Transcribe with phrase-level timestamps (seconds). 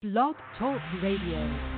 [0.00, 1.77] Blog Talk Radio.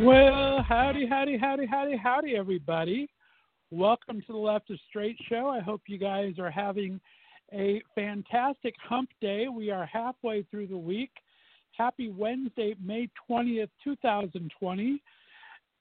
[0.00, 3.10] Well, howdy, howdy, howdy, howdy, howdy, everybody.
[3.70, 5.48] Welcome to the Left of Straight Show.
[5.48, 6.98] I hope you guys are having
[7.52, 9.48] a fantastic hump day.
[9.48, 11.10] We are halfway through the week.
[11.76, 15.02] Happy Wednesday, May 20th, 2020.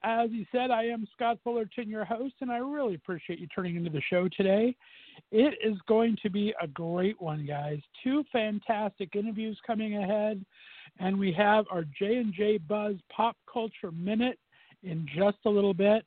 [0.04, 3.78] As he said, I am Scott Fullerton, your host, and I really appreciate you turning
[3.78, 4.76] into the show today.
[5.32, 7.80] It is going to be a great one, guys.
[8.04, 10.46] Two fantastic interviews coming ahead
[11.00, 14.40] and we have our J and J Buzz Pop Culture Minute
[14.84, 16.06] in just a little bit.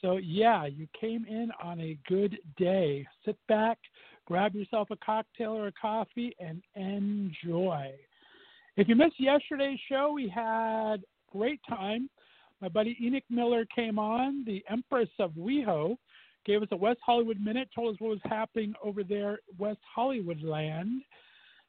[0.00, 3.06] So yeah, you came in on a good day.
[3.24, 3.78] Sit back,
[4.26, 7.92] grab yourself a cocktail or a coffee, and enjoy.
[8.76, 12.08] If you missed yesterday's show, we had great time.
[12.60, 15.96] My buddy Enoch Miller came on, the Empress of WeHo,
[16.44, 20.42] gave us a West Hollywood minute, told us what was happening over there, West Hollywood
[20.42, 21.02] land.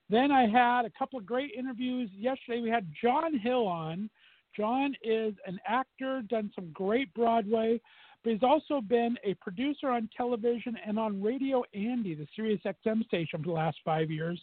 [0.09, 2.09] Then I had a couple of great interviews.
[2.15, 4.09] Yesterday we had John Hill on.
[4.55, 7.81] John is an actor, done some great Broadway,
[8.23, 13.03] but he's also been a producer on television and on Radio Andy, the Sirius XM
[13.05, 14.39] station for the last five years,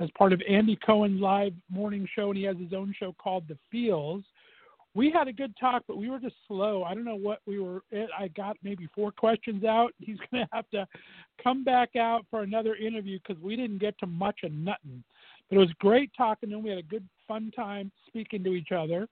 [0.00, 3.44] as part of Andy Cohen's live morning show, and he has his own show called
[3.48, 4.24] The Feels.
[4.94, 6.82] We had a good talk, but we were just slow.
[6.82, 7.82] I don't know what we were.
[8.18, 9.92] I got maybe four questions out.
[9.98, 10.86] He's going to have to
[11.42, 15.04] come back out for another interview because we didn't get to much of nothing.
[15.48, 16.62] But it was great talking to him.
[16.62, 19.08] We had a good, fun time speaking to each other.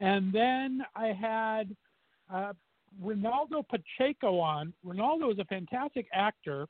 [0.00, 1.76] And then I had
[2.32, 2.52] uh,
[3.02, 4.72] Ronaldo Pacheco on.
[4.86, 6.66] Ronaldo is a fantastic actor.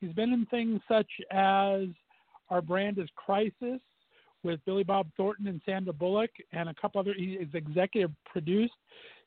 [0.00, 1.84] He's been in things such as
[2.48, 3.80] Our Brand is Crisis
[4.42, 7.14] with Billy Bob Thornton and Sandra Bullock, and a couple other.
[7.16, 8.74] He is executive produced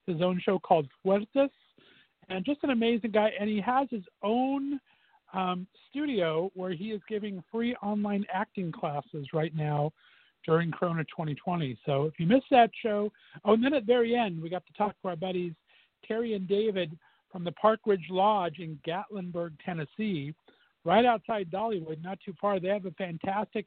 [0.07, 1.49] his own show called Fuertes,
[2.29, 3.31] and just an amazing guy.
[3.39, 4.79] And he has his own
[5.33, 9.91] um, studio where he is giving free online acting classes right now
[10.45, 11.77] during Corona 2020.
[11.85, 13.11] So if you missed that show,
[13.45, 15.53] oh, and then at the very end, we got to talk to our buddies
[16.05, 16.97] Terry and David
[17.31, 20.33] from the Park Ridge Lodge in Gatlinburg, Tennessee,
[20.85, 22.59] right outside Dollywood, not too far.
[22.59, 23.65] They have a fantastic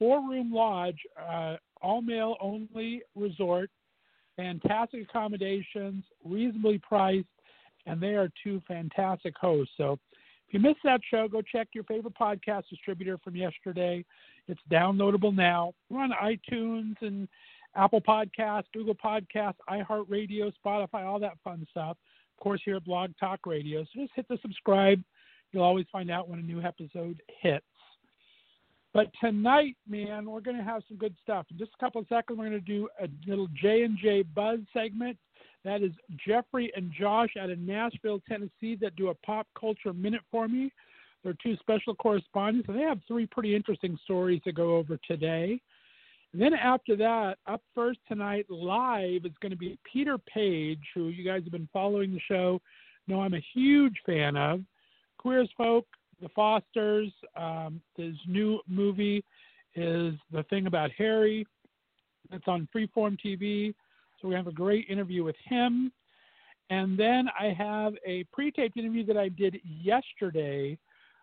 [0.00, 3.70] four room lodge, uh, all male only resort,
[4.36, 7.28] fantastic accommodations, reasonably priced,
[7.86, 9.74] and they are two fantastic hosts.
[9.76, 9.98] So
[10.48, 14.04] if you missed that show, go check your favorite podcast distributor from yesterday.
[14.48, 15.74] It's downloadable now.
[15.88, 17.28] We're on iTunes and
[17.76, 21.96] Apple Podcasts, Google Podcasts, iHeartRadio, Spotify, all that fun stuff.
[22.36, 23.84] Of course, here at Blog Talk Radio.
[23.84, 25.02] So just hit the subscribe.
[25.52, 27.64] You'll always find out when a new episode hits.
[28.92, 31.46] But tonight, man, we're going to have some good stuff.
[31.50, 34.22] In just a couple of seconds, we're going to do a little J and J
[34.22, 35.16] Buzz segment.
[35.64, 35.92] That is
[36.26, 40.72] Jeffrey and Josh out of Nashville, Tennessee, that do a pop culture minute for me.
[41.22, 45.60] They're two special correspondents, and they have three pretty interesting stories to go over today.
[46.32, 51.08] And then after that, up first tonight, live, is going to be Peter Paige, who
[51.08, 52.60] you guys have been following the show.
[53.06, 54.62] Know I'm a huge fan of.
[55.18, 55.86] Queer as Folk,
[56.20, 57.12] The Fosters.
[57.36, 59.24] Um, his new movie
[59.74, 61.46] is The Thing About Harry.
[62.32, 63.74] It's on Freeform TV.
[64.20, 65.92] So we have a great interview with him.
[66.68, 70.78] And then I have a pre taped interview that I did yesterday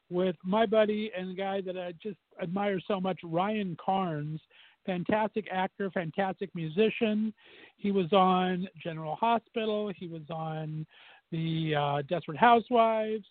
[0.09, 4.39] with my buddy and the guy that I just admire so much, Ryan Carnes.
[4.85, 7.33] Fantastic actor, fantastic musician.
[7.75, 9.91] He was on General Hospital.
[9.95, 10.85] He was on
[11.31, 13.25] the uh, Desperate Housewives.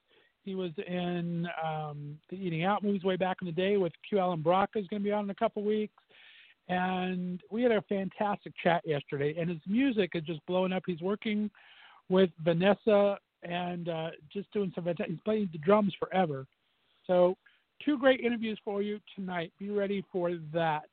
[0.47, 4.19] He was in um, the Eating Out movies way back in the day with Q
[4.19, 5.93] Allan Brocka is going to be on in a couple weeks
[6.69, 9.35] and we had a fantastic chat yesterday.
[9.39, 10.83] And his music is just blowing up.
[10.87, 11.51] He's working
[12.09, 14.85] with Vanessa and uh, just doing some.
[14.85, 16.47] He's playing the drums forever.
[17.07, 17.37] So,
[17.85, 19.53] two great interviews for you tonight.
[19.59, 20.89] Be ready for that.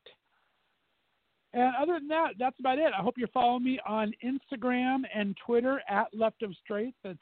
[1.52, 2.92] And other than that, that's about it.
[2.96, 6.94] I hope you're following me on Instagram and Twitter at Left of Straight.
[7.02, 7.18] That's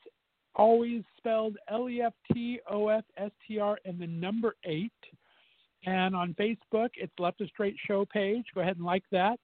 [0.54, 4.92] always spelled L E F T O F S T R and the number eight.
[5.84, 8.44] And on Facebook, it's Left of Straight Show page.
[8.54, 9.38] Go ahead and like that.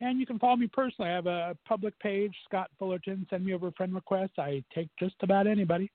[0.00, 1.10] And you can follow me personally.
[1.10, 3.26] I have a public page, Scott Fullerton.
[3.30, 4.32] Send me over a friend request.
[4.38, 5.90] I take just about anybody.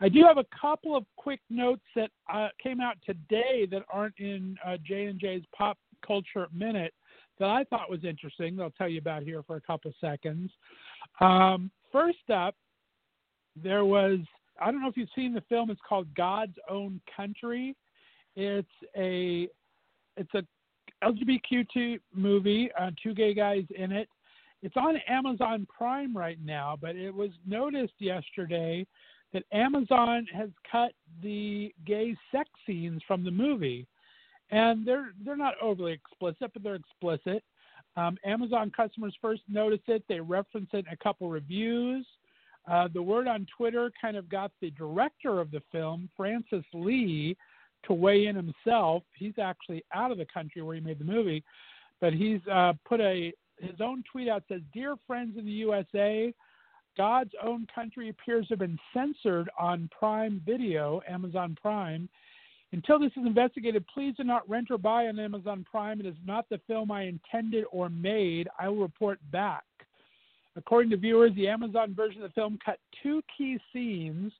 [0.00, 4.18] I do have a couple of quick notes that uh, came out today that aren't
[4.18, 6.92] in uh, J and J's Pop Culture Minute
[7.38, 8.60] that I thought was interesting.
[8.60, 10.50] I'll tell you about here for a couple seconds.
[11.20, 12.54] Um, first up,
[13.62, 14.18] there was
[14.60, 15.70] I don't know if you've seen the film.
[15.70, 17.76] It's called God's Own Country.
[18.36, 19.48] It's a
[20.16, 20.42] it's a
[21.04, 22.70] LGBTQ movie.
[22.78, 24.08] Uh, two gay guys in it.
[24.62, 28.86] It's on Amazon Prime right now, but it was noticed yesterday
[29.32, 30.92] that Amazon has cut
[31.22, 33.86] the gay sex scenes from the movie,
[34.50, 37.42] and they're they're not overly explicit, but they're explicit.
[37.96, 42.06] Um, Amazon customers first noticed it; they reference it in a couple reviews.
[42.70, 47.36] Uh, the word on Twitter kind of got the director of the film, Francis Lee,
[47.86, 49.02] to weigh in himself.
[49.14, 51.44] He's actually out of the country where he made the movie,
[52.00, 56.32] but he's uh, put a his own tweet out says, "Dear friends in the USA,
[56.96, 62.08] God's own country appears to have been censored on Prime Video, Amazon Prime."
[62.72, 66.00] Until this is investigated, please do not rent or buy on Amazon Prime.
[66.00, 68.48] It is not the film I intended or made.
[68.58, 69.62] I will report back.
[70.56, 74.32] According to viewers, the Amazon version of the film cut two key scenes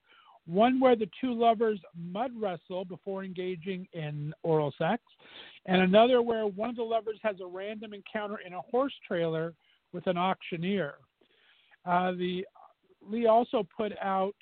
[0.46, 5.02] one where the two lovers mud wrestle before engaging in oral sex,
[5.66, 9.55] and another where one of the lovers has a random encounter in a horse trailer
[9.93, 10.96] with an auctioneer.
[11.87, 12.44] Uh, the
[13.00, 14.34] Lee also put out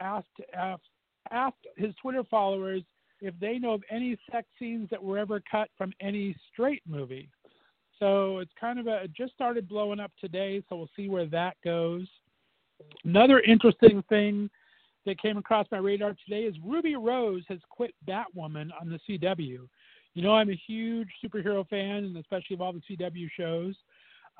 [0.00, 0.82] asked, asked
[1.30, 2.82] asked his Twitter followers
[3.20, 7.28] if they know of any sex scenes that were ever cut from any straight movie.
[7.98, 11.26] So it's kind of a it just started blowing up today, so we'll see where
[11.26, 12.06] that goes.
[13.04, 14.50] Another interesting thing
[15.06, 19.68] that came across my radar today is Ruby Rose has quit Batwoman on the CW.
[20.14, 23.74] You know, I'm a huge superhero fan, and especially of all the CW shows.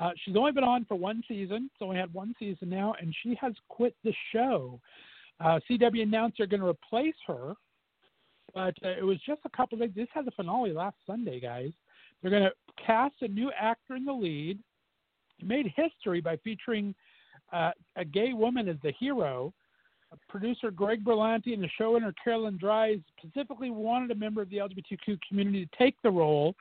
[0.01, 1.71] Uh, she's only been on for one season.
[1.73, 4.81] It's only had one season now, and she has quit the show.
[5.41, 7.55] Uh, CW announced they're going to replace her,
[8.55, 9.91] but uh, it was just a couple of days.
[9.95, 11.73] This had a finale last Sunday, guys.
[12.25, 12.53] They're going to
[12.85, 14.59] cast a new actor in the lead.
[15.39, 16.95] It made history by featuring
[17.53, 19.53] uh, a gay woman as the hero
[20.29, 25.19] producer Greg Berlanti and the showrunner Caroline Dries specifically wanted a member of the LGBTQ
[25.29, 26.55] community to take the role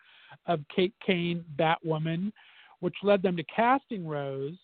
[0.48, 2.32] of Kate Kane, Batwoman,
[2.80, 4.58] which led them to casting Rose.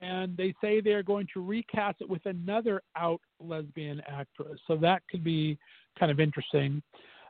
[0.00, 4.58] And they say they are going to recast it with another out lesbian actress.
[4.66, 5.58] So that could be
[5.98, 6.82] kind of interesting.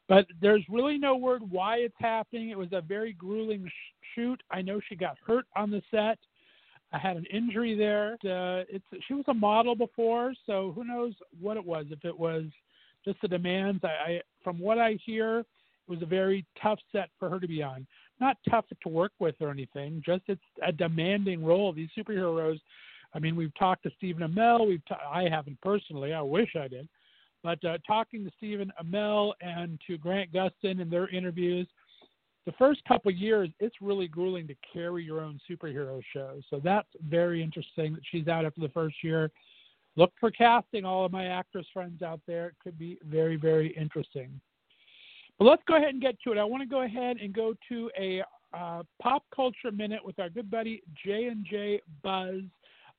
[0.08, 2.50] But there's really no word why it's happening.
[2.50, 3.70] It was a very grueling sh-
[4.14, 4.42] shoot.
[4.50, 6.18] I know she got hurt on the set.
[6.92, 8.14] I had an injury there.
[8.14, 11.86] Uh, it's she was a model before, so who knows what it was?
[11.90, 12.44] If it was
[13.04, 15.46] just the demands, I, I from what I hear, it
[15.88, 17.86] was a very tough set for her to be on.
[18.20, 21.72] Not tough to work with or anything, just it's a demanding role.
[21.72, 22.60] These superheroes.
[23.14, 24.66] I mean, we've talked to Stephen Amell.
[24.66, 26.12] We've I haven't personally.
[26.12, 26.88] I wish I did,
[27.42, 31.66] but uh, talking to Stephen Amell and to Grant Gustin in their interviews,
[32.44, 36.40] the first couple years, it's really grueling to carry your own superhero show.
[36.50, 39.30] So that's very interesting that she's out after the first year.
[39.96, 42.48] Look for casting all of my actress friends out there.
[42.48, 44.40] It could be very, very interesting.
[45.38, 46.38] But let's go ahead and get to it.
[46.38, 48.22] I want to go ahead and go to a
[48.54, 52.42] uh, pop culture minute with our good buddy J and J Buzz,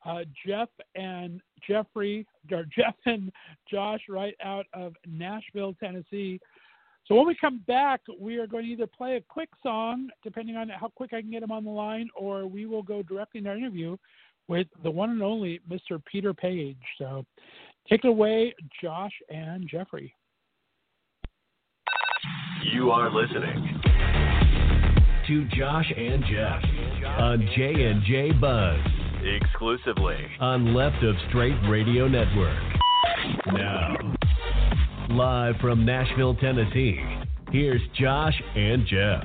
[0.05, 3.31] uh, Jeff and Jeffrey, or Jeff and
[3.69, 6.39] Josh, right out of Nashville, Tennessee.
[7.05, 10.55] So when we come back, we are going to either play a quick song, depending
[10.55, 13.39] on how quick I can get him on the line, or we will go directly
[13.39, 13.98] in our interview
[14.48, 16.03] with the one and only Mr.
[16.05, 16.77] Peter Paige.
[16.98, 17.25] So
[17.89, 20.13] take it away, Josh and Jeffrey.
[22.72, 23.81] You are listening
[25.27, 26.63] to Josh and Jeff
[27.05, 28.79] on J and J Buzz
[29.24, 32.58] exclusively on Left of Straight Radio Network.
[33.48, 33.96] Now
[35.10, 37.00] Live from Nashville, Tennessee,
[37.51, 39.24] here's Josh and Jeff.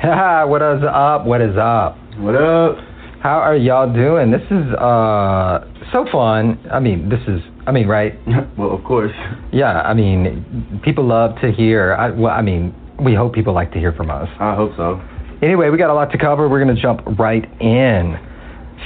[0.00, 0.46] Ha!
[0.46, 1.26] what is up?
[1.26, 1.98] What is up?
[2.18, 2.78] What up?
[3.20, 4.30] How are y'all doing?
[4.30, 5.60] This is uh
[5.92, 6.58] so fun.
[6.72, 8.14] I mean, this is I mean, right?
[8.58, 9.12] well, of course.
[9.52, 11.94] Yeah, I mean, people love to hear.
[11.94, 14.28] I, well, I mean, we hope people like to hear from us.
[14.40, 15.00] I hope so.
[15.42, 16.48] Anyway, we got a lot to cover.
[16.48, 18.18] We're going to jump right in.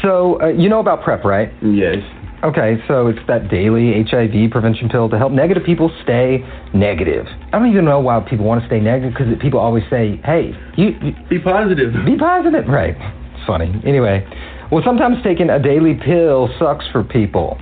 [0.03, 1.53] So, uh, you know about PrEP, right?
[1.63, 1.97] Yes.
[2.45, 6.45] Okay, so it's that daily HIV prevention pill to help negative people stay
[6.75, 7.25] negative.
[7.53, 10.53] I don't even know why people want to stay negative because people always say, "Hey,
[10.77, 11.95] you, you Be positive.
[12.05, 12.97] be positive." Right?
[12.99, 13.81] It's funny.
[13.87, 14.27] Anyway,
[14.73, 17.59] well, sometimes taking a daily pill sucks for people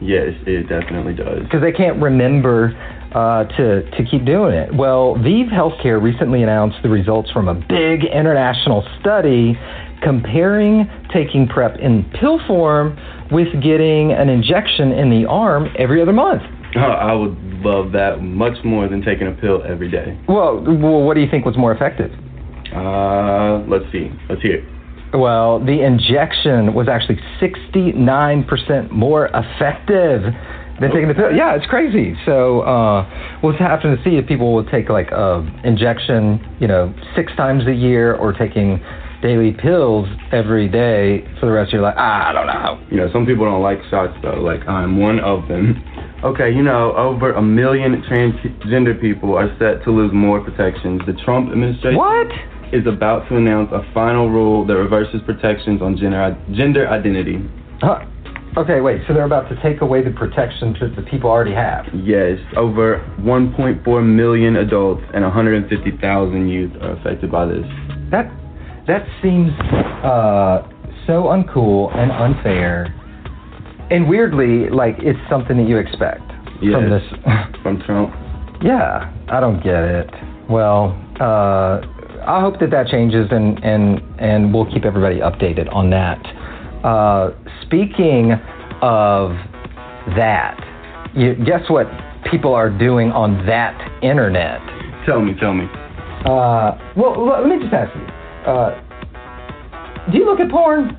[0.00, 1.42] Yes, it definitely does.
[1.42, 2.70] because they can't remember
[3.12, 4.74] uh, to to keep doing it.
[4.74, 9.58] Well, ViiV Healthcare recently announced the results from a big international study
[10.02, 12.96] comparing taking PrEP in pill form
[13.30, 16.42] with getting an injection in the arm every other month.
[16.76, 20.18] Oh, I would love that much more than taking a pill every day.
[20.28, 22.12] Well, well, what do you think was more effective?
[22.74, 24.10] Uh, let's see.
[24.28, 24.64] Let's hear it.
[25.12, 30.22] Well, the injection was actually 69% more effective
[30.80, 31.30] than taking the pill.
[31.32, 32.14] Yeah, it's crazy.
[32.24, 36.94] So uh, we'll have to see if people will take like a injection, you know,
[37.14, 38.80] six times a year or taking
[39.22, 41.96] daily pills every day for the rest of your life.
[41.98, 42.80] I don't know.
[42.90, 44.40] You know, some people don't like shots though.
[44.40, 45.84] Like I'm one of them.
[46.24, 51.00] Okay, you know, over a million transgender people are set to lose more protections.
[51.06, 52.28] The Trump administration What?
[52.72, 57.38] is about to announce a final rule that reverses protections on gender gender identity.
[57.80, 58.04] Huh.
[58.56, 59.02] Okay, wait.
[59.06, 61.86] So they're about to take away the protections that the people already have.
[61.94, 67.64] Yes, over 1.4 million adults and 150,000 youth are affected by this.
[68.10, 68.30] That
[68.88, 69.52] that seems
[70.02, 70.66] uh,
[71.06, 72.92] so uncool and unfair,
[73.90, 76.26] and weirdly like it's something that you expect
[76.60, 77.02] from this.
[77.62, 78.12] From Trump.
[78.62, 80.10] yeah, I don't get it.
[80.48, 81.80] Well, uh,
[82.26, 86.18] I hope that that changes, and and and we'll keep everybody updated on that.
[86.84, 87.30] Uh,
[87.70, 88.32] speaking
[88.82, 89.30] of
[90.18, 90.58] that,
[91.14, 91.86] you, guess what
[92.28, 94.58] people are doing on that internet?
[95.06, 95.66] Tell me, tell me.
[96.26, 98.02] Uh, well, let me just ask you.
[98.42, 100.98] Uh, do you look at porn?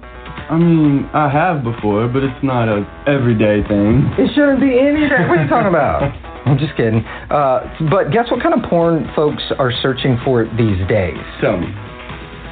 [0.49, 4.07] I mean, I have before, but it's not a everyday thing.
[4.17, 5.27] It shouldn't be any day.
[5.27, 6.03] What are you talking about?
[6.47, 7.03] I'm just kidding.
[7.29, 11.19] Uh, but guess what kind of porn folks are searching for these days?
[11.41, 11.67] Tell me.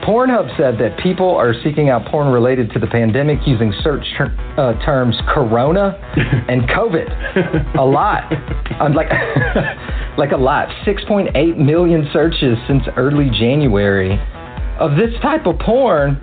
[0.04, 4.36] Pornhub said that people are seeking out porn related to the pandemic using search ter-
[4.58, 5.98] uh, terms corona
[6.50, 7.76] and COVID.
[7.78, 8.24] a lot.
[8.80, 9.10] I'm like,
[10.18, 10.70] like a lot.
[10.86, 14.20] 6.8 million searches since early January
[14.80, 16.16] of this type of porn.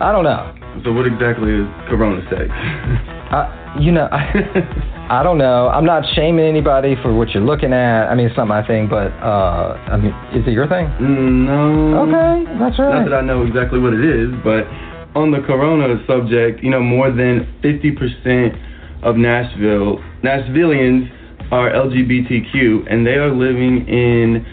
[0.00, 0.54] I don't know.
[0.84, 2.48] So what exactly is Corona sex?
[2.48, 4.32] I, you know, I,
[5.10, 5.66] I don't know.
[5.66, 8.06] I'm not shaming anybody for what you're looking at.
[8.06, 10.86] I mean, it's not my thing, but uh, I mean, is it your thing?
[11.00, 12.06] No.
[12.06, 14.70] Okay, that's all Not that I know exactly what it is, but
[15.18, 21.10] on the Corona subject, you know, more than 50% of Nashville Nashvillians
[21.50, 24.46] are LGBTQ, and they are living in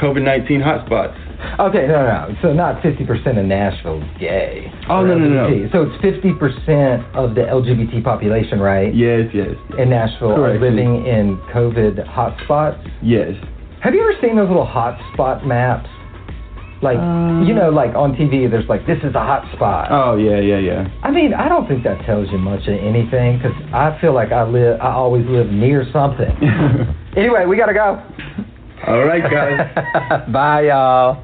[0.00, 1.29] COVID-19 hotspots.
[1.58, 2.36] Okay, no, no.
[2.42, 4.72] So not 50% of Nashville is gay.
[4.88, 5.68] Oh, no, no, no.
[5.72, 8.94] So it's 50% of the LGBT population, right?
[8.94, 10.56] Yes, yes, In Nashville Correct.
[10.56, 12.86] are living in COVID hotspots.
[13.02, 13.32] yes.
[13.82, 15.88] Have you ever seen those little hotspot maps?
[16.82, 19.88] Like, uh, you know, like on TV, there's like, this is a hot spot.
[19.90, 20.88] Oh, yeah, yeah, yeah.
[21.02, 24.32] I mean, I don't think that tells you much of anything because I feel like
[24.32, 26.28] I live, I always live near something.
[27.16, 28.02] anyway, we gotta go.
[28.86, 30.28] All right, guys.
[30.32, 31.22] Bye, y'all.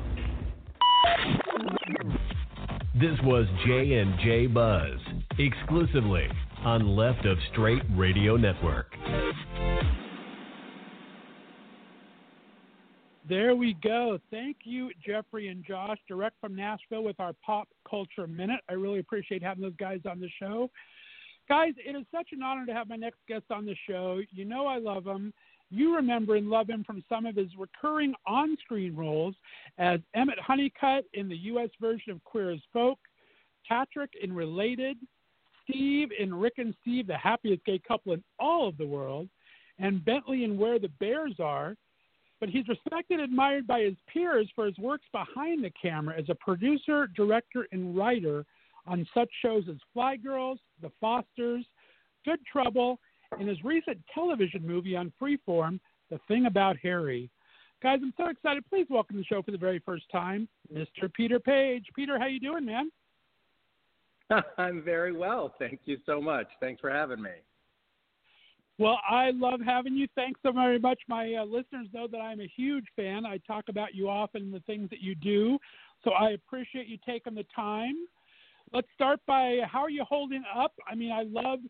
[2.99, 4.99] This was J and J Buzz
[5.39, 6.27] exclusively
[6.65, 8.87] on Left of Straight Radio Network.
[13.29, 14.19] There we go.
[14.31, 18.61] Thank you, Jeffrey and Josh, direct from Nashville with our Pop Culture Minute.
[18.71, 20.71] I really appreciate having those guys on the show.
[21.51, 24.23] Guys, it is such an honor to have my next guest on the show.
[24.31, 25.35] You know I love him.
[25.71, 29.35] You remember and love him from some of his recurring on screen roles
[29.79, 31.71] as Emmett Honeycutt in the U.S.
[31.81, 32.99] version of Queer as Folk,
[33.69, 34.97] Patrick in Related,
[35.65, 39.29] Steve in Rick and Steve, the happiest gay couple in all of the world,
[39.79, 41.77] and Bentley in Where the Bears Are
[42.41, 46.29] but he's respected and admired by his peers for his works behind the camera as
[46.29, 48.45] a producer, director, and writer
[48.87, 51.65] on such shows as Fly Girls, The Fosters,
[52.25, 52.99] Good Trouble,
[53.39, 55.81] and his recent television movie on Freeform,
[56.11, 57.31] The Thing About Harry.
[57.83, 58.65] Guys, I'm so excited.
[58.69, 61.13] Please welcome to the show for the very first time, Mr.
[61.13, 61.85] Peter Paige.
[61.95, 62.91] Peter, how you doing, man?
[64.59, 65.55] I'm very well.
[65.59, 66.47] Thank you so much.
[66.61, 67.31] Thanks for having me.
[68.79, 70.07] Well, I love having you.
[70.15, 71.01] Thanks so very much.
[71.09, 73.25] My uh, listeners know that I'm a huge fan.
[73.25, 75.59] I talk about you often and the things that you do.
[76.05, 77.95] So I appreciate you taking the time.
[78.73, 80.73] Let's start by how are you holding up?
[80.91, 81.61] I mean, I love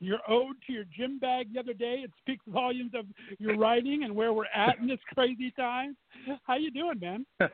[0.00, 2.02] your ode to your gym bag the other day.
[2.04, 3.06] It speaks volumes of
[3.38, 5.96] your writing and where we're at in this crazy time.
[6.44, 7.26] How you doing, man?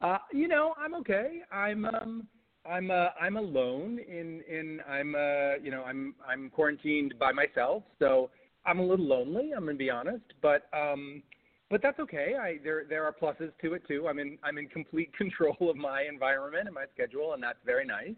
[0.00, 1.40] uh, you know, I'm okay.
[1.50, 2.26] I'm um
[2.64, 7.82] I'm uh, I'm alone in in I'm uh you know I'm I'm quarantined by myself,
[7.98, 8.30] so
[8.64, 9.52] I'm a little lonely.
[9.56, 11.22] I'm gonna be honest, but um,
[11.70, 12.34] but that's okay.
[12.40, 14.06] I there there are pluses to it too.
[14.08, 17.84] I'm in I'm in complete control of my environment and my schedule, and that's very
[17.84, 18.14] nice.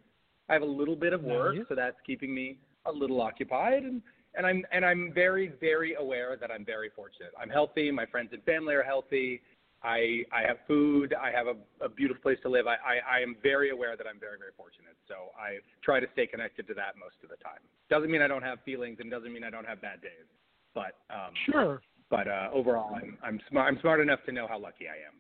[0.50, 1.64] I have a little bit of work, Nice.
[1.71, 4.03] so that's keeping me a little occupied, and
[4.37, 7.33] and I'm and I'm very very aware that I'm very fortunate.
[7.41, 7.91] I'm healthy.
[7.91, 9.41] My friends and family are healthy.
[9.83, 11.14] I I have food.
[11.14, 12.67] I have a, a beautiful place to live.
[12.67, 14.97] I, I I am very aware that I'm very very fortunate.
[15.09, 17.61] So I try to stay connected to that most of the time.
[17.91, 20.26] Doesn't mean I don't have feelings, and doesn't mean I don't have bad days.
[20.75, 21.83] But um, Sure.
[22.11, 23.73] but uh, overall, I'm I'm smart.
[23.73, 25.14] I'm smart enough to know how lucky I am.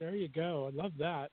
[0.00, 0.70] There you go.
[0.72, 1.30] I love that.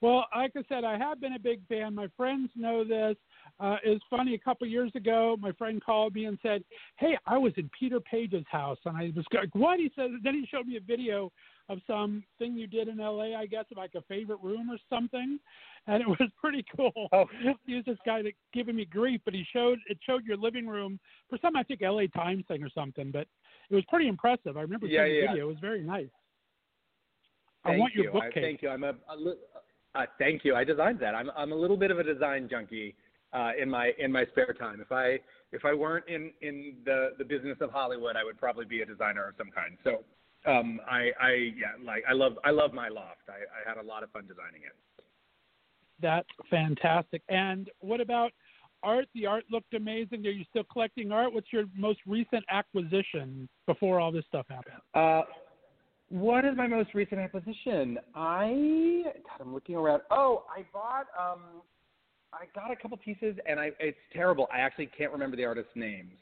[0.00, 1.94] Well, like I said, I have been a big fan.
[1.94, 3.16] My friends know this.
[3.60, 4.34] Uh, was funny.
[4.34, 6.64] A couple years ago, my friend called me and said,
[6.96, 10.10] "Hey, I was in Peter Paige's house," and I was like, "What?" He said.
[10.24, 11.30] Then he showed me a video
[11.68, 13.34] of some thing you did in L.A.
[13.34, 15.38] I guess like a favorite room or something,
[15.86, 17.08] and it was pretty cool.
[17.12, 17.26] Oh.
[17.64, 20.66] He was this guy that giving me grief, but he showed it showed your living
[20.66, 20.98] room
[21.30, 22.08] for some I think L.A.
[22.08, 23.28] Times thing or something, but
[23.70, 24.56] it was pretty impressive.
[24.56, 25.44] I remember Yeah, seeing the video.
[25.46, 26.08] It was very nice.
[27.64, 28.10] I Thank want your you.
[28.10, 28.42] I, bookcase.
[28.42, 28.68] thank you.
[28.68, 29.38] I'm a, a li-
[29.94, 30.56] uh, thank you.
[30.56, 31.14] I designed that.
[31.14, 32.96] I'm I'm a little bit of a design junkie
[33.34, 34.80] uh, in my in my spare time.
[34.80, 35.18] If I
[35.52, 38.86] if I weren't in in the the business of Hollywood, I would probably be a
[38.86, 39.76] designer of some kind.
[39.82, 40.04] So
[40.50, 43.28] um, I I yeah like I love I love my loft.
[43.28, 45.04] I, I had a lot of fun designing it.
[46.00, 47.22] That's fantastic.
[47.28, 48.32] And what about
[48.82, 49.06] art?
[49.14, 50.26] The art looked amazing.
[50.26, 51.32] Are you still collecting art?
[51.32, 54.80] What's your most recent acquisition before all this stuff happened?
[54.94, 55.22] Uh,
[56.10, 57.98] what is my most recent acquisition?
[58.14, 60.02] I God, I'm looking around.
[60.10, 61.62] Oh, I bought um,
[62.34, 64.48] I got a couple pieces, and I it's terrible.
[64.52, 66.12] I actually can't remember the artist's names.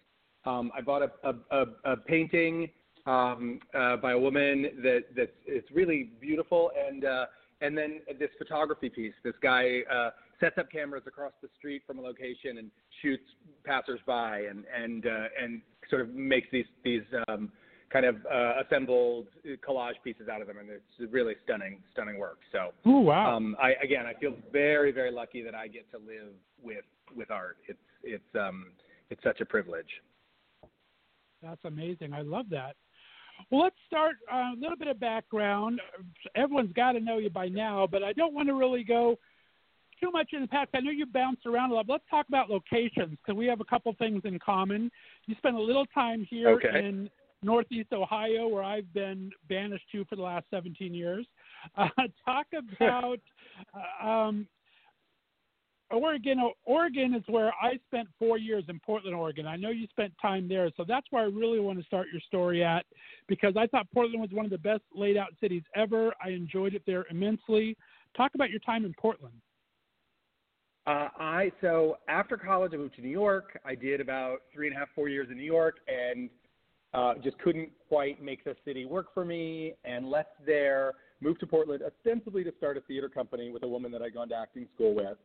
[0.44, 2.68] Um, I bought a a, a, a painting
[3.06, 7.26] um, uh, by a woman that that's it's really beautiful, and uh,
[7.60, 9.14] and then this photography piece.
[9.24, 13.24] This guy uh, sets up cameras across the street from a location and shoots
[13.64, 17.50] passersby, and and uh, and sort of makes these these um,
[17.92, 19.26] kind of uh, assembled
[19.68, 22.38] collage pieces out of them, and it's really stunning, stunning work.
[22.50, 25.98] So, Oh wow, um, I again, I feel very, very lucky that I get to
[25.98, 27.58] live with with art.
[27.68, 28.66] It's it's um
[29.10, 29.90] it's such a privilege.
[31.42, 32.12] that's amazing.
[32.14, 32.76] I love that.
[33.50, 35.80] Well, let's start uh, a little bit of background.
[36.36, 39.18] Everyone's got to know you by now, but I don't want to really go
[40.00, 40.70] too much in the past.
[40.74, 41.86] I know you bounced around a lot.
[41.86, 44.90] But let's talk about locations because we have a couple things in common.
[45.26, 46.78] You spent a little time here Okay.
[46.78, 47.10] in
[47.42, 51.26] Northeast Ohio, where I've been banished to for the last 17 years.
[51.78, 51.86] Uh,
[52.26, 53.20] talk about
[53.72, 54.48] uh, um,
[55.92, 56.50] Oregon.
[56.64, 59.46] Oregon is where I spent four years in Portland, Oregon.
[59.46, 62.20] I know you spent time there, so that's where I really want to start your
[62.22, 62.84] story at
[63.28, 66.12] because I thought Portland was one of the best laid out cities ever.
[66.20, 67.76] I enjoyed it there immensely.
[68.16, 69.34] Talk about your time in Portland.
[70.86, 73.56] Uh, I so after college, I moved to New York.
[73.64, 76.28] I did about three and a half, four years in New York, and
[76.94, 80.92] uh, just couldn't quite make the city work for me, and left there.
[81.20, 84.28] Moved to Portland ostensibly to start a theater company with a woman that I'd gone
[84.30, 85.16] to acting school with.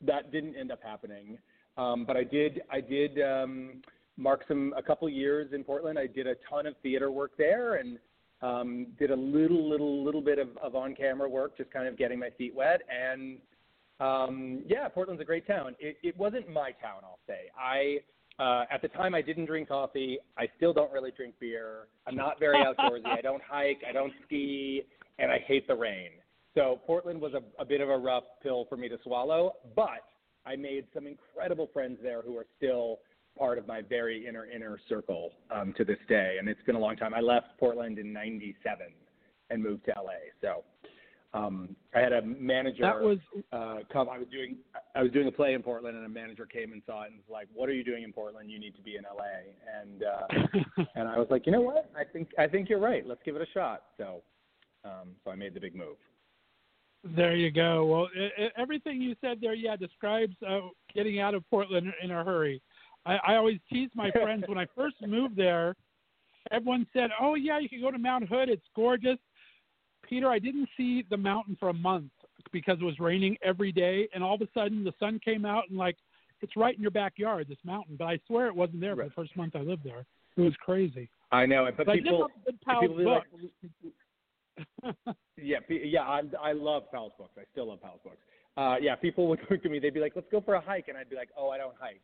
[0.00, 1.38] That didn't end up happening,
[1.76, 2.62] um, but I did.
[2.70, 3.82] I did um,
[4.16, 5.98] mark some a couple years in Portland.
[5.98, 7.98] I did a ton of theater work there, and
[8.42, 12.18] um, did a little, little, little bit of, of on-camera work, just kind of getting
[12.18, 13.38] my feet wet, and
[14.00, 15.74] um, yeah, Portland's a great town.
[15.78, 17.50] It, it wasn't my town, I'll say.
[17.58, 17.98] I
[18.38, 20.18] uh, at the time I didn't drink coffee.
[20.36, 21.86] I still don't really drink beer.
[22.06, 23.06] I'm not very outdoorsy.
[23.06, 23.82] I don't hike.
[23.88, 24.82] I don't ski,
[25.18, 26.10] and I hate the rain.
[26.54, 30.04] So Portland was a, a bit of a rough pill for me to swallow, but
[30.46, 33.00] I made some incredible friends there who are still
[33.36, 36.36] part of my very inner inner circle um, to this day.
[36.38, 37.14] And it's been a long time.
[37.14, 38.86] I left Portland in '97
[39.50, 40.12] and moved to LA.
[40.40, 40.64] So
[41.34, 43.18] um, I had a manager That was
[43.52, 44.08] uh, come.
[44.08, 44.56] I was doing
[44.94, 47.16] I was doing a play in Portland, and a manager came and saw it and
[47.16, 48.50] was like, "What are you doing in Portland?
[48.50, 49.24] You need to be in LA."
[49.80, 51.90] And uh, and I was like, "You know what?
[51.98, 53.04] I think I think you're right.
[53.06, 54.22] Let's give it a shot." So
[54.84, 55.96] um, so I made the big move.
[57.16, 57.84] There you go.
[57.84, 60.60] Well, i i everything you said there, yeah, describes uh,
[60.94, 62.62] getting out of Portland in a hurry.
[63.04, 65.74] I, I always tease my friends when I first moved there.
[66.52, 68.48] Everyone said, "Oh yeah, you can go to Mount Hood.
[68.48, 69.18] It's gorgeous."
[70.08, 72.10] Peter, I didn't see the mountain for a month
[72.52, 75.64] because it was raining every day, and all of a sudden the sun came out
[75.68, 75.96] and like
[76.40, 77.96] it's right in your backyard, this mountain.
[77.98, 79.08] But I swear it wasn't there for Right.
[79.08, 80.04] the first month I lived there.
[80.36, 81.08] It was crazy.
[81.32, 83.24] I know, but But I people love Good Powell's people like,
[85.36, 87.32] yeah, yeah, I I love Powell's books.
[87.38, 88.18] I still love Powell's books.
[88.56, 89.78] Uh, yeah, people would look at me.
[89.78, 91.74] They'd be like, "Let's go for a hike," and I'd be like, "Oh, I don't
[91.78, 92.00] hike,"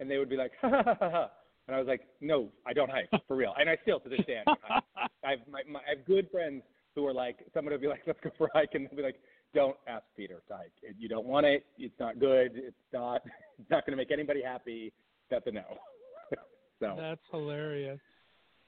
[0.00, 1.30] and they would be like, "Ha ha ha ha." ha.
[1.66, 4.24] And I was like, "No, I don't hike for real." And I still to this
[4.26, 4.84] day, I hike.
[5.24, 6.62] I've my, my I have good friends
[6.94, 9.02] who are like, someone would be like, "Let's go for a hike," and they'll be
[9.02, 9.20] like,
[9.54, 10.72] don't ask Peter to hike.
[10.98, 11.64] You don't want it.
[11.78, 12.52] It's not good.
[12.54, 13.22] It's not.
[13.56, 14.92] It's not going to make anybody happy.
[15.30, 15.62] That's a no.
[16.80, 18.00] so That's hilarious.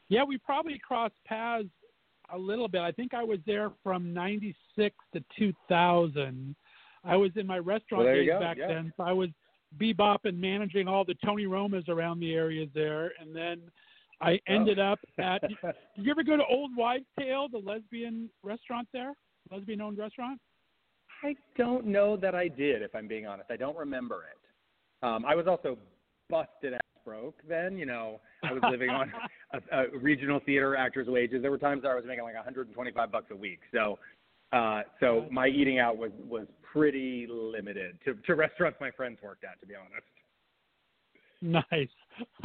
[0.08, 1.66] Yeah, we probably crossed paths
[2.32, 2.82] a little bit.
[2.82, 6.54] I think I was there from '96 to 2000.
[7.02, 8.68] I was in my restaurant Well, days back yeah.
[8.68, 9.30] then, so I was
[9.76, 13.60] bebop and managing all the Tony Romas around the areas there, and then
[14.20, 15.42] I ended up at.
[15.42, 15.56] Did
[15.96, 19.12] you ever go to Old Wives' Tale, the lesbian restaurant there,
[19.50, 20.40] lesbian-owned restaurant?
[21.22, 23.50] I don't know that I did, if I'm being honest.
[23.50, 25.06] I don't remember it.
[25.06, 25.78] Um, I was also
[26.28, 27.78] busted ass broke then.
[27.78, 29.12] You know, I was living on
[29.52, 31.42] a, a regional theater actors' wages.
[31.42, 33.60] There were times that I was making like 125 bucks a week.
[33.72, 33.98] So,
[34.52, 39.44] uh, so my eating out was was pretty limited to to restaurants my friends worked
[39.44, 40.06] at, to be honest.
[41.42, 41.88] Nice.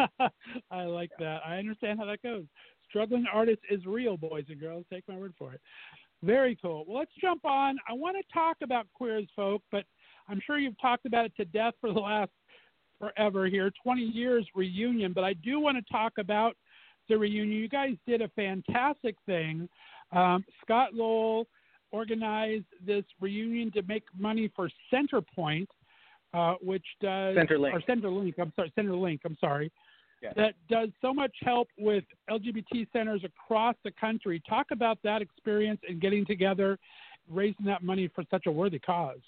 [0.72, 1.42] I like that.
[1.46, 2.44] I understand how that goes.
[2.90, 4.86] Struggling artist is real, boys and girls.
[4.92, 5.62] Take my word for it.
[6.24, 6.86] Very cool.
[6.88, 7.78] Well, let's jump on.
[7.90, 9.86] I want to talk about Queer as Folk, but
[10.28, 12.32] I'm sure you've talked about it to death for the last
[13.00, 15.14] forever here 20 years reunion.
[15.14, 16.56] But I do want to talk about
[17.10, 17.58] the reunion.
[17.58, 19.68] You guys did a fantastic thing.
[20.12, 21.48] Um, Scott Lowell
[21.92, 25.68] organized this reunion to make money for Centerpoint,
[26.34, 27.74] uh, which does Centerlink.
[27.74, 28.34] or Centerlink.
[28.40, 29.20] I'm sorry, Centerlink.
[29.26, 29.72] I'm sorry.
[30.22, 30.34] Yeah.
[30.36, 34.42] That does so much help with LGBT centers across the country.
[34.48, 36.78] Talk about that experience and getting together,
[37.28, 39.20] raising that money for such a worthy cause.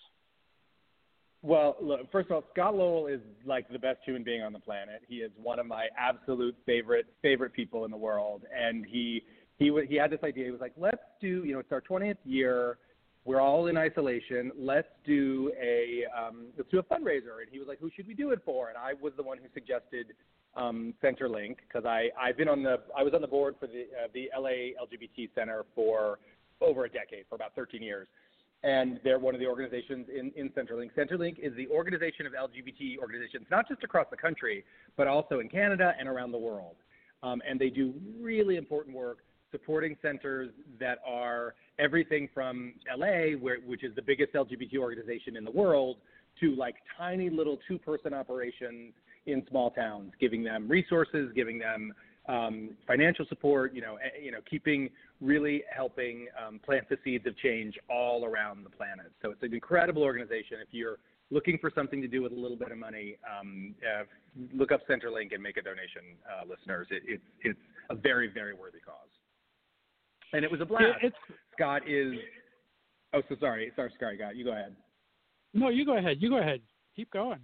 [1.41, 4.59] Well, look, first of all, Scott Lowell is like the best human being on the
[4.59, 5.01] planet.
[5.09, 9.23] He is one of my absolute favorite favorite people in the world, and he
[9.57, 10.45] he he had this idea.
[10.45, 12.77] He was like, let's do, you know, it's our 20th year.
[13.25, 14.51] We're all in isolation.
[14.57, 17.41] Let's do a um, let's do a fundraiser.
[17.41, 18.69] And he was like, who should we do it for?
[18.69, 20.07] And I was the one who suggested
[20.55, 23.83] um, Centerlink because I I've been on the I was on the board for the
[23.83, 26.19] uh, the LA LGBT Center for
[26.61, 28.07] over a decade, for about 13 years
[28.63, 30.91] and they're one of the organizations in, in Centerlink.
[30.97, 34.63] Centerlink is the organization of LGBT organizations, not just across the country,
[34.95, 36.75] but also in Canada and around the world.
[37.21, 39.19] Um, and they do really important work
[39.53, 45.45] supporting centers that are everything from LA, where, which is the biggest LGBT organization in
[45.45, 45.97] the world,
[46.41, 48.93] to like tiny little two person operations
[49.27, 51.93] in small towns, giving them resources, giving them
[52.27, 54.89] um, financial support, you know, eh, you know, keeping
[55.21, 59.11] really helping um, plant the seeds of change all around the planet.
[59.21, 60.57] So it's an incredible organization.
[60.61, 60.97] If you're
[61.31, 64.03] looking for something to do with a little bit of money, um, uh,
[64.53, 66.87] look up Centerlink and make a donation, uh, listeners.
[66.91, 69.12] It, it's it's a very very worthy cause.
[70.33, 70.85] And it was a blast.
[71.01, 71.15] It's
[71.55, 72.13] Scott is.
[73.13, 74.35] Oh, so sorry, sorry, sorry, Scott.
[74.35, 74.75] You go ahead.
[75.53, 76.17] no, you go ahead.
[76.19, 76.61] You go ahead.
[76.95, 77.39] Keep going.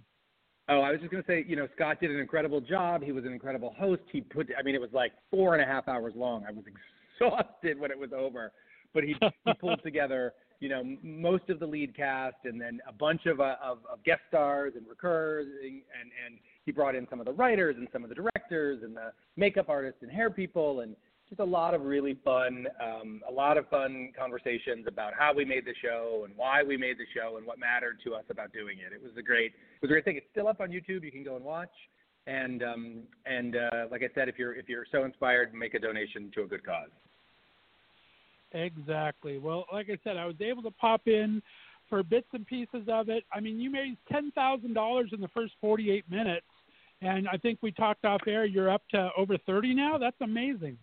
[0.68, 3.02] Oh, I was just going to say, you know, Scott did an incredible job.
[3.02, 4.02] He was an incredible host.
[4.12, 6.44] He put, I mean, it was like four and a half hours long.
[6.46, 6.64] I was
[7.20, 8.52] exhausted when it was over,
[8.94, 12.92] but he he pulled together, you know, most of the lead cast and then a
[12.92, 15.82] bunch of uh, of, of guest stars and recurs, and
[16.24, 19.12] and he brought in some of the writers and some of the directors and the
[19.36, 20.94] makeup artists and hair people and
[21.30, 25.44] just a lot of really fun, um, a lot of fun conversations about how we
[25.44, 28.52] made the show and why we made the show and what mattered to us about
[28.52, 28.92] doing it.
[28.92, 30.16] It was a great, it was a great thing.
[30.16, 31.04] It's still up on YouTube.
[31.04, 31.70] You can go and watch.
[32.26, 35.78] And um, and uh, like I said, if you're if you're so inspired, make a
[35.78, 36.90] donation to a good cause.
[38.52, 39.38] Exactly.
[39.38, 41.40] Well, like I said, I was able to pop in
[41.88, 43.24] for bits and pieces of it.
[43.32, 46.46] I mean, you made ten thousand dollars in the first forty-eight minutes,
[47.00, 48.44] and I think we talked off air.
[48.44, 49.96] You're up to over thirty now.
[49.96, 50.76] That's amazing.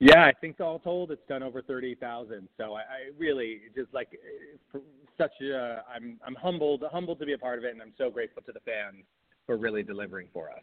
[0.00, 2.48] Yeah, I think all told, it's done over thirty thousand.
[2.56, 4.08] So I, I really just like
[5.16, 8.10] such a I'm I'm humbled humbled to be a part of it, and I'm so
[8.10, 9.04] grateful to the fans
[9.46, 10.62] for really delivering for us.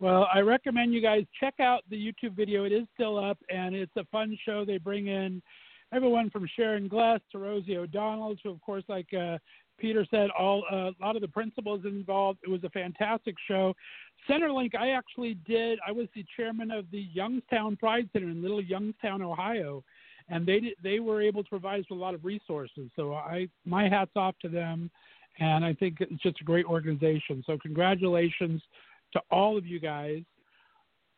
[0.00, 2.64] Well, I recommend you guys check out the YouTube video.
[2.64, 4.64] It is still up, and it's a fun show.
[4.64, 5.42] They bring in
[5.92, 9.38] everyone from Sharon Gless to Rosie O'Donnell to, of course, like uh,
[9.78, 12.40] Peter said, all uh, a lot of the principals involved.
[12.42, 13.74] It was a fantastic show.
[14.28, 15.78] Centerlink, I actually did.
[15.86, 19.84] I was the chairman of the Youngstown Pride Center in Little Youngstown, Ohio,
[20.28, 22.90] and they they were able to provide us with a lot of resources.
[22.96, 24.90] So I my hats off to them,
[25.38, 27.42] and I think it's just a great organization.
[27.46, 28.60] So congratulations
[29.12, 30.22] to all of you guys.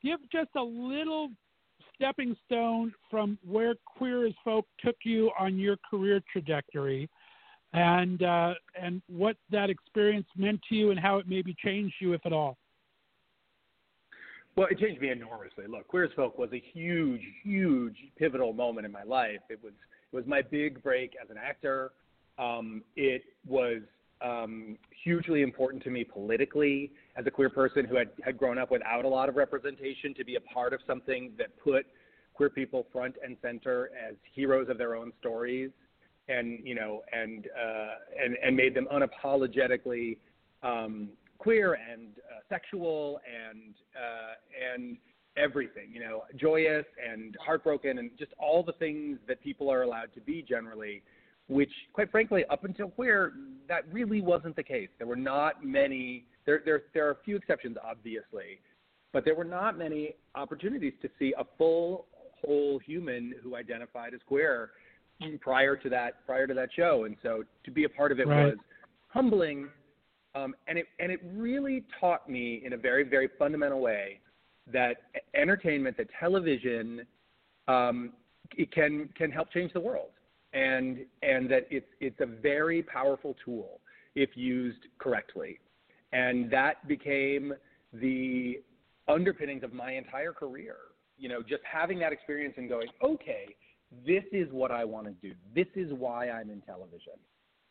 [0.02, 1.30] Give just a little
[1.94, 7.10] stepping stone from where Queer as Folk took you on your career trajectory,
[7.72, 12.12] and uh, and what that experience meant to you, and how it maybe changed you,
[12.12, 12.56] if at all.
[14.56, 15.66] Well, it changed me enormously.
[15.68, 19.40] Look, Queer as Folk was a huge, huge pivotal moment in my life.
[19.48, 19.72] It was
[20.12, 21.92] it was my big break as an actor.
[22.38, 23.82] Um, it was
[24.22, 28.70] um, hugely important to me politically as a queer person who had, had grown up
[28.70, 31.86] without a lot of representation to be a part of something that put
[32.34, 35.70] queer people front and center as heroes of their own stories
[36.30, 40.18] and you know and uh, and and made them unapologetically
[40.62, 44.96] um, queer and uh, sexual and uh, and
[45.36, 50.12] everything, you know, joyous and heartbroken and just all the things that people are allowed
[50.14, 51.02] to be generally,
[51.48, 53.32] which, quite frankly, up until queer,
[53.68, 54.88] that really wasn't the case.
[54.98, 56.26] There were not many.
[56.46, 58.60] There, there, there are a few exceptions, obviously,
[59.12, 62.06] but there were not many opportunities to see a full,
[62.44, 64.70] whole human who identified as queer
[65.40, 67.04] prior to that prior to that show.
[67.04, 68.46] And so to be a part of it Right.
[68.46, 68.58] was
[69.08, 69.68] humbling,
[70.34, 74.20] um, and it and it really taught me in a very very fundamental way
[74.72, 75.02] that
[75.34, 77.06] entertainment, that television,
[77.68, 78.12] um,
[78.56, 80.10] it can can help change the world,
[80.52, 83.80] and and that it's it's a very powerful tool
[84.14, 85.58] if used correctly,
[86.12, 87.54] and that became
[87.92, 88.60] the
[89.08, 90.76] underpinnings of my entire career.
[91.18, 93.54] You know, just having that experience and going, okay,
[94.06, 95.34] this is what I want to do.
[95.54, 97.14] This is why I'm in television.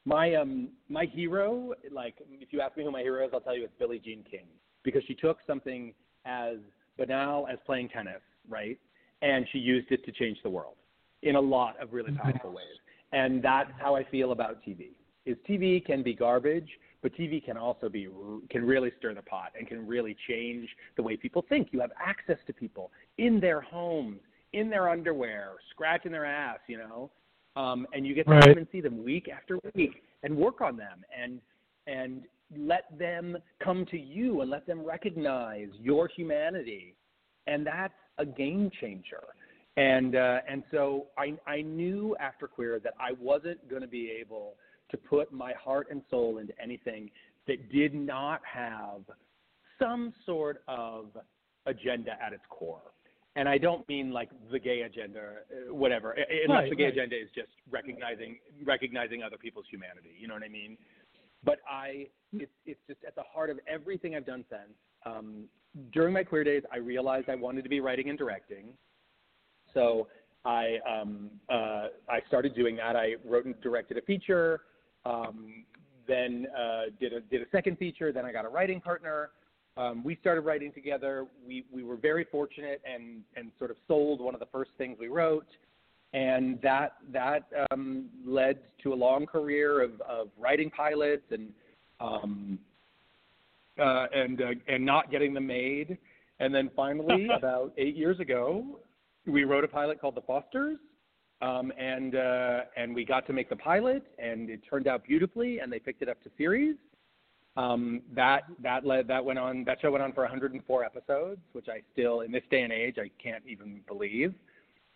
[0.05, 3.55] My um my hero, like if you ask me who my hero is, I'll tell
[3.55, 4.45] you it's Billie Jean King
[4.84, 5.93] because she took something
[6.25, 6.58] as
[6.97, 8.79] banal as playing tennis, right?
[9.21, 10.75] And she used it to change the world
[11.23, 12.65] in a lot of really powerful ways.
[13.12, 14.91] And that's how I feel about TV.
[15.25, 16.69] Is TV can be garbage,
[17.01, 18.08] but TV can also be
[18.49, 21.69] can really stir the pot and can really change the way people think.
[21.71, 24.19] You have access to people in their homes,
[24.54, 27.12] in their underwear, scratching their ass, you know,
[27.56, 28.44] um, and you get to Right.
[28.44, 31.42] come and see them week after week and work on them and
[31.88, 36.96] and let them come to you and let them recognize your humanity,
[37.48, 39.24] and that's a game changer.
[39.78, 44.12] And uh, and so I I knew after queer that I wasn't going to be
[44.12, 44.56] able
[44.90, 47.12] to put my heart and soul into anything
[47.48, 49.02] that did not have
[49.80, 51.06] some sort of
[51.66, 52.82] agenda at its core.
[53.36, 56.12] And I don't mean like the gay agenda, uh, whatever.
[56.12, 56.94] Unless Right, the gay right.
[56.94, 60.15] agenda is just recognizing recognizing other people's humanity.
[60.20, 60.78] You know what I mean?
[61.44, 64.74] But I, it's it's just at the heart of everything I've done since.
[65.06, 65.46] Um,
[65.94, 68.74] during my queer days, I realized I wanted to be writing and directing.
[69.74, 70.08] So
[70.44, 72.96] I um, uh, I started doing that.
[72.96, 74.62] I wrote and directed a feature,
[75.06, 75.65] um,
[76.08, 78.12] then uh, did a did a second feature.
[78.12, 79.30] Then I got a writing partner.
[79.80, 81.26] Um, we started writing together.
[81.48, 84.98] We we were very fortunate and and sort of sold one of the first things
[85.00, 85.48] we wrote,
[86.13, 91.50] and that that um, led to a long career of of writing pilots and
[92.02, 92.60] um,
[93.80, 95.98] uh, and uh, and not getting them made.
[96.42, 98.80] And then finally, about eight years ago,
[99.26, 100.78] we wrote a pilot called The Fosters,
[101.42, 105.60] um, and uh, and we got to make the pilot, and it turned out beautifully,
[105.60, 106.76] and they picked it up to series.
[107.58, 111.68] Um, that that led that went on that show went on for 104 episodes, which
[111.68, 114.34] I still in this day and age I can't even believe.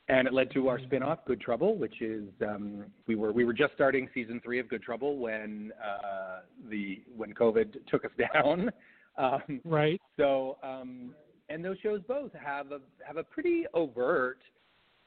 [0.10, 3.54] And it led to our spin-off, Good Trouble, which is um, we were we were
[3.54, 8.70] just starting season three of Good Trouble when uh, the when COVID took us down.
[9.18, 10.02] Um, Right.
[10.18, 11.14] so, um,
[11.48, 14.40] and those shows both have a have a pretty overt,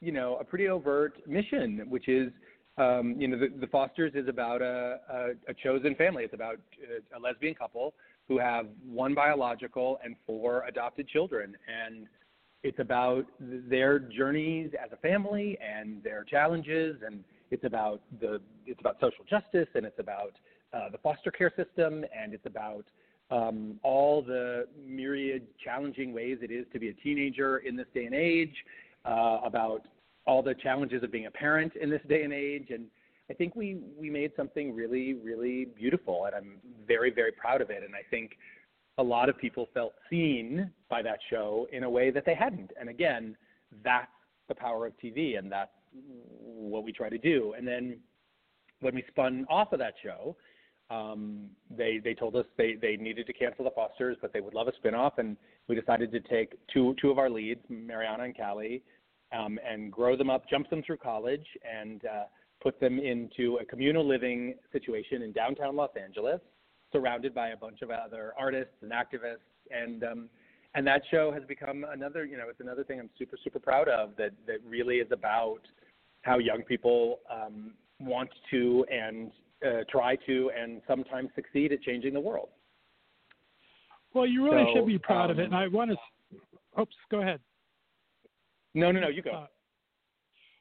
[0.00, 2.30] you know, a pretty overt mission, which is,
[2.78, 6.24] um, you know, the, the Fosters is about a, a, a chosen family.
[6.24, 7.94] It's about a, a lesbian couple
[8.28, 12.06] who have one biological and four adopted children, and
[12.62, 18.80] it's about their journeys as a family and their challenges, and it's about the it's
[18.80, 20.32] about social justice, and it's about
[20.74, 22.84] uh, the foster care system, and it's about
[23.30, 28.06] um, all the myriad challenging ways it is to be a teenager in this day
[28.06, 28.54] and age,
[29.04, 29.86] uh, about
[30.26, 32.86] all the challenges of being a parent in this day and age, and
[33.30, 37.70] I think we we made something really really beautiful, and I'm very very proud of
[37.70, 38.32] it, and I think
[38.98, 42.70] a lot of people felt seen by that show in a way that they hadn't,
[42.78, 43.36] and again,
[43.84, 44.10] that's
[44.48, 45.70] the power of TV, and that's
[46.40, 47.98] what we try to do, and then
[48.80, 50.36] when we spun off of that show,
[50.90, 54.54] um, they they told us they they needed to cancel the Fosters, but they would
[54.54, 55.36] love a spinoff, and
[55.68, 58.82] we decided to take two two of our leads, Mariana and Callie,
[59.32, 62.24] um, and grow them up, jump them through college, and uh,
[62.62, 66.40] put them into a communal living situation in downtown Los Angeles,
[66.92, 70.28] surrounded by a bunch of other artists and activists, and um,
[70.74, 73.88] and that show has become another you know it's another thing I'm super super proud
[73.88, 75.60] of that that really is about
[76.22, 79.30] how young people um, want to and
[79.64, 82.48] uh, try to and sometimes succeed at changing the world.
[84.12, 86.80] Well, you really So, should be proud of it, um, and I want to.
[86.80, 87.40] Oops, go ahead.
[88.76, 89.30] No, no, no, you go.
[89.30, 89.46] Uh,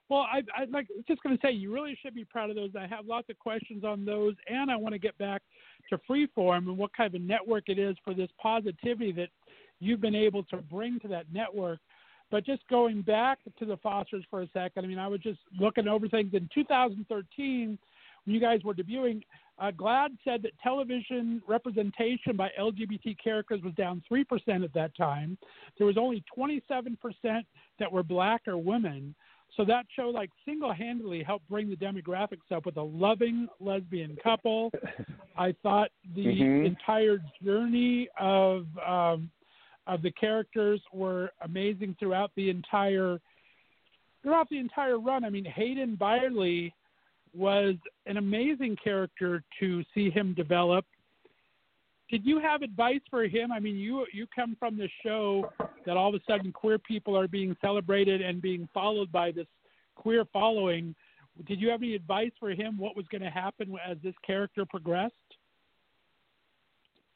[0.08, 2.72] Well, I, I like just going to say you really should be proud of those.
[2.80, 5.42] I have lots of questions on those, and I want to get back
[5.90, 9.28] to Freeform and what kind of a network it is for this positivity that
[9.82, 11.80] you've been able to bring to that network.
[12.32, 15.40] But just going back to the Fosters for a second, I mean, I was just
[15.60, 17.78] looking over things in 2013
[18.24, 19.24] when you guys were debuting.
[19.58, 25.38] Uh, GLAAD said that television representation by LGBT characters was down 3% at that time.
[25.78, 26.98] There was only 27%
[27.80, 29.16] that were black or women.
[29.56, 34.72] So that show like single-handedly helped bring the demographics up with a loving lesbian couple.
[35.38, 36.66] I thought the Mhm.
[36.66, 39.32] entire journey of um,
[39.88, 43.22] of the characters were amazing throughout the entire
[44.24, 45.24] throughout the entire run.
[45.24, 46.74] I mean, Hayden Byerly
[47.36, 50.86] was an amazing character to see him develop.
[52.10, 53.52] Did you have advice for him?
[53.52, 55.50] I mean, you you come from the show
[55.86, 59.48] that all of a sudden queer people are being celebrated and being followed by this
[59.96, 60.96] queer following.
[61.48, 62.78] Did you have any advice for him?
[62.78, 65.14] What was going to happen as this character progressed?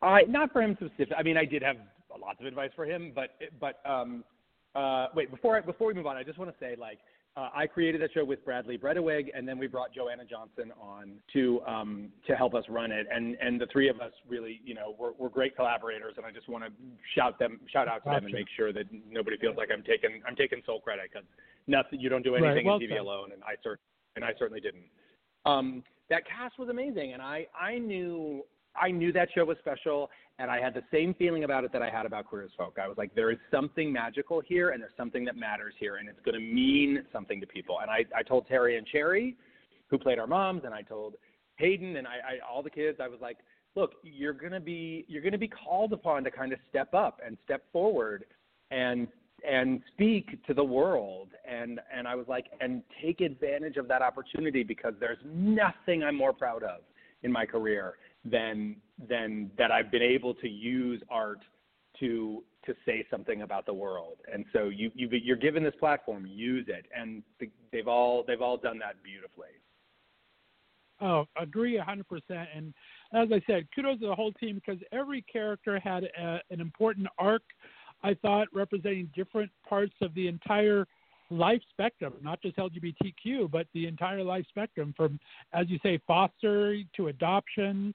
[0.02, 1.14] I not for him specific.
[1.18, 1.78] I mean, I did have
[2.20, 4.24] lots of advice for him, but but um,
[4.76, 7.00] uh, wait before I, before we move on, I just want to say like
[7.40, 11.14] uh, I created that show with Bradley Bredeweg, and then we brought Joanna Johnson on
[11.34, 14.74] to um, to help us run it, and and the three of us really, you
[14.74, 16.72] know, we're, we're great collaborators, and I just want to
[17.16, 20.22] shout them shout out to them and make sure that nobody feels like I'm taking
[20.28, 21.28] I'm taking sole credit because
[21.68, 23.80] nothing you don't do Right, anything well in TV alone, and I cer-
[24.18, 24.86] and I certainly didn't.
[25.46, 28.44] Um, that cast was amazing, and I I knew
[28.76, 31.82] I knew that show was special, and I had the same feeling about it that
[31.82, 32.78] I had about Queer as Folk.
[32.82, 36.08] I was like, there is something magical here, and there's something that matters here, and
[36.08, 37.80] it's going to mean something to people.
[37.82, 39.36] And I, I told Terry and Sherri,
[39.88, 41.16] who played our moms, and I told
[41.58, 43.38] Hayden and I, I all the kids, I was like,
[43.76, 46.94] look, you're going to be you're going to be called upon to kind of step
[46.94, 48.26] up and step forward,
[48.72, 49.08] and
[49.48, 54.02] and speak to the world and and I was like and take advantage of that
[54.02, 56.82] opportunity because there's nothing I'm more proud of
[57.24, 58.76] in my career than
[59.08, 61.40] than that I've been able to use art
[62.00, 64.18] to to say something about the world.
[64.32, 67.24] And so you, you you're given this platform, use it, and
[67.72, 69.48] they've all they've all done that beautifully.
[71.02, 72.04] Oh, agree 100%.
[72.54, 72.74] And
[73.14, 77.08] as I said, kudos to the whole team because every character had a, an important
[77.18, 77.42] arc,
[78.04, 80.86] I thought, representing different parts of the entire
[81.30, 85.20] life spectrum, not just LGBTQ, but the entire life spectrum from,
[85.54, 87.94] as you say, foster to adoption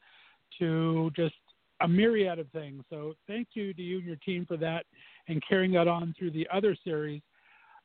[0.58, 1.34] to just
[1.80, 2.84] a myriad of things.
[2.90, 4.86] So thank you to you and your team for that
[5.28, 7.20] and carrying that on through the other series.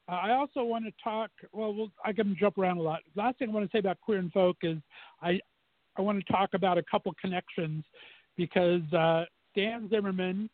[0.10, 1.30] Uh, I also want to talk.
[1.52, 3.02] Well, we'll I can jump around a lot.
[3.16, 4.78] Last thing I want to say about queer and folk is
[5.22, 5.40] I
[5.98, 7.84] I want to talk about a couple connections
[8.38, 10.50] because uh, Dan Zimmerman,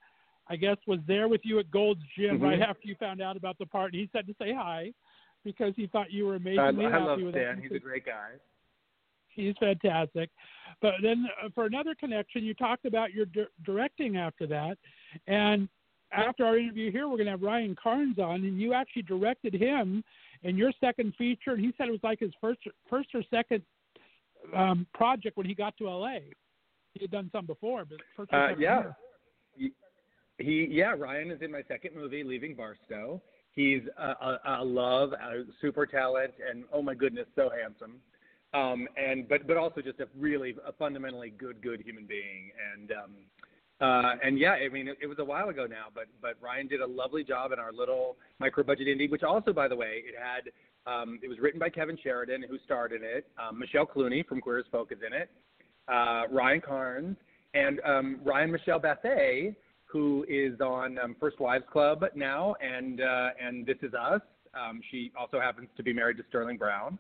[0.48, 2.44] I guess, was there with you at Gold's Gym Mhm.
[2.44, 4.94] right after you found out about the part, and he said to say hi
[5.44, 7.62] because he thought you were I, amazingly I happy love with Dan.
[7.62, 8.32] He's a great guy.
[9.30, 10.30] He's fantastic.
[10.82, 14.78] But then uh, for another connection, you talked about your di- directing after that.
[15.28, 15.68] And
[16.12, 19.54] after our interview here, we're going to have Ryan Carnes on, and you actually directed
[19.54, 20.04] him
[20.44, 21.52] in your second feature.
[21.52, 23.62] And he said it was like his first, first or second
[24.54, 26.20] um, project when he got to LA.
[26.94, 28.94] He had done some before, but first Uh, yeah.
[29.58, 29.72] here.
[30.38, 33.22] He, yeah, Ryan is in my second movie, Leaving Barstow.
[33.54, 38.02] He's a, a, a love, a super talent, and oh my goodness, so handsome.
[38.54, 42.52] Um, and but but also just a really a fundamentally good good human being.
[42.74, 43.12] And um,
[43.82, 46.68] uh, and yeah, I mean it, it was a while ago now, but but Ryan
[46.68, 50.04] did a lovely job in our little micro budget indie, which also by the way
[50.06, 50.52] it had
[50.90, 53.28] um, it was written by Kevin Sheridan, who starred in it.
[53.38, 55.30] Um, Michelle Clunie from Queer as Folk is in it.
[55.88, 57.18] Uh, Ryan Carnes
[57.54, 59.54] and um, Ryan Michelle Bathe,
[59.86, 64.22] who is on um, First Wives Club now, and uh, and This Is Us.
[64.54, 66.98] Um, she also happens to be married to Sterling Brown.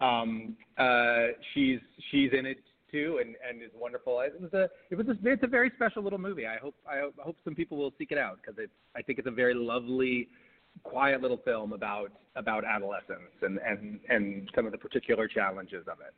[0.00, 1.78] Um, uh, she's
[2.10, 2.58] she's in it
[2.90, 4.20] too, and, and is wonderful.
[4.20, 6.46] It was a it was a, it's a very special little movie.
[6.46, 9.28] I hope I hope some people will seek it out because it's I think it's
[9.28, 10.28] a very lovely,
[10.82, 15.98] quiet little film about about adolescence and and and some of the particular challenges of
[16.00, 16.14] it.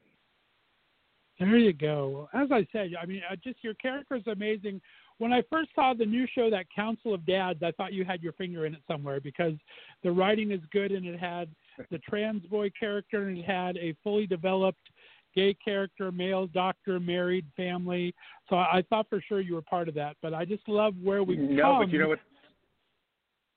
[1.38, 2.29] There you go.
[2.33, 4.81] As I said, I mean, uh, just your character is amazing.
[5.18, 8.22] When I first saw the new show, that Council of Dads, I thought you had
[8.22, 9.55] your finger in it somewhere because
[10.03, 11.48] the writing is good and it had
[11.90, 14.90] the trans boy character and it had a fully developed
[15.35, 18.14] gay character, male doctor, married, family.
[18.48, 20.16] So I, thought for sure you were part of that.
[20.22, 21.79] But I just love where we've no, come.
[21.83, 22.20] but you know what?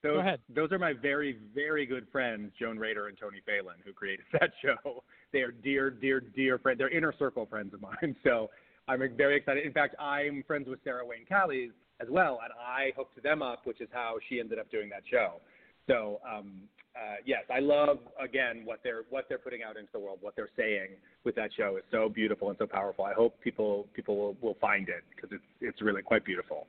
[0.03, 0.39] Those, Go ahead.
[0.53, 4.51] Those are my very, very good friends, Joan Rater and Tony Phelan, who created that
[4.63, 5.03] show.
[5.33, 6.77] They are dear, dear, dear friends.
[6.79, 8.15] They're inner circle friends of mine.
[8.23, 8.49] So
[8.87, 9.65] I'm very excited.
[9.65, 13.65] In fact, I'm friends with Sarah Wayne Callies as well, and I hooked them up,
[13.65, 15.41] which is how she ended up doing that show.
[15.87, 16.61] So um,
[16.95, 20.35] uh, yes, I love again what they're what they're putting out into the world, what
[20.35, 20.89] they're saying
[21.23, 23.05] with that show is so beautiful and so powerful.
[23.05, 26.67] I hope people people will, will find it because it's it's really quite beautiful.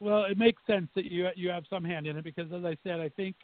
[0.00, 2.76] well, it makes sense that you you have some hand in it because, as I
[2.84, 3.36] said, I think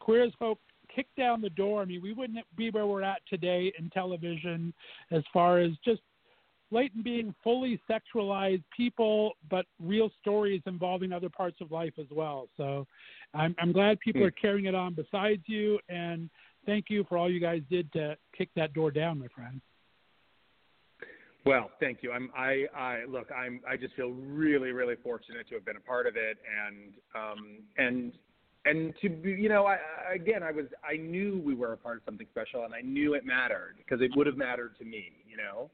[0.00, 0.58] queer as folk
[0.94, 1.82] kicked down the door.
[1.82, 4.72] I mean, we wouldn't be where we're at today in television
[5.10, 6.00] as far as just
[6.70, 12.48] blatant being fully sexualized people, but real stories involving other parts of life as well.
[12.56, 12.86] So
[13.34, 16.28] I'm, I'm glad people are carrying it on besides you, and
[16.66, 19.60] thank you for all you guys did to kick that door down, my friend.
[21.46, 22.12] Well, thank you.
[22.12, 25.80] I'm I I look, I'm I just feel really really fortunate to have been a
[25.80, 26.36] part of it
[26.68, 28.12] and um and
[28.66, 29.78] and to be, you know, I
[30.12, 33.14] again I was I knew we were a part of something special and I knew
[33.14, 35.70] it mattered because it would have mattered to me, you know.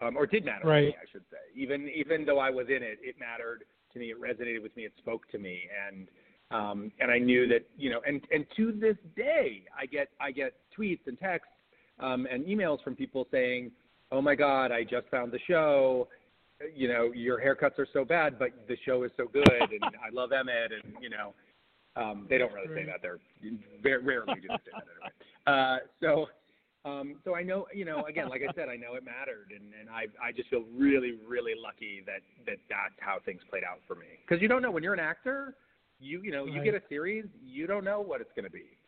[0.00, 0.80] Um or did matter right.
[0.80, 1.60] to me, I should say.
[1.60, 4.10] Even even though I was in it, it mattered to me.
[4.10, 4.84] It resonated with me.
[4.84, 6.08] It spoke to me and
[6.50, 10.30] um and I knew that, you know, and and to this day I get I
[10.30, 11.52] get tweets and texts
[12.00, 13.70] um and emails from people saying
[14.10, 16.08] oh my God, I just found the show.
[16.74, 20.12] You know, your haircuts are so bad, but the show is so good, and I
[20.12, 21.34] love Emmett, and you know,
[21.96, 23.00] um, they don't really say that.
[23.02, 23.18] They're
[23.82, 25.12] very rarely do they say that anyway.
[25.46, 26.26] Uh, so,
[26.84, 29.72] um, so I know, you know, again, like I said, I know it mattered, and
[29.78, 33.80] and I I just feel really really lucky that that that's how things played out
[33.86, 34.06] for me.
[34.26, 35.54] Because you don't know when you're an actor,
[35.98, 38.78] you you know, you get a series, you don't know what it's going to be.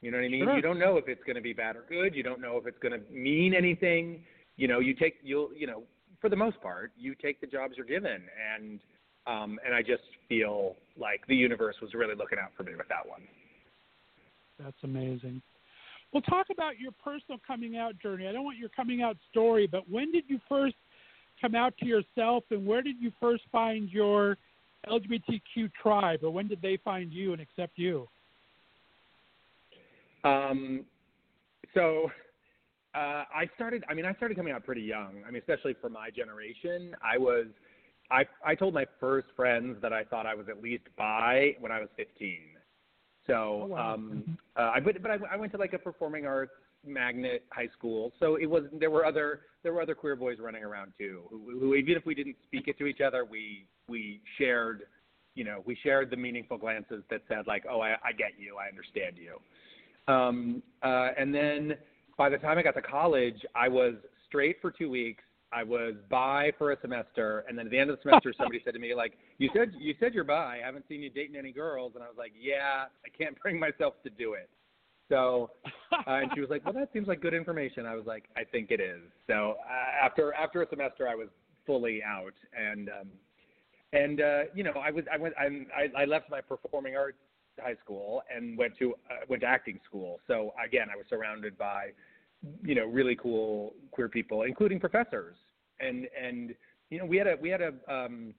[0.00, 0.44] You know what I mean?
[0.44, 0.56] Sure.
[0.56, 2.14] You don't know if it's going to be bad or good.
[2.14, 4.24] You don't know if it's going to mean anything.
[4.56, 5.84] You know, you take you'll you know
[6.20, 8.22] for the most part you take the jobs you're given,
[8.54, 8.80] and
[9.26, 12.88] um, and I just feel like the universe was really looking out for me with
[12.88, 13.22] that one.
[14.58, 15.42] That's amazing.
[16.12, 18.26] Well, talk about your personal coming out journey.
[18.26, 20.74] I don't want your coming out story, but when did you first
[21.40, 24.36] come out to yourself, and where did you first find your
[24.88, 28.08] LGBTQ tribe, or when did they find you and accept you?
[30.24, 30.84] Um,
[31.74, 32.10] so
[32.94, 33.84] uh, I started.
[33.88, 35.22] I mean, I started coming out pretty young.
[35.26, 36.94] I mean, especially for my generation.
[37.02, 37.46] I was.
[38.10, 41.70] I I told my first friends that I thought I was at least bi when
[41.70, 42.38] I was 15.
[43.26, 43.94] So, Oh, wow.
[43.94, 44.24] um,
[44.56, 46.52] uh, I but but I, I went to like a performing arts
[46.86, 48.12] magnet high school.
[48.18, 51.22] So it was there were other there were other queer boys running around too.
[51.30, 54.82] Who, who even if we didn't speak it to each other, we we shared.
[55.36, 58.56] You know, we shared the meaningful glances that said like, "Oh, I, I get you.
[58.56, 61.74] I understand you." Um, uh, and then
[62.18, 63.94] by the time I got to college, I was
[64.26, 65.22] straight for two weeks.
[65.52, 68.60] I was bi for a semester, and then at the end of the semester, somebody
[68.64, 70.60] said to me, like, "You said you said you're bi.
[70.62, 73.58] I haven't seen you dating any girls." And I was like, "Yeah, I can't bring
[73.58, 74.48] myself to do it."
[75.08, 75.50] So,
[75.92, 78.44] uh, and she was like, "Well, that seems like good information." I was like, "I
[78.44, 81.28] think it is." So uh, after after a semester, I was
[81.66, 83.08] fully out, and um,
[83.92, 87.18] and uh, you know, I was I went I'm, I I left my performing arts
[87.60, 90.20] high school and went to uh, went to acting school.
[90.26, 91.90] So again, I was surrounded by
[92.62, 95.36] you know really cool queer people, including professors.
[95.80, 96.54] And and
[96.90, 98.34] you know we had a we had a um,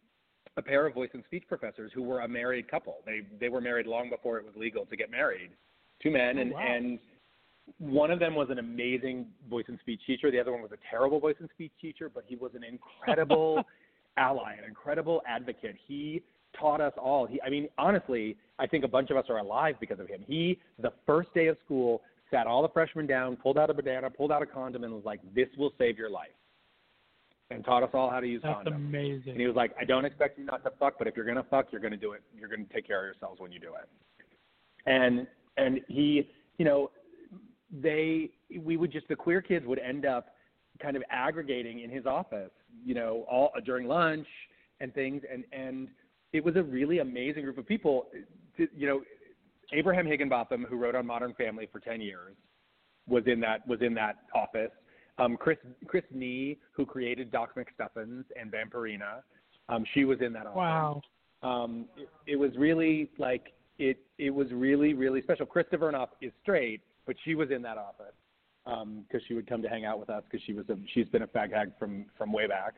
[0.58, 2.98] a pair of voice and speech professors who were a married couple.
[3.06, 5.52] They they were married long before it was legal to get married.
[6.02, 6.60] Two men Oh, and wow.
[6.60, 7.00] and
[7.78, 10.32] one of them was an amazing voice and speech teacher.
[10.32, 13.64] The other one was a terrible voice and speech teacher, but he was an incredible
[14.18, 15.76] ally, an incredible advocate.
[15.88, 16.24] He
[16.60, 17.26] taught us all.
[17.26, 20.22] He, I mean, honestly, I think a bunch of us are alive because of him.
[20.28, 24.10] He, the first day of school, sat all the freshmen down, pulled out a banana,
[24.10, 26.32] pulled out a condom, and was like, "This will save your life,"
[27.50, 28.64] and taught us all how to use condoms.
[28.64, 28.88] That's condoms.
[28.88, 29.32] amazing.
[29.34, 31.44] And he was like, I don't expect you not to fuck, but if you're gonna
[31.44, 32.24] fuck, you're gonna do it.
[32.36, 33.90] You're gonna take care of yourselves when you do it.
[34.86, 35.28] And
[35.58, 36.92] and he, you know,
[37.72, 40.30] they we would just the queer kids would end up
[40.82, 42.52] kind of aggregating in his office,
[42.84, 44.28] you know, all during lunch
[44.80, 45.90] and things, and and
[46.34, 48.08] it was a really amazing group of people.
[48.58, 49.02] To, you know,
[49.74, 52.36] Abraham Higginbotham, who wrote on Modern Family for ten years,
[53.08, 54.72] was in that was in that office.
[55.18, 55.58] Um, Chris
[55.88, 59.22] Chris Nee, who created Doc McStuffins and Vampirina,
[59.70, 60.56] um, she was in that office.
[60.56, 61.02] Wow.
[61.44, 64.00] Um, it, it was really like it.
[64.18, 65.46] It was really really special.
[65.46, 68.14] Krista Vernoff is straight, but she was in that office
[68.66, 71.24] because she would come to hang out with us because she was a, she's been
[71.24, 72.76] a fag hag from from way back.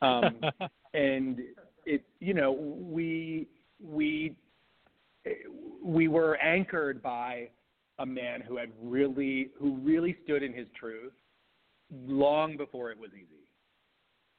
[0.00, 0.40] Um,
[0.94, 1.40] and
[1.86, 3.48] it you know we
[3.82, 4.36] we
[5.82, 7.48] we were anchored by
[7.98, 11.12] a man who had really who really stood in his truth
[12.06, 13.48] long before it was easy.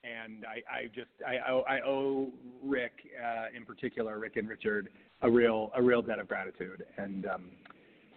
[0.03, 2.29] And i i just i owe, I owe
[2.63, 4.89] rick uh in particular rick and richard
[5.21, 6.85] a real a real debt of gratitude.
[6.97, 7.51] And um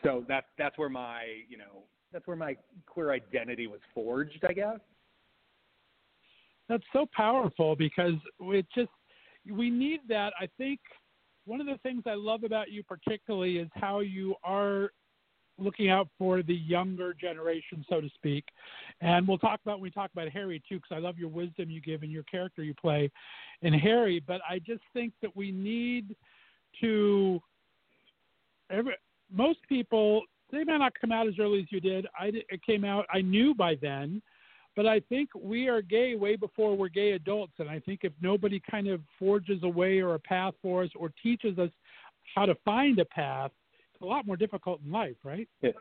[0.04, 2.56] so that's that's where my you know that's where my
[2.86, 4.78] queer identity was forged i guess.
[6.68, 8.90] That's so powerful because it just
[9.50, 10.32] we need that.
[10.40, 10.78] I think
[11.44, 14.90] one of the things I love about you particularly is how you are
[15.58, 18.44] looking out for the younger generation, so to speak.
[19.00, 21.70] And we'll talk about when we talk about Harry too, because I love your wisdom
[21.70, 23.10] you give and your character you play
[23.62, 24.22] in Harry.
[24.26, 26.16] But I just think that we need
[26.80, 27.40] to.
[28.70, 28.94] Every,
[29.30, 32.06] most people they may not come out as early as you did.
[32.18, 33.06] I it came out.
[33.12, 34.22] I knew by then,
[34.74, 37.52] but I think we are gay way before we're gay adults.
[37.58, 40.90] And I think if nobody kind of forges a way or a path for us
[40.96, 41.70] or teaches us
[42.34, 43.50] how to find a path,
[43.92, 45.48] it's a lot more difficult in life, right?
[45.60, 45.72] Yeah.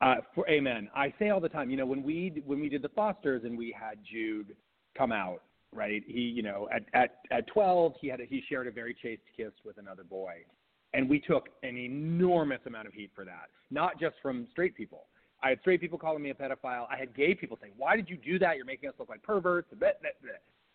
[0.00, 0.88] Uh, for amen.
[0.94, 3.56] I say all the time, you know, when we when we did the Fosters and
[3.56, 4.54] we had Jude
[4.96, 6.02] come out, right?
[6.06, 9.22] He, you know, at at at 12, he had a, he shared a very chaste
[9.34, 10.44] kiss with another boy,
[10.92, 15.06] and we took an enormous amount of heat for that, not just from straight people.
[15.42, 16.86] I had straight people calling me a pedophile.
[16.90, 18.56] I had gay people saying, "Why did you do that?
[18.56, 19.68] You're making us look like perverts."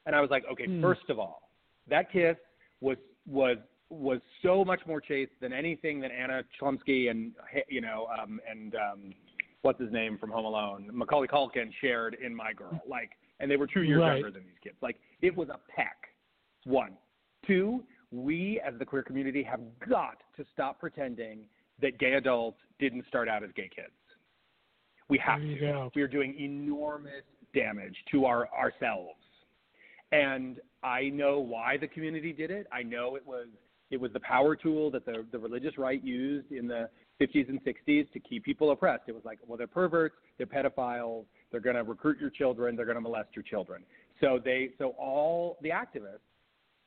[0.05, 0.82] And I was like, "Okay, Hmm.
[0.82, 1.49] first of all,
[1.88, 2.38] that kiss
[2.80, 3.57] was was
[3.89, 7.34] was so much more chaste than anything that Anna Chlumsky and
[7.68, 9.16] you know um, and um,
[9.64, 12.82] what's his name from Home Alone, Macaulay Culkin shared in My Girl.
[12.88, 14.14] Like, and they were two years Right.
[14.14, 14.76] younger than these kids.
[14.82, 16.07] Like, it was a peck.
[16.66, 16.97] One,
[17.45, 17.84] two.
[18.12, 21.45] We as the queer community have got to stop pretending
[21.82, 23.93] that gay adults didn't start out as gay kids.
[25.12, 25.91] We have to.
[25.93, 29.20] We are doing enormous damage to our ourselves.
[30.14, 32.66] And I know why the community did it.
[32.72, 33.47] I know it was
[33.91, 36.89] it was the power tool that the the religious right used in the
[37.20, 39.03] 50s and 60s to keep people oppressed.
[39.07, 42.86] It was like, well, they're perverts, they're pedophiles, they're going to recruit your children, they're
[42.86, 43.84] going to molest your children.
[44.22, 46.24] So they so all the activists,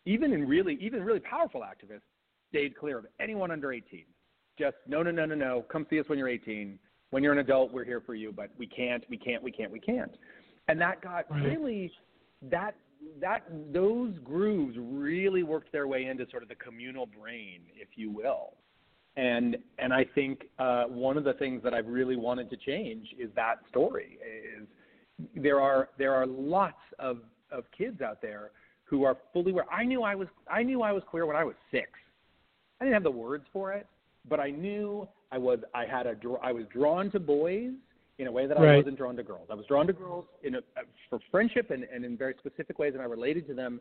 [0.06, 2.08] even in really even really powerful activists,
[2.48, 4.04] stayed clear of anyone under 18.
[4.58, 5.64] Just no, no, no, no, no.
[5.70, 6.78] Come see us when you're 18.
[7.10, 9.70] When you're an adult, we're here for you, but we can't, we can't, we can't,
[9.70, 10.16] we can't.
[10.68, 11.42] And that got Right.
[11.44, 11.92] really
[12.50, 12.74] that
[13.20, 13.42] that
[13.72, 18.54] those grooves really worked their way into sort of the communal brain, if you will.
[19.16, 23.08] And and I think uh, one of the things that I've really wanted to change
[23.18, 24.18] is that story.
[24.58, 24.66] Is
[25.36, 27.18] there are there are lots of
[27.52, 28.50] of kids out there
[28.84, 29.70] who are fully aware.
[29.72, 31.90] I knew I was I knew I was queer when I was six.
[32.80, 33.86] I didn't have the words for it,
[34.28, 37.72] but I knew I was I had a I was drawn to boys
[38.18, 39.48] in a way that I wasn't drawn to girls.
[39.50, 42.78] I was drawn to girls in a, uh, for friendship and, and in very specific
[42.78, 43.80] ways, and I related to them.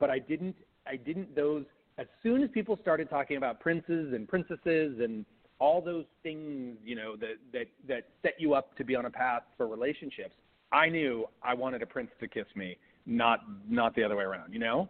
[0.00, 1.64] But I didn't I didn't those
[1.98, 5.26] as soon as people started talking about princes and princesses and
[5.58, 9.10] all those things you know that that that set you up to be on a
[9.10, 10.34] path for relationships.
[10.72, 14.54] I knew I wanted a prince to kiss me, not not the other way around.
[14.54, 14.88] You know.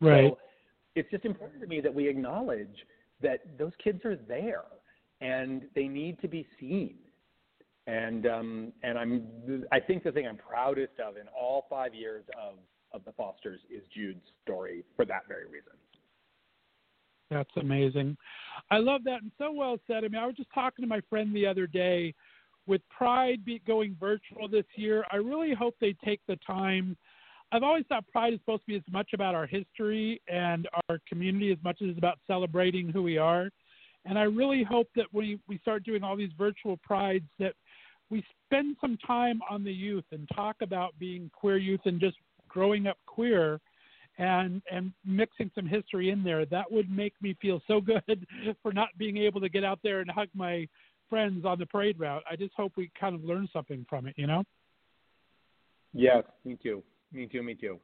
[0.00, 0.30] Right.
[0.30, 0.38] So
[0.94, 2.86] it's just important to me that we acknowledge
[3.20, 4.62] that those kids are there
[5.20, 6.94] and they need to be seen.
[7.86, 9.26] And um, and I'm
[9.72, 12.54] I think the thing I'm proudest of in all five years of
[12.92, 15.72] of the Fosters is Jude's story for that very reason.
[17.30, 18.16] That's amazing.
[18.70, 20.04] I love that and so well said.
[20.04, 22.14] I mean, I was just talking to my friend the other day
[22.66, 25.04] with Pride going virtual this year.
[25.10, 26.96] I really hope they take the time.
[27.50, 30.98] I've always thought Pride is supposed to be as much about our history and our
[31.08, 33.50] community as much as it's about celebrating who we are.
[34.08, 37.54] And I really hope that when we start doing all these virtual prides that
[38.10, 42.16] we spend some time on the youth and talk about being queer youth and just
[42.48, 43.60] growing up queer
[44.16, 48.26] and and mixing some history in there that would make me feel so good
[48.62, 50.66] for not being able to get out there and hug my
[51.10, 54.14] friends on the parade route i just hope we kind of learn something from it
[54.16, 54.42] you know
[55.92, 56.82] Yes, me too.
[57.12, 57.42] Me too.
[57.42, 57.80] Me too.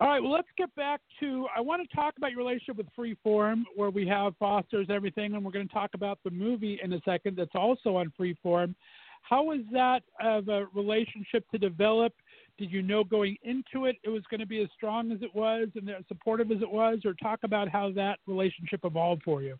[0.00, 2.86] All right well let's get back to i want to talk about your relationship with
[2.98, 6.92] freeform where we have fosters everything and we're going to talk about the movie in
[6.92, 8.74] a second that's also on freeform.
[9.22, 12.12] How was that of a relationship to develop?
[12.58, 15.34] Did you know going into it it was going to be as strong as it
[15.34, 16.98] was and as supportive as it was?
[17.04, 19.58] Or talk about how that relationship evolved for you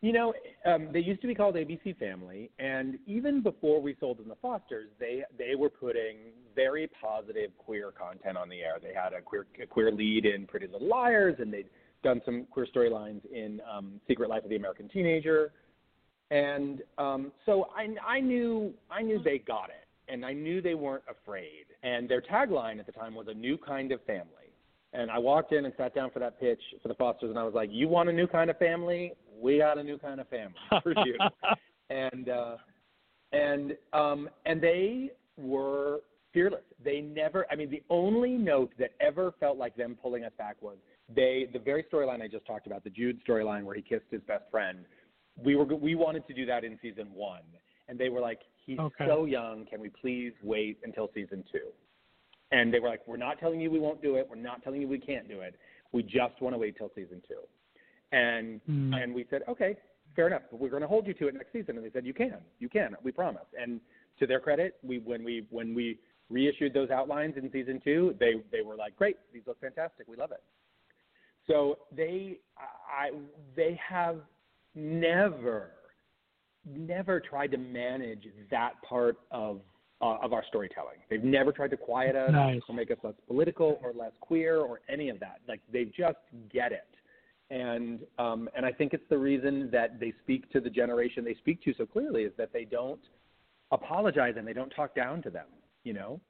[0.00, 0.32] You know,
[0.64, 4.36] um, they used to be called ABC Family, and even before we sold them the
[4.36, 6.16] Fosters, they they were putting
[6.54, 8.78] very positive queer content on the air.
[8.80, 11.68] They had a queer a queer lead in Pretty Little Liars, and they'd
[12.04, 15.52] done some queer storylines in um, Secret Life of the American Teenager,
[16.30, 20.74] and um, so I I knew I knew they got it, and I knew they
[20.76, 21.66] weren't afraid.
[21.82, 24.34] And their tagline at the time was a new kind of family.
[24.92, 27.42] And I walked in and sat down for that pitch for the Fosters, and I
[27.42, 29.12] was like, "You want a new kind of family?
[29.40, 31.16] We got a new kind of family for you."
[31.90, 32.56] and uh,
[33.32, 36.00] and um, and they were
[36.32, 36.62] fearless.
[36.84, 37.46] They never.
[37.50, 40.76] I mean, the only note that ever felt like them pulling us back was
[41.14, 41.48] they.
[41.52, 44.44] The very storyline I just talked about, the Jude storyline where he kissed his best
[44.50, 44.80] friend.
[45.42, 47.42] We were we wanted to do that in season one,
[47.88, 49.06] and they were like, "He's Okay.
[49.06, 49.66] so young.
[49.66, 51.68] Can we please wait until season two?
[52.50, 54.26] And they were like, "We're not telling you we won't do it.
[54.28, 55.54] We're not telling you we can't do it.
[55.92, 57.40] We just want to wait till season two.
[58.12, 58.94] And Hmm.
[58.94, 59.76] and we said, "Okay,
[60.16, 61.76] fair enough, but we're going to hold you to it next season.
[61.76, 63.46] And they said, you can, you can, we promise.
[63.56, 63.80] And
[64.18, 65.98] to their credit, we when we when we
[66.28, 70.16] reissued those outlines in season two, they they were like, great, these look fantastic, we
[70.16, 70.42] love it.
[71.46, 72.38] So they
[72.90, 73.10] I
[73.54, 74.16] they have
[74.74, 75.70] never
[76.66, 79.60] never tried to manage that part of
[80.00, 80.98] uh, of our storytelling.
[81.10, 82.60] They've never tried to quiet us Nice.
[82.68, 85.40] or make us less political or less queer or any of that.
[85.48, 86.18] Like they just
[86.52, 86.88] get it.
[87.50, 91.34] And um, and I think it's the reason that they speak to the generation they
[91.34, 93.00] speak to so clearly is that they don't
[93.70, 95.46] apologize and they don't talk down to them,
[95.82, 96.20] you know.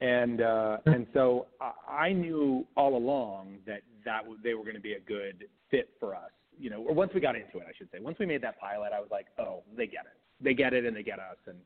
[0.00, 4.76] And uh, and so I, I knew all along that that w- they were going
[4.76, 6.82] to be a good fit for us, you know.
[6.82, 7.98] Or once we got into it, I should say.
[8.00, 10.84] Once we made that pilot, I was like, oh, they get it, they get it,
[10.84, 11.58] and they get us, and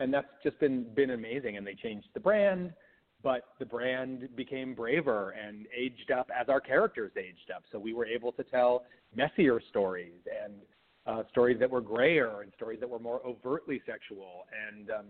[0.00, 1.56] and that's just been been amazing.
[1.56, 2.72] And they changed the brand,
[3.22, 7.62] but the brand became braver and aged up as our characters aged up.
[7.70, 10.54] So we were able to tell messier stories and
[11.06, 14.46] uh, stories that were grayer and stories that were more overtly sexual.
[14.70, 15.06] And um,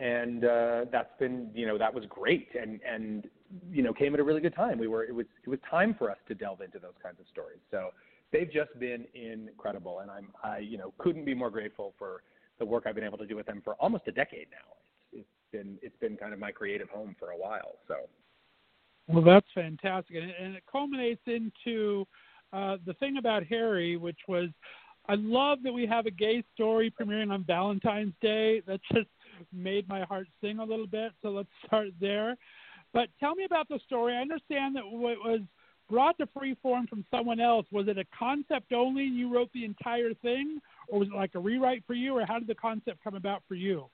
[0.00, 3.26] and uh, that's been you know that was great and and
[3.70, 4.78] you know came at a really good time.
[4.78, 7.26] We were it was it was time for us to delve into those kinds of
[7.32, 7.58] stories.
[7.70, 7.90] So
[8.32, 12.22] they've just been incredible, and I'm I you know couldn't be more grateful for
[12.58, 14.77] the work I've been able to do with them for almost a decade now.
[15.52, 17.76] Been it's been kind of my creative home for a while.
[17.86, 17.94] So
[19.08, 22.06] Well, that's fantastic, and, and it culminates into
[22.52, 24.48] uh, the thing about Harry, which was,
[25.08, 28.60] I love that we have a gay story premiering on Valentine's Day.
[28.66, 29.08] That just
[29.52, 31.12] made my heart sing a little bit.
[31.22, 32.36] So let's start there.
[32.92, 34.14] But tell me about the story.
[34.14, 35.40] I understand that what was
[35.88, 37.66] brought to Freeform from someone else.
[37.72, 39.04] Was it a concept only?
[39.04, 42.38] You wrote the entire thing, or was it like a rewrite for you, or how
[42.38, 43.86] did the concept come about for you?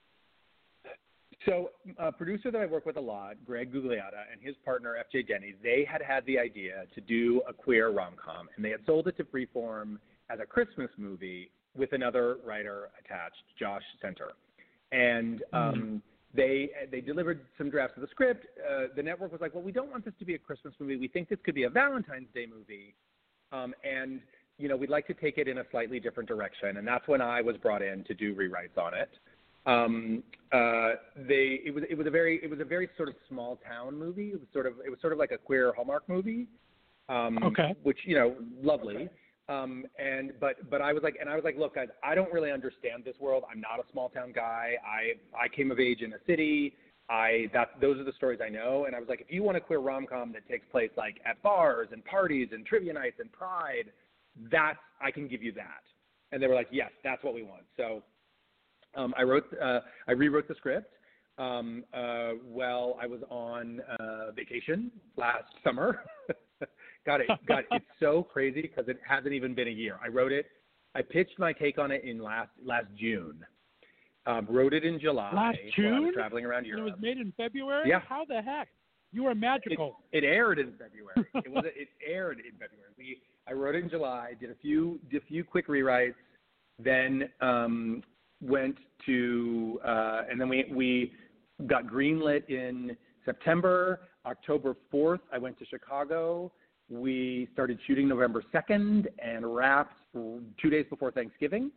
[1.45, 1.69] So,
[1.99, 5.53] a producer that I work with a lot, Greg Gugliotta, and his partner FJ Denny,
[5.61, 9.07] they had had the idea to do a queer rom com, and they had sold
[9.07, 14.31] it to Freeform as a Christmas movie with another writer attached, Josh Senter.
[14.91, 16.01] And um,
[16.33, 18.47] they they delivered some drafts of the script.
[18.59, 20.95] Uh, the network was like, "Well, we don't want this to be a Christmas movie.
[20.95, 22.95] We think this could be a Valentine's Day movie."
[23.51, 24.19] Um, and
[24.57, 27.21] you know, we'd like to take it in a slightly different direction, and that's when
[27.21, 29.09] I was brought in to do rewrites on it
[29.65, 30.91] um, uh,
[31.27, 33.97] they it was it was a very it was a very sort of small town
[33.97, 34.29] movie.
[34.29, 36.47] It was sort of it was sort of like a queer Hallmark movie,
[37.09, 37.75] um, Okay.
[37.83, 39.09] which you know lovely.
[39.47, 42.31] Um, and but but I was like and I was like, look, guys, I don't
[42.31, 43.43] really understand this world.
[43.51, 44.73] I'm not a small town guy.
[44.85, 46.75] I I came of age in a city.
[47.09, 48.85] I that those are the stories I know.
[48.85, 51.19] And I was like, if you want a queer rom com that takes place like
[51.25, 53.91] at bars and parties and trivia nights and pride,
[54.51, 55.83] that's I can give you that.
[56.31, 57.63] And they were like, yes, that's what we want.
[57.77, 58.01] So
[58.95, 60.91] um, I wrote, uh, I rewrote the script.
[61.37, 65.99] Um, uh, while I was on uh, vacation last summer.
[67.05, 69.99] got it, God, it's so crazy because it hasn't even been a year.
[70.01, 70.45] I wrote it.
[70.95, 73.45] I pitched my take on it in last last June.
[74.27, 75.31] Um, wrote it in July.
[75.33, 76.11] Last June?
[76.13, 77.89] traveling around And it was made in February.
[77.89, 77.99] Yeah.
[78.07, 78.69] How the heck?
[79.11, 79.99] You are magical.
[80.11, 81.27] It, it aired in February.
[81.45, 82.91] it was it aired in February.
[82.97, 83.17] We
[83.47, 86.15] I wrote it in July, did a few did a few quick rewrites,
[86.79, 88.03] then um,
[88.41, 91.13] went to uh, and then we we
[91.67, 94.01] got greenlit in September.
[94.25, 96.51] October fourth, I went to Chicago.
[96.89, 101.71] We started shooting November second and wrapped two days before Thanksgiving.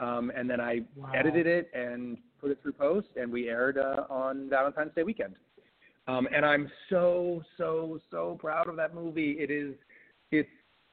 [0.00, 1.10] Um, and then I Wow.
[1.12, 5.34] edited it and put it through post, and we aired uh, on Valentine's Day weekend.
[6.06, 9.32] Um, and I'm so so so proud of that movie.
[9.32, 9.74] It is
[10.30, 10.48] it's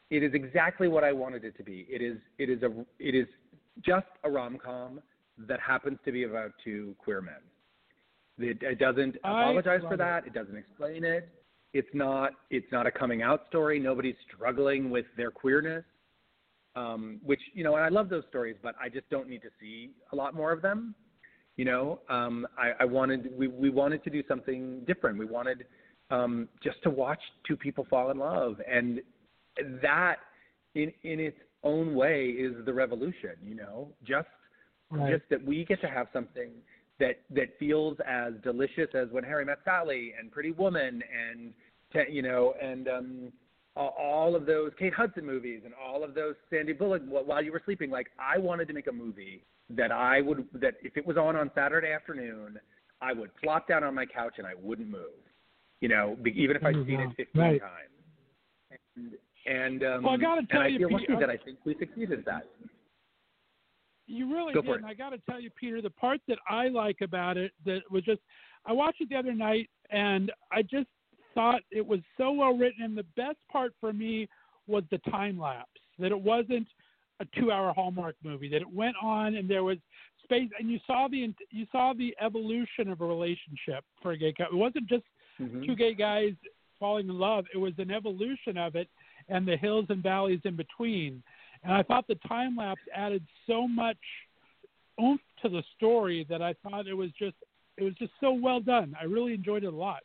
[0.10, 1.86] it is exactly what I wanted it to be.
[1.90, 3.28] It is it is a it is
[3.84, 5.02] just a rom com
[5.48, 7.36] that happens to be about two queer men.
[8.38, 9.98] It, it doesn't apologize for it.
[9.98, 10.28] that.
[10.28, 11.30] It doesn't explain it.
[11.74, 13.80] It's not it's not a coming out story.
[13.80, 15.84] Nobody's struggling with their queerness.
[16.78, 19.50] Um, which you know, and I love those stories, but I just don't need to
[19.62, 20.94] see a lot more of them.
[21.56, 25.18] You know, um, I, I wanted we we wanted to do something different.
[25.18, 25.66] We wanted
[26.12, 29.00] um, just to watch two people fall in love, and
[29.82, 30.18] that
[30.76, 33.36] in in its own way is the revolution.
[33.44, 34.28] You know, just
[34.92, 35.14] Right.
[35.14, 36.52] just that we get to have something
[37.00, 41.54] that that feels as delicious as when Harry met Sally and Pretty Woman and
[42.10, 43.34] you know and um
[43.76, 47.62] all of those Kate Hudson movies and all of those Sandy Bullock while you were
[47.66, 51.18] sleeping like I wanted to make a movie that I would that if it was
[51.18, 52.60] on on Saturday afternoon
[53.02, 55.20] I would plop down on my couch and I wouldn't move
[55.82, 57.60] you know be, even if I'd Oh, seen it 15 Right.
[57.60, 57.90] times
[58.96, 61.76] and and um Well, I gotta tell I you, feel Pete, that I think we
[61.80, 62.46] succeeded at that
[64.08, 64.76] You really Go did.
[64.76, 64.86] And.
[64.86, 68.04] I got to tell you, Peter, the part that I like about it that was
[68.04, 68.22] just,
[68.66, 70.88] I watched it the other night and I just
[71.34, 72.84] thought it was so well written.
[72.84, 74.28] And the best part for me
[74.68, 75.70] was the time lapse,
[76.00, 76.68] that it wasn't
[77.20, 78.50] a two-hour Hallmark movie.
[78.50, 79.78] That it went on and there was
[80.24, 84.34] space, and you saw the you saw the evolution of a relationship for a gay
[84.34, 84.58] couple.
[84.58, 85.04] It wasn't just
[85.40, 85.66] Mhm.
[85.66, 86.34] two gay guys
[86.80, 87.46] falling in love.
[87.54, 88.90] It was an evolution of it
[89.30, 91.24] and the hills and valleys in between.
[91.64, 93.98] And I thought the time lapse added so much
[95.02, 97.36] oomph to the story that I thought it was just
[97.78, 98.96] it was just so well done.
[99.00, 100.02] I really enjoyed it a lot.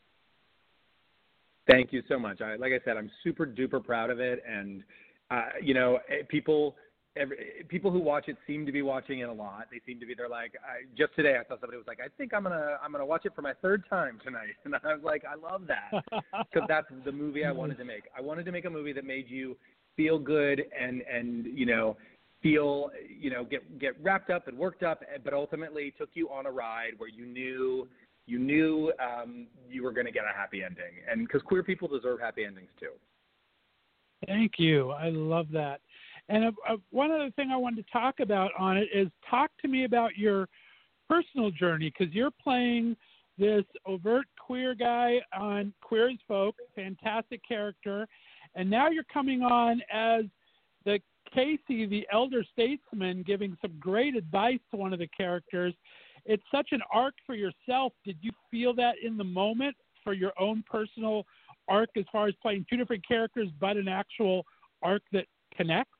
[1.70, 2.40] Thank you so much.
[2.40, 4.82] I, like I said, I'm super duper proud of it, and
[5.30, 6.76] uh, you know, eh, people.
[7.16, 9.66] Every, people who watch it seem to be watching it a lot.
[9.70, 10.14] They seem to be.
[10.14, 12.92] They're like, I, just today I saw somebody was like, I think I'm gonna I'm
[12.92, 15.90] gonna watch it for my third time tonight, and I was like, I love that
[16.52, 18.04] because that's the movie I wanted to make.
[18.16, 19.56] I wanted to make a movie that made you
[19.96, 21.96] feel good and and you know
[22.42, 26.28] feel you know get get wrapped up and worked up, eh, but ultimately took you
[26.30, 27.88] on a ride where you knew
[28.26, 31.88] you knew um, you were going to get a happy ending, and because queer people
[31.88, 32.92] deserve happy endings too.
[34.26, 34.90] Thank you.
[34.90, 35.80] I love that.
[36.30, 39.50] And uh, uh, one other thing I wanted to talk about on it is talk
[39.62, 40.48] to me about your
[41.08, 42.96] personal journey because you're playing
[43.36, 48.06] this overt queer guy on Queer as Folk, fantastic character,
[48.54, 50.24] and now you're coming on as
[50.84, 51.00] the
[51.34, 55.74] Casey, the elder statesman, giving some great advice to one of the characters.
[56.26, 57.92] It's such an arc for yourself.
[58.04, 61.24] Did you feel that in the moment for your own personal
[61.68, 64.44] arc as far as playing two different characters, but an actual
[64.82, 65.26] arc that
[65.56, 65.99] connects?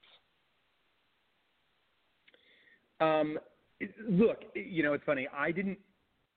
[3.00, 3.38] Um,
[4.08, 5.28] look, you know, it's funny.
[5.36, 5.78] I didn't.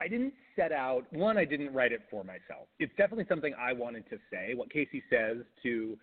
[0.01, 1.05] I didn't set out.
[1.13, 2.67] One, I didn't write it for myself.
[2.79, 4.53] It's definitely something I wanted to say.
[4.53, 5.97] What Casey says to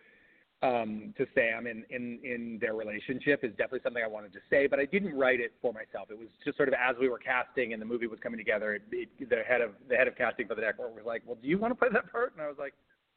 [0.62, 4.66] um, to Sam in, in in their relationship is definitely something I wanted to say.
[4.66, 6.08] But I didn't write it for myself.
[6.10, 8.74] It was just sort of as we were casting and the movie was coming together.
[8.74, 11.38] It, it, the head of the head of casting for the network was like, "Well,
[11.40, 12.74] do you want to play that part?" And I was like,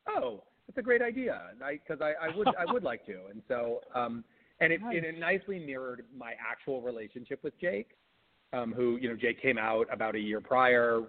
[0.08, 3.20] "Oh, that's a great idea." Because I, I, I would I would like to.
[3.30, 4.24] And so um,
[4.60, 5.02] and it, Nice.
[5.04, 7.90] it nicely mirrored my actual relationship with Jake
[8.54, 11.02] um, who you know Jake came out about a year prior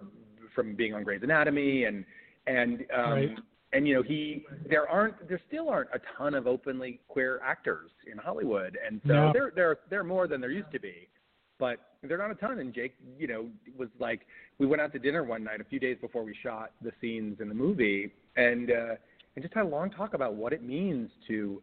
[0.53, 2.03] from being on Grey's Anatomy, and
[2.47, 3.39] and um, Right.
[3.73, 7.91] and you know he there aren't there still aren't a ton of openly queer actors
[8.11, 9.33] in Hollywood, and so No.
[9.33, 11.07] there there there are more than there used to be,
[11.59, 12.59] but they're not a ton.
[12.59, 14.21] And Jake, you know, was like
[14.57, 17.39] we went out to dinner one night a few days before we shot the scenes
[17.39, 18.95] in the movie, and uh,
[19.35, 21.61] and just had a long talk about what it means to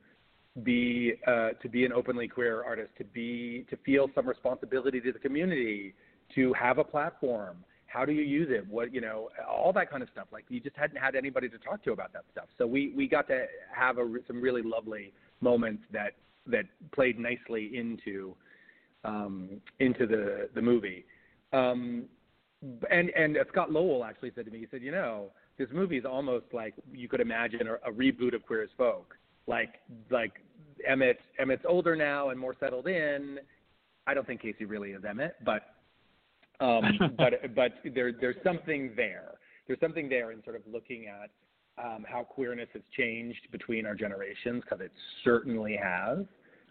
[0.63, 5.13] be uh, to be an openly queer artist, to be to feel some responsibility to
[5.13, 5.95] the community,
[6.35, 7.57] to have a platform.
[7.87, 8.67] How do you use it?
[8.69, 10.29] What you know, all that kind of stuff.
[10.33, 12.47] Like you just hadn't had anybody to talk to about that stuff.
[12.59, 16.13] So we we got to have a, some really lovely moments that
[16.47, 18.35] that played nicely into
[19.05, 21.05] um, into the the movie.
[21.53, 22.05] Um,
[22.91, 25.97] and and uh, Scott Lowell actually said to me, he said, you know, this movie
[25.97, 29.17] is almost like you could imagine a, a reboot of Queer as Folk.
[29.47, 29.75] Like
[30.11, 30.33] like
[30.87, 33.39] Emmett Emmett's older now and more settled in.
[34.07, 35.63] I don't think Casey really is Emmett, but
[36.61, 39.33] um, but but there there's something there.
[39.67, 41.31] There's something there in sort of looking at
[41.83, 44.93] um, how queerness has changed between our generations because it
[45.25, 46.19] certainly has.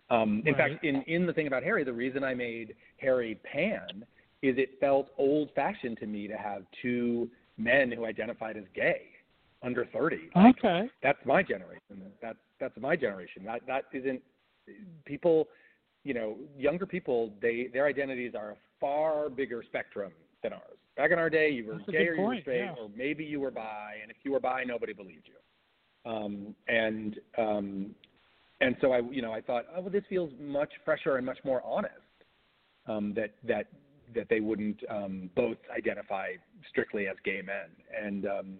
[0.10, 0.72] Um, in Right.
[0.74, 4.06] fact, in in the thing about Harry, the reason I made Harry Pan
[4.42, 9.11] is it felt old fashioned to me to have two men who identified as gay
[9.64, 10.30] under 30.
[10.36, 10.90] Okay.
[11.04, 12.02] That's my generation.
[12.22, 13.44] That's that's my generation.
[13.46, 14.22] That that isn't
[15.06, 15.48] people,
[16.04, 17.32] you know, younger people.
[17.42, 20.12] They their identities are a far bigger spectrum
[20.44, 20.78] than ours.
[20.98, 22.76] Back in our day, you were That's gay or you were straight, yeah.
[22.80, 26.12] or maybe you were bi, and if you were bi, nobody believed you.
[26.12, 27.96] Um, and um,
[28.60, 31.40] and so I, you know, I thought, oh, well, this feels much fresher and much
[31.44, 31.94] more honest.
[32.88, 33.68] Um, that that
[34.16, 36.32] that they wouldn't um, both identify
[36.70, 37.70] strictly as gay men.
[38.04, 38.54] And um,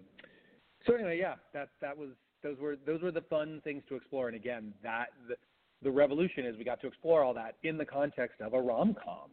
[0.86, 2.10] so anyway, yeah, that that was
[2.44, 4.28] those were those were the fun things to explore.
[4.28, 5.36] And again, that the,
[5.84, 8.96] the revolution is we got to explore all that in the context of a rom
[9.04, 9.30] com,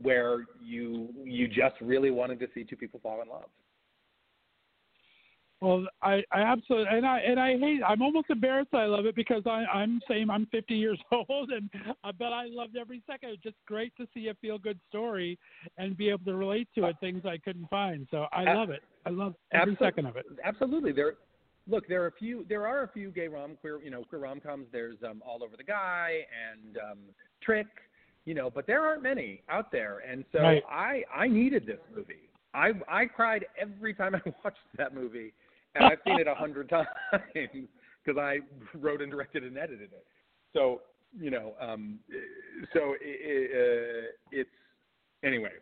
[0.00, 3.48] where you you just really wanted to see two people fall in love.
[5.62, 7.82] Well, I, I absolutely and I and I hate.
[7.86, 8.74] I'm almost embarrassed.
[8.74, 10.28] I love it because I, I'm same.
[10.28, 11.70] I'm 50 years old, and
[12.02, 13.30] I bet I loved every second.
[13.30, 15.38] It's just great to see a feel good story
[15.78, 16.96] and be able to relate to it.
[16.98, 18.08] Things I couldn't find.
[18.10, 18.82] So I love it.
[19.06, 20.26] I love every Absol- second of it.
[20.44, 20.92] Absolutely.
[20.92, 21.14] There
[21.68, 24.22] look, there are a few there are a few gay rom queer you know, queer
[24.22, 24.66] rom coms.
[24.72, 26.20] There's um All Over the Guy
[26.52, 26.98] and um
[27.42, 27.66] Trick,
[28.24, 30.02] you know, but there aren't many out there.
[30.08, 30.62] And so Right.
[30.70, 32.28] I I needed this movie.
[32.54, 35.32] I I cried every time I watched that movie
[35.74, 36.86] and I've seen it a hundred times
[37.34, 38.38] because I
[38.74, 40.06] wrote and directed and edited it.
[40.52, 40.82] So,
[41.18, 41.98] you know, um
[42.72, 44.50] so i i uh, it's
[45.24, 45.52] anyway.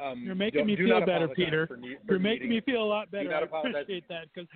[0.00, 1.66] Um, You're making me feel better, Peter.
[1.66, 3.32] for ne- for You're making me feel a lot better.
[3.34, 4.48] I appreciate that because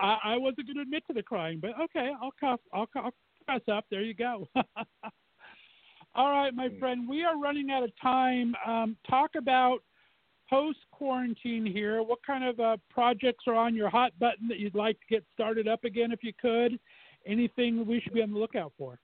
[0.00, 3.14] I, I wasn't going to admit to the crying, but okay, I'll cuff, I'll, I'll
[3.46, 3.86] fess up.
[3.90, 4.48] There you go.
[6.14, 6.78] All right, my Hmm.
[6.78, 8.54] friend, we are running out of time.
[8.66, 9.78] Um, talk about
[10.50, 12.02] post quarantine here.
[12.02, 15.24] What kind of uh, projects are on your hot button that you'd like to get
[15.32, 16.78] started up again if you could?
[17.26, 18.98] Anything we should be on the lookout for?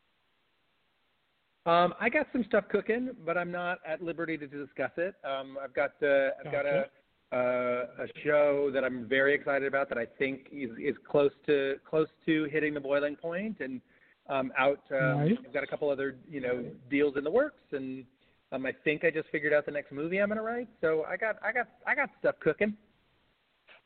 [1.68, 5.14] Um, I got some stuff cooking, but I'm not at liberty to discuss it.
[5.22, 6.86] Um, I've got uh, I've got a
[7.30, 11.74] uh, a show that I'm very excited about that I think is, is close to
[11.88, 13.82] close to hitting the boiling point, and
[14.30, 14.80] um, out.
[14.90, 15.38] Um, Nice.
[15.46, 18.06] I've got a couple other you know deals in the works, and
[18.50, 20.68] um, I think I just figured out the next movie I'm going to write.
[20.80, 22.78] So I got I got I got stuff cooking.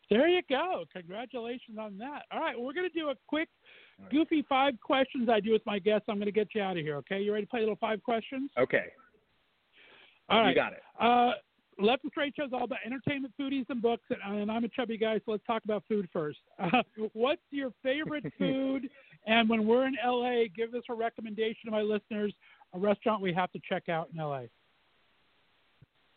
[0.09, 0.85] There you go.
[0.93, 2.27] Congratulations on that.
[2.31, 3.49] All right, we're going to do a quick,
[4.11, 6.07] goofy five questions I do with my guests.
[6.09, 6.97] I'm going to get you out of here.
[6.99, 8.51] Okay, you ready to play a little five questions?
[8.59, 8.87] Okay,
[10.29, 10.49] All right.
[10.51, 10.83] you got it.
[11.01, 11.33] Uh,
[11.79, 14.69] Left and Straight Show is all about entertainment, foodies, and books, and, and I'm a
[14.69, 16.39] chubby guy, so let's talk about food first.
[16.63, 16.83] Uh,
[17.13, 18.89] what's your favorite food?
[19.27, 22.33] and when we're in LA, give us a recommendation to my listeners,
[22.75, 24.43] a restaurant we have to check out in LA.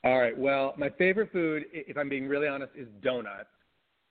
[0.04, 0.38] All right.
[0.38, 3.50] Well, my favorite food, if I'm being really honest, is donuts.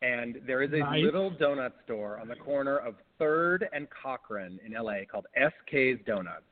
[0.03, 1.03] And there is a Nice.
[1.03, 6.42] little donut store on the corner of Third and Cochran in LA called SK's Donuts.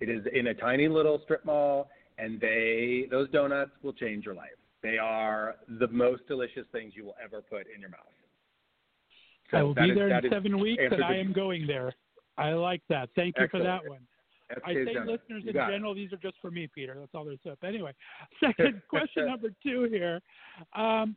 [0.00, 4.34] It is in a tiny little strip mall, and they those donuts will change your
[4.34, 4.56] life.
[4.82, 8.00] They are the most delicious things you will ever put in your mouth.
[9.50, 11.92] So I will be is- there in seven weeks, and I am going there.
[12.38, 13.10] I like that.
[13.14, 13.90] Thank you for that Excellent.
[13.90, 14.06] one.
[14.64, 15.08] I say Donuts.
[15.22, 15.72] listeners in got it.
[15.74, 16.94] general, these are just for me, Peter.
[16.98, 17.58] That's all there's to it.
[17.62, 17.92] Anyway,
[18.40, 20.20] second question number two here.
[20.74, 21.16] Um,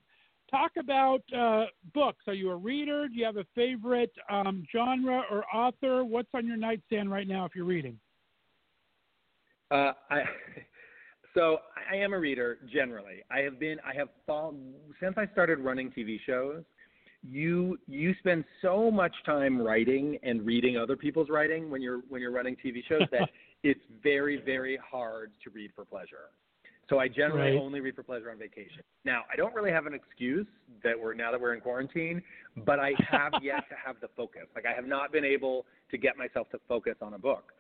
[0.55, 2.23] talk about uh, books.
[2.27, 3.07] Are you a reader?
[3.07, 6.03] Do you have a favorite um, genre or author?
[6.03, 7.99] What's on your nightstand right now if you're reading?
[9.71, 10.21] Uh, I,
[11.33, 11.57] so
[11.91, 13.23] I am a reader generally.
[13.29, 13.77] I have been.
[13.85, 14.55] I have fall,
[15.01, 16.63] since I started running TV shows.
[17.27, 22.21] You you spend so much time writing and reading other people's writing when you're when
[22.21, 23.29] you're running TV shows that
[23.63, 26.29] it's very very hard to read for pleasure.
[26.89, 27.59] So I generally Right.
[27.59, 28.83] only read for pleasure on vacation.
[29.05, 30.47] Now I don't really have an excuse
[30.83, 32.21] that we're now that we're in quarantine,
[32.57, 34.47] but I have yet to have the focus.
[34.55, 37.53] Like I have not been able to get myself to focus on a book.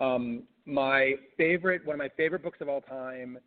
[0.00, 3.38] Um, my favorite, one of my favorite books of all time.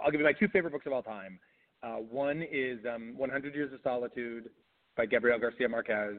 [0.00, 1.38] I'll give you my two favorite books of all time.
[1.82, 4.50] Uh, one is um, 100 Years of Solitude
[4.96, 6.16] by Gabriel Garcia Marquez.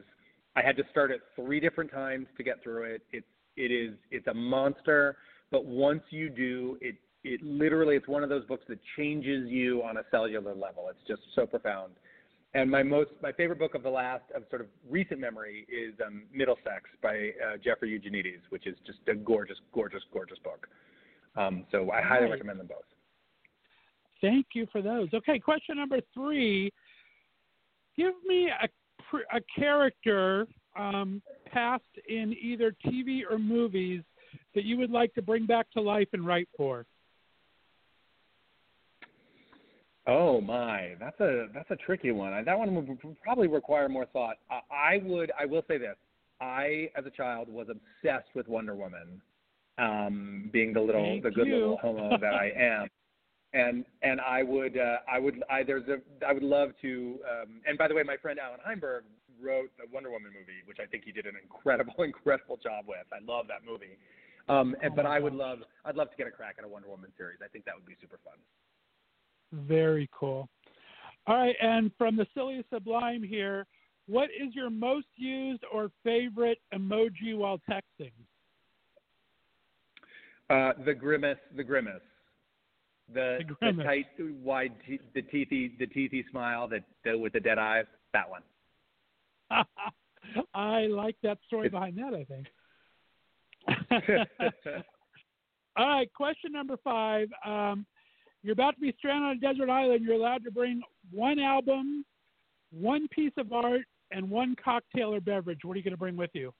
[0.56, 3.02] I had to start it three different times to get through it.
[3.12, 3.26] It's
[3.56, 5.16] it is it's a monster,
[5.50, 6.96] but once you do, it
[7.34, 10.88] it literally it's one of those books that changes you on a cellular level.
[10.90, 11.92] It's just so profound.
[12.54, 15.94] And my most my favorite book of the last of sort of recent memory is
[16.04, 20.66] um, Middlesex by uh, Jeffrey Eugenides, which is just a gorgeous, gorgeous, gorgeous book.
[21.36, 22.32] Um, so I highly Nice.
[22.32, 22.84] recommend them both.
[24.20, 25.08] Thank you for those.
[25.14, 26.72] Okay, question number three.
[27.96, 31.22] Give me a, a character um,
[31.52, 34.02] past in either TV or movies
[34.54, 36.86] that you would like to bring back to life and write for.
[40.10, 42.32] Oh my, that's a that's a tricky one.
[42.32, 44.36] I- That one would probably require more thought.
[44.50, 44.60] I,
[44.94, 45.30] I would.
[45.38, 45.96] I will say this.
[46.40, 49.20] I, as a child, was obsessed with Wonder Woman,
[49.76, 51.54] um, being the little, Thank the good you.
[51.56, 52.88] little homo that I am.
[53.54, 57.18] And and I would uh, I would I there's a I would love to.
[57.28, 59.02] Um, and by the way, my friend Allan Heinberg
[59.42, 63.04] wrote the Wonder Woman movie, which I think he did an incredible incredible job with.
[63.12, 63.96] I love that movie.
[64.48, 66.68] Um, and, Oh but I would love I'd love to get a crack at a
[66.68, 67.38] Wonder Woman series.
[67.44, 68.36] I think that would be super fun.
[69.52, 70.48] Very cool.
[71.26, 73.66] All right, and from the silly sublime here,
[74.06, 78.12] what is your most used or favorite emoji while texting?
[80.48, 82.00] Uh, the grimace, the grimace,
[83.12, 83.84] the, The grimace.
[83.84, 84.06] tight,
[84.42, 87.84] wide, te- the teethy, the teethy smile that, that with the dead eyes.
[88.14, 88.42] That one.
[90.54, 92.46] I like that story behind that, I think.
[95.76, 97.28] All right, question number five.
[97.44, 97.86] Um,
[98.42, 100.04] you're about to be stranded on a desert island.
[100.04, 100.80] You're allowed to bring
[101.12, 102.04] one album,
[102.70, 105.60] one piece of art, and one cocktail or beverage.
[105.64, 106.52] What are you going to bring with you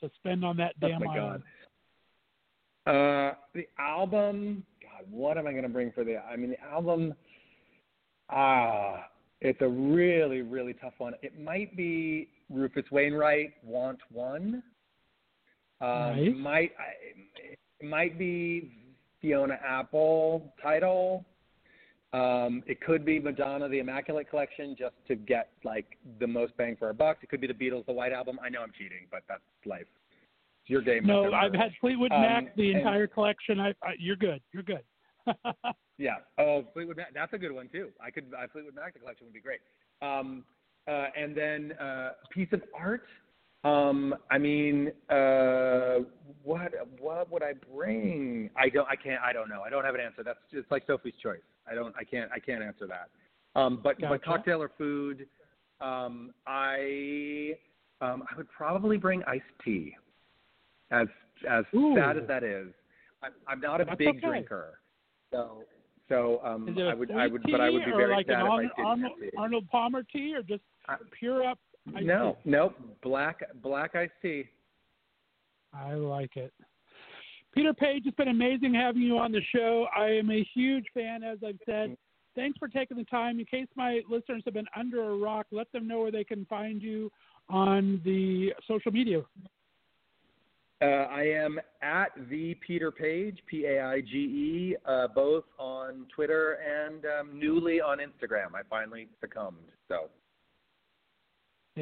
[0.00, 1.42] to spend on that oh damn my island?
[2.86, 2.90] god.
[2.90, 4.64] Uh, the album.
[4.82, 6.16] God, what am I going to bring for the?
[6.16, 7.14] I mean, the album.
[8.30, 9.06] Ah,
[9.40, 11.14] it's a really, really tough one.
[11.22, 14.62] It might be Rufus Wainwright, Want One.
[15.80, 16.34] Um, Nice.
[16.36, 16.72] Might.
[16.78, 18.72] I, it might be
[19.20, 21.24] Fiona Apple title.
[22.12, 26.74] Um, it could be Madonna, the Immaculate Collection, just to get like the most bang
[26.76, 27.20] for our bucks.
[27.22, 28.38] It could be the Beatles, the White Album.
[28.42, 29.84] I know I'm cheating, but that's life.
[30.62, 31.04] It's your game.
[31.06, 33.60] No, I've had Fleetwood Um, Mac, the and- entire collection.
[33.60, 34.40] I, I, you're good.
[34.52, 34.82] You're good.
[36.00, 36.18] Yeah.
[36.38, 37.12] Oh, Fleetwood Mac.
[37.12, 37.88] That's a good one too.
[38.00, 38.26] I could.
[38.32, 39.58] I, Fleetwood Mac the collection would be great.
[40.00, 40.44] Um,
[40.86, 43.02] uh, and then uh, piece of art.
[43.64, 45.98] Um, I mean, uh,
[46.44, 48.50] what what would I bring?
[48.56, 48.88] I don't.
[48.88, 49.20] I can't.
[49.22, 49.62] I don't know.
[49.62, 50.22] I don't have an answer.
[50.22, 51.40] That's just like Sophie's choice.
[51.70, 51.94] I don't.
[51.98, 52.30] I can't.
[52.32, 53.08] I can't answer that.
[53.60, 54.14] Um, but Gotcha.
[54.14, 55.26] but cocktail or food,
[55.80, 57.54] um, I
[58.00, 59.96] um, I would probably bring iced tea.
[60.90, 61.08] As
[61.48, 61.94] as Ooh.
[61.96, 62.68] sad as that is,
[63.22, 64.20] I'm, I'm not a That's big okay.
[64.20, 64.78] drinker.
[65.32, 65.64] So
[66.08, 68.26] so um, Is it a I would I would but I would be very like
[68.26, 69.12] sad an if I Arnold, didn't Arnold.
[69.36, 71.58] Arnold Palmer tea or just I- pure up?
[72.02, 72.50] No, tea?
[72.50, 72.72] no,
[73.02, 74.44] black black I see.
[75.74, 76.52] I like it.
[77.54, 79.86] Peter Paige, it's been amazing having you on the show.
[79.96, 81.96] I am a huge fan, as I've said.
[82.36, 83.40] Thanks for taking the time.
[83.40, 86.44] In case my listeners have been under a rock, let them know where they can
[86.46, 87.10] find you
[87.48, 89.22] on the social media.
[90.80, 96.06] Uh, I am at the Peter Paige, P A I G E, uh, both on
[96.14, 98.54] Twitter and um, newly on Instagram.
[98.54, 99.56] I finally succumbed.
[99.88, 100.08] So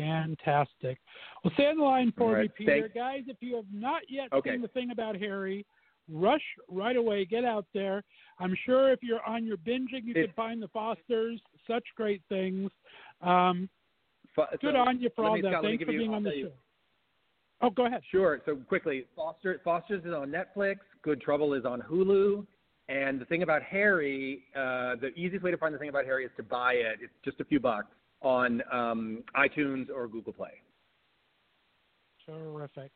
[0.01, 0.99] Fantastic.
[1.43, 2.49] Well, stay on the line for All me.
[2.57, 2.83] Peter.
[2.83, 4.53] Thank- Guys, if you have not yet Okay.
[4.53, 5.65] seen the thing about Harry,
[6.09, 7.25] rush right away.
[7.25, 8.05] Get out there.
[8.39, 11.43] I'm sure if you're on your binging, you It- can find the Fosters.
[11.67, 12.71] Such great things.
[13.23, 13.69] Um,
[14.61, 15.53] good on you for all me, that.
[15.53, 16.53] Scott, Thanks for you- being on the you- show.
[17.63, 18.05] Oh, go ahead.
[18.11, 18.43] Sure.
[18.45, 20.81] So quickly, Foster Foster's is on Netflix.
[21.01, 22.47] Good Trouble is on Hulu.
[22.89, 26.25] And the thing about Harry, uh, the easiest way to find the thing about Harry
[26.27, 27.01] is to buy it.
[27.01, 30.53] It's just a few bucks on um, iTunes or Google Play.
[32.25, 32.91] Terrific.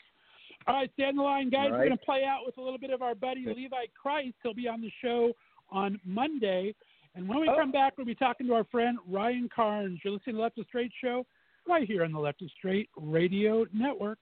[0.66, 1.70] All right, stay on the line, guys.
[1.72, 4.34] All We're going to play out with a little bit of our buddy Levi Kreis.
[4.42, 5.32] He'll be on the show
[5.70, 6.74] on Monday.
[7.14, 7.56] And when we Oh.
[7.56, 10.00] come back, we'll be talking to our friend Ryan Carnes.
[10.04, 11.26] You're listening to Left of Straight Show
[11.66, 14.18] right here on the Left of Straight Radio Network.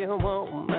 [0.00, 0.77] You want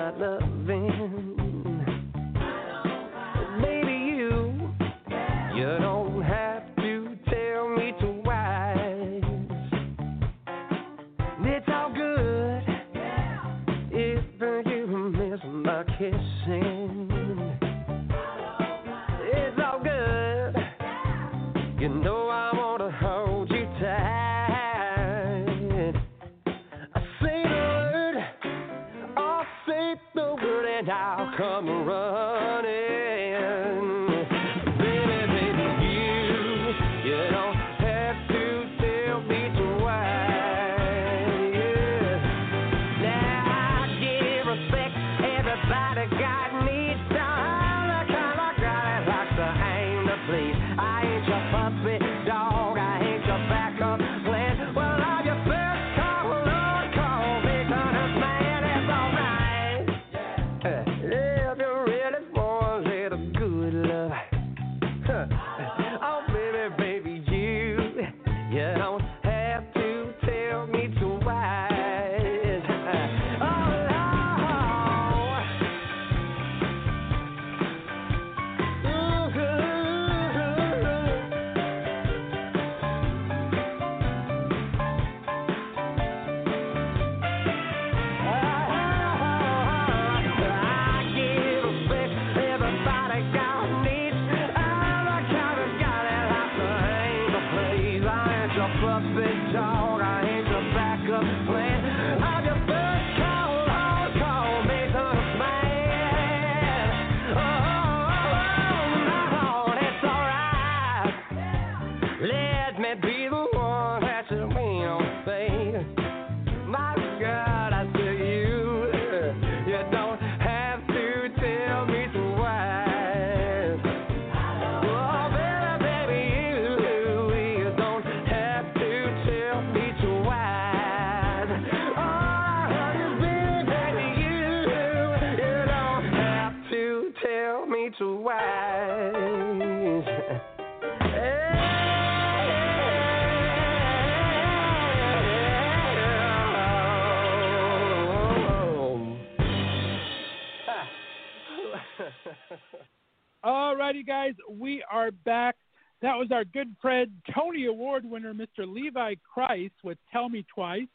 [156.40, 158.66] our good friend, Tony Award winner, Mr.
[158.66, 160.88] Levi Kreis, with Tell Me Twice.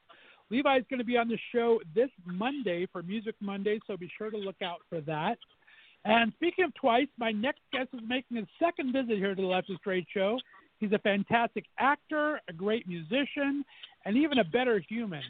[0.50, 4.32] Levi's going to be on the show this Monday for Music Monday, so be sure
[4.32, 5.38] to look out for that.
[6.04, 9.48] And speaking of twice, my next guest is making his second visit here to the
[9.48, 9.78] Left is
[10.12, 10.40] Show.
[10.80, 13.64] He's a fantastic actor, a great musician,
[14.06, 15.22] and even a better human.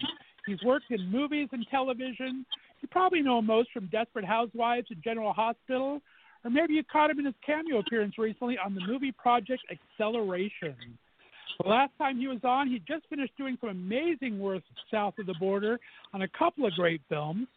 [0.45, 2.45] He's worked in movies and television.
[2.80, 5.99] You probably know him most from Desperate Housewives and General Hospital,
[6.46, 10.76] or maybe you caught him in his cameo appearance recently on the movie Project Acceleration.
[11.62, 15.26] The last time he was on, he just finished doing some amazing work south of
[15.26, 15.80] the border
[16.14, 17.48] on a couple of great films.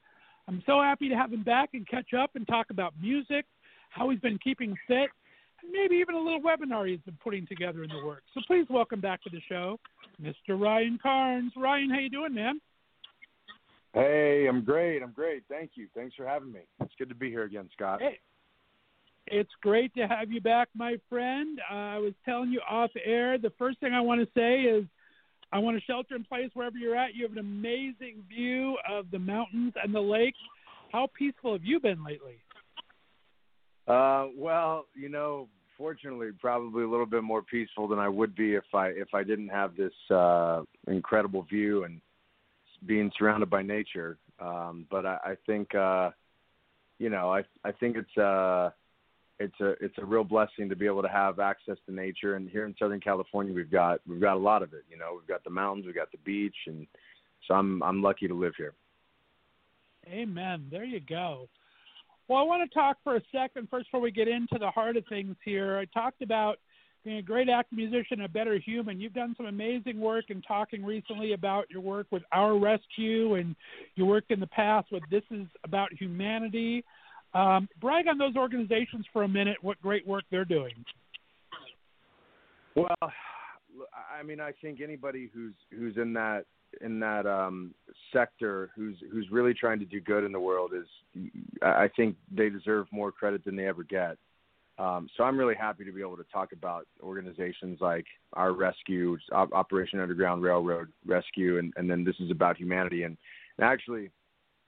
[0.46, 3.44] I'm so happy to have him back and catch up and talk about music,
[3.90, 5.10] how he's been keeping fit,
[5.62, 8.24] and maybe even a little webinar he's been putting together in the works.
[8.32, 9.78] So please welcome back to the show,
[10.22, 10.58] Mr.
[10.58, 11.52] Ryan Carnes.
[11.56, 12.60] Ryan, how you doing, man?
[13.92, 15.02] Hey, I'm great.
[15.02, 15.42] I'm great.
[15.50, 15.88] Thank you.
[15.94, 16.60] Thanks for having me.
[16.80, 18.00] It's good to be here again, Scott.
[18.00, 18.18] Hey,
[19.30, 21.58] it's great to have you back, my friend.
[21.70, 23.38] Uh, I was telling you off air.
[23.38, 24.84] The first thing I want to say is
[25.52, 27.14] I want to shelter in place wherever you're at.
[27.14, 30.34] You have an amazing view of the mountains and the lake.
[30.92, 32.38] How peaceful have you been lately?
[33.86, 35.48] Uh, well, you know,
[35.78, 39.22] fortunately, probably a little bit more peaceful than I would be if I if I
[39.22, 42.00] didn't have this uh, incredible view and
[42.86, 44.18] being surrounded by nature.
[44.38, 46.10] Um, but I, I think, uh,
[46.98, 48.70] you know, I I think it's uh,
[49.40, 52.34] it's a it's a real blessing to be able to have access to nature.
[52.34, 54.84] And here in Southern California, we've got we've got a lot of it.
[54.90, 56.86] You know, we've got the mountains, we've got the beach, and
[57.46, 58.74] so I'm I'm lucky to live here.
[60.08, 60.66] Amen.
[60.70, 61.48] There you go.
[62.26, 64.96] Well, I want to talk for a second first before we get into the heart
[64.96, 65.78] of things here.
[65.78, 66.58] I talked about
[67.04, 69.00] being a great actor, musician, a better human.
[69.00, 73.56] You've done some amazing work in talking recently about your work with Our Rescue and
[73.94, 76.84] your work in the past with This Is About Humanity.
[77.34, 79.58] Um, brag on those organizations for a minute.
[79.62, 80.72] What great work they're doing.
[82.74, 86.44] Well, I mean, I think anybody who's who's in that
[86.80, 87.74] in that um,
[88.12, 90.86] sector who's who's really trying to do good in the world is,
[91.62, 94.16] I think they deserve more credit than they ever get.
[94.78, 99.18] Um, so I'm really happy to be able to talk about organizations like our rescue,
[99.32, 103.02] Operation Underground Railroad Rescue, and, and then this is about humanity.
[103.02, 103.16] And,
[103.58, 104.10] and actually,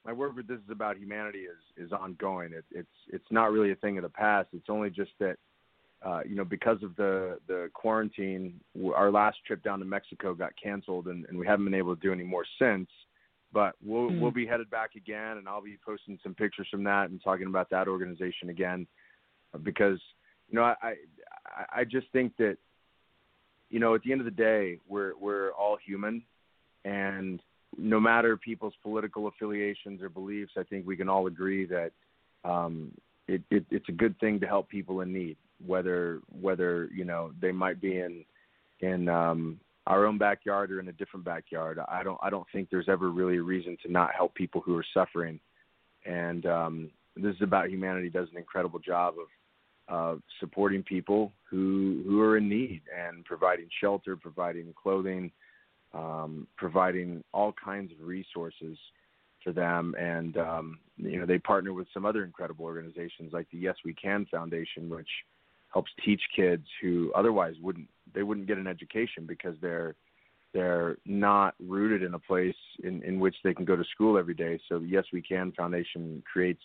[0.05, 2.53] my work with this is about humanity is is ongoing.
[2.53, 4.49] It, it's it's not really a thing of the past.
[4.53, 5.37] It's only just that
[6.03, 8.59] uh, you know because of the the quarantine,
[8.95, 12.01] our last trip down to Mexico got canceled, and, and we haven't been able to
[12.01, 12.89] do any more since.
[13.53, 14.19] But we'll mm.
[14.19, 17.47] we'll be headed back again, and I'll be posting some pictures from that and talking
[17.47, 18.87] about that organization again,
[19.61, 19.99] because
[20.49, 20.75] you know I
[21.45, 22.57] I, I just think that
[23.69, 26.23] you know at the end of the day we're we're all human,
[26.85, 27.39] and
[27.77, 31.91] no matter people's political affiliations or beliefs, I think we can all agree that
[32.43, 32.91] um,
[33.27, 37.31] it, it, it's a good thing to help people in need, whether whether you know
[37.41, 38.25] they might be in
[38.81, 41.79] in um, our own backyard or in a different backyard.
[41.87, 44.75] I don't I don't think there's ever really a reason to not help people who
[44.77, 45.39] are suffering.
[46.05, 49.27] And um, this is about humanity does an incredible job of
[49.87, 55.31] uh, supporting people who who are in need and providing shelter, providing clothing,
[55.93, 58.77] um, providing all kinds of resources
[59.43, 59.95] to them.
[59.99, 63.93] And um, you know, they partner with some other incredible organizations like the Yes We
[63.93, 65.09] Can Foundation, which
[65.73, 69.95] helps teach kids who otherwise wouldn't they wouldn't get an education because they're
[70.53, 74.33] they're not rooted in a place in, in which they can go to school every
[74.33, 74.59] day.
[74.67, 76.63] So the Yes We Can Foundation creates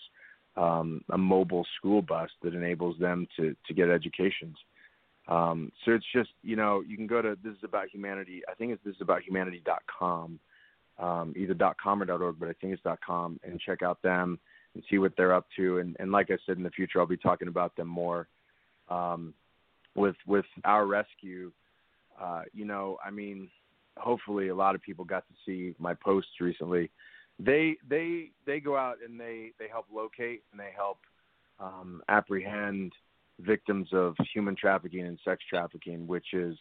[0.57, 4.57] um, a mobile school bus that enables them to, to get educations.
[5.29, 8.43] Um, so it's just you know you can go to this is about humanity.
[8.49, 10.39] I think it's this is about humanity.com,
[10.99, 14.39] um, either .com or .org, but I think it's .com, and check out them
[14.75, 15.79] and see what they're up to.
[15.79, 18.29] And, and like I said in the future, I'll be talking about them more.
[18.89, 19.35] Um,
[19.97, 21.51] with with our rescue,
[22.21, 23.49] uh, you know, I mean,
[23.97, 26.91] hopefully a lot of people got to see my posts recently.
[27.41, 30.99] They they they go out and they they help locate and they help
[31.59, 32.93] um, apprehend
[33.41, 36.57] victims of human trafficking and sex trafficking, which is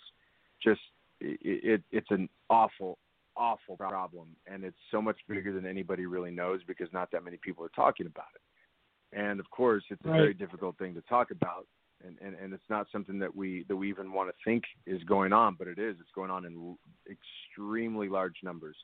[0.64, 0.82] just
[1.22, 2.98] it, it, it's an awful,
[3.38, 7.38] awful problem, and it's so much bigger than anybody really knows because not that many
[7.38, 9.18] people are talking about it.
[9.18, 10.18] And of course, it's a right.
[10.18, 11.68] very difficult thing to talk about,
[12.06, 15.02] and, and and it's not something that we that we even want to think is
[15.04, 15.96] going on, but it is.
[16.00, 16.76] It's going on in
[17.10, 18.76] extremely large numbers,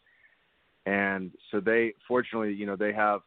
[0.86, 3.22] and so they, fortunately, you know, they have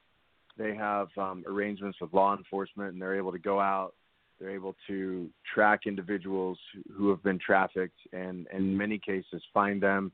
[0.57, 3.95] they have um, arrangements with law enforcement, and they're able to go out
[4.39, 6.59] they're able to track individuals
[6.93, 10.13] who have been trafficked and, in many cases, find them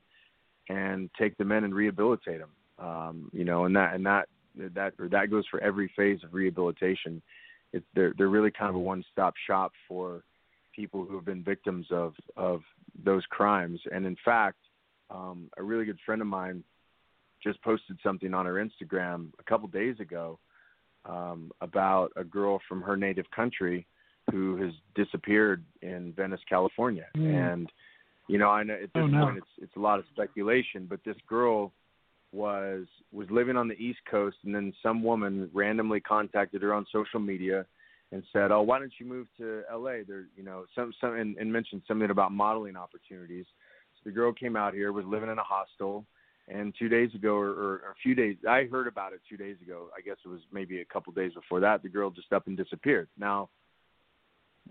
[0.69, 2.51] and take them in and rehabilitate them.
[2.79, 6.33] Um, you know, and that and that that or that goes for every phase of
[6.33, 7.21] rehabilitation.
[7.73, 10.23] it, they're they're really kind of a one-stop shop for
[10.75, 12.61] people who have been victims of of
[13.03, 13.79] those crimes.
[13.91, 14.57] And in fact,
[15.09, 16.63] um, a really good friend of mine
[17.43, 20.39] just posted something on her Instagram a couple days ago
[21.05, 23.87] um, about a girl from her native country
[24.31, 27.07] who has disappeared in Venice, California.
[27.15, 27.53] Mm.
[27.53, 27.71] And
[28.27, 29.25] you know, I know at this Oh, no.
[29.25, 31.73] point it's it's a lot of speculation, but this girl
[32.31, 36.85] was was living on the East Coast, and then some woman randomly contacted her on
[36.91, 37.65] social media
[38.11, 40.03] and said, "Oh, why don't you move to L.A.?
[40.03, 43.45] There, you know, some some and, and mentioned something about modeling opportunities."
[43.95, 46.05] So the girl came out here, was living in a hostel,
[46.47, 49.37] and two days ago, or, or, or a few days, I heard about it two
[49.37, 49.89] days ago.
[49.97, 51.83] I guess it was maybe a couple days before that.
[51.83, 53.09] The girl just up and disappeared.
[53.17, 53.49] Now,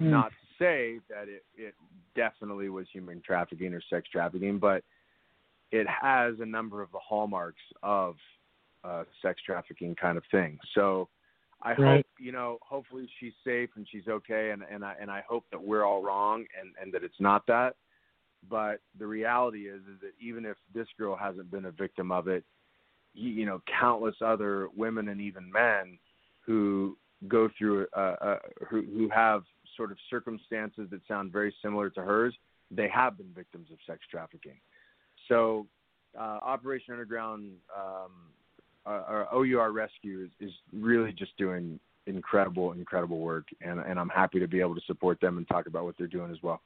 [0.00, 0.10] Mm.
[0.10, 1.74] not to say that it it
[2.14, 4.82] definitely was human trafficking or sex trafficking, but
[5.70, 8.16] it has a number of the hallmarks of
[8.82, 10.58] uh, sex trafficking kind of thing.
[10.74, 11.08] So
[11.62, 11.96] I Right.
[11.96, 15.44] hope you know, hopefully she's safe and she's okay, and and I and I hope
[15.50, 17.76] that we're all wrong and and that it's not that.
[18.48, 22.26] But the reality is is that even if this girl hasn't been a victim of
[22.26, 22.42] it,
[23.12, 25.98] you, you know, countless other women and even men
[26.40, 26.96] who
[27.28, 29.42] go through uh, uh, who who have
[29.76, 32.34] sort of circumstances that sound very similar to hers,
[32.70, 34.56] they have been victims of sex trafficking.
[35.28, 35.66] So,
[36.18, 38.10] uh, Operation Underground, um,
[38.86, 44.08] uh, or OUR Rescue, is, is really just doing incredible, incredible work, and, and I'm
[44.08, 46.60] happy to be able to support them and talk about what they're doing as well.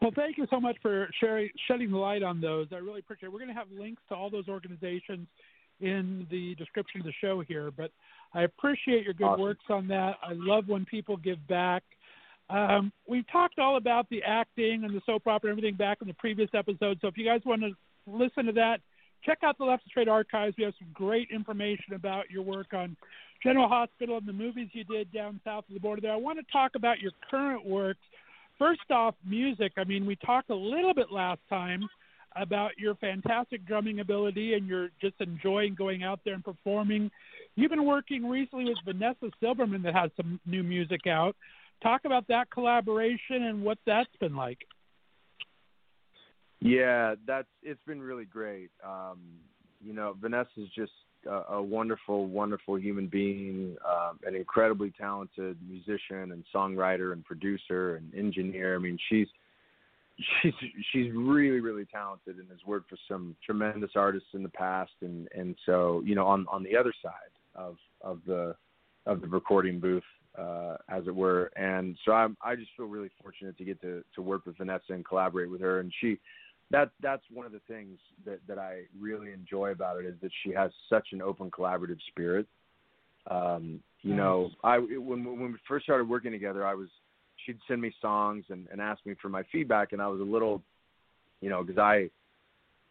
[0.00, 2.68] Well, thank you so much for sharing, shedding the light on those.
[2.72, 3.32] I really appreciate it.
[3.32, 5.26] We're going to have links to all those organizations
[5.80, 7.90] in the description of the show here, but
[8.34, 9.42] I appreciate your good Awesome.
[9.42, 10.16] works on that.
[10.22, 11.82] I love when people give back.
[12.50, 16.08] Um, we talked all about the acting and the soap opera and everything back in
[16.08, 16.98] the previous episode.
[17.00, 17.72] So if you guys want to
[18.06, 18.80] listen to that,
[19.24, 20.56] check out the Left and Straight archives.
[20.56, 22.96] We have some great information about your work on
[23.42, 26.12] General Hospital and the movies you did down south of the border there.
[26.12, 28.00] I want to talk about your current works.
[28.58, 29.72] First off, music.
[29.76, 31.88] I mean, we talked a little bit last time
[32.40, 37.10] about your fantastic drumming ability and you're just enjoying going out there and performing.
[37.56, 41.36] You've been working recently with Vanessa Silberman that has some new music out.
[41.82, 44.58] Talk about that collaboration and what that's been like.
[46.60, 48.70] Yeah, that's it's been really great.
[48.84, 49.20] Um,
[49.80, 50.92] you know, Vanessa's just
[51.26, 57.96] a, a wonderful, wonderful human being, um, an incredibly talented musician and songwriter and producer
[57.96, 58.74] and engineer.
[58.74, 59.28] I mean, she's
[60.42, 60.54] she's
[60.92, 64.92] she's really, really talented and has worked for some tremendous artists in the past.
[65.00, 67.12] And and so you know, on on the other side
[67.54, 68.54] of of the
[69.06, 70.02] of the recording booth,
[70.38, 71.50] uh, as it were.
[71.56, 74.92] And so I'm, I just feel really fortunate to get to, to work with Vanessa
[74.92, 75.80] and collaborate with her.
[75.80, 76.18] And she,
[76.70, 80.30] that, that's one of the things that, that I really enjoy about it is that
[80.44, 82.46] she has such an open collaborative spirit.
[83.30, 86.88] Um, you know, I, when, when we first started working together, I was,
[87.48, 89.92] she'd send me songs and, and ask me for my feedback.
[89.92, 90.62] And I was a little,
[91.40, 92.10] you know, cause I,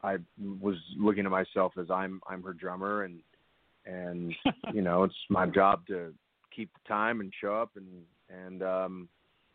[0.04, 0.18] I
[0.62, 3.20] was looking at myself as I'm, I'm her drummer and,
[3.86, 4.34] and
[4.74, 6.14] you know it's my job to
[6.56, 7.86] keep the time and show up and
[8.30, 9.10] and um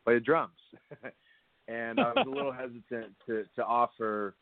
[0.05, 0.53] play the drums
[1.69, 4.35] and i was a little hesitant to to offer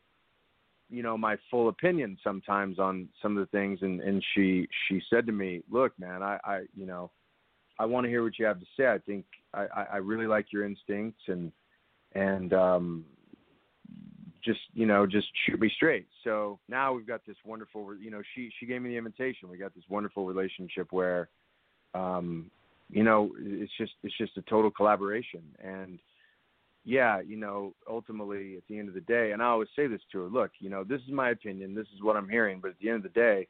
[0.89, 5.01] you know my full opinion sometimes on some of the things and and she she
[5.11, 7.11] said to me look man i i you know
[7.79, 9.25] i want to hear what you have to say i think
[9.55, 11.53] i i I really like your instincts and
[12.15, 13.05] and um
[14.45, 16.07] just you know just shoot me straight.
[16.25, 19.49] So now we've got this wonderful you know she she gave me the invitation.
[19.49, 21.29] We got this wonderful relationship where
[21.95, 22.51] um
[22.89, 25.43] you know it's just it's just a total collaboration.
[25.63, 25.99] And
[26.85, 30.01] yeah you know ultimately at the end of the day and i always say this
[30.11, 31.75] to her look you know this is my opinion.
[31.75, 32.59] This is what i'm hearing.
[32.61, 33.47] But at the end of the day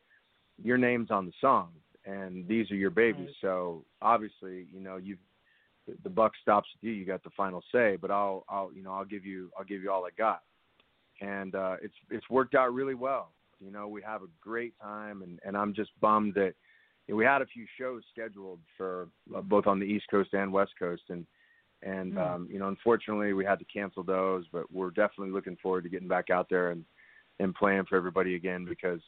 [0.62, 1.68] your name's on the song
[2.04, 3.26] and these are your babies.
[3.26, 3.34] Right.
[3.40, 5.20] so obviously you know you've
[5.90, 8.82] the- the buck stops with you you got the final say but i'll i'll you
[8.82, 10.42] know i'll give you i'll give you all i got
[11.20, 13.32] and uh, it's it's worked out really well.
[13.62, 16.54] You know, we have a great time, and and I'm just bummed that
[17.06, 20.30] you know, we had a few shows scheduled for uh, both on the East Coast
[20.32, 21.26] and West Coast, and
[21.82, 22.18] and Mm.
[22.34, 24.46] um, you know, unfortunately, we had to cancel those.
[24.50, 26.86] But we're definitely looking forward to getting back out there and
[27.38, 29.00] and playing for everybody again because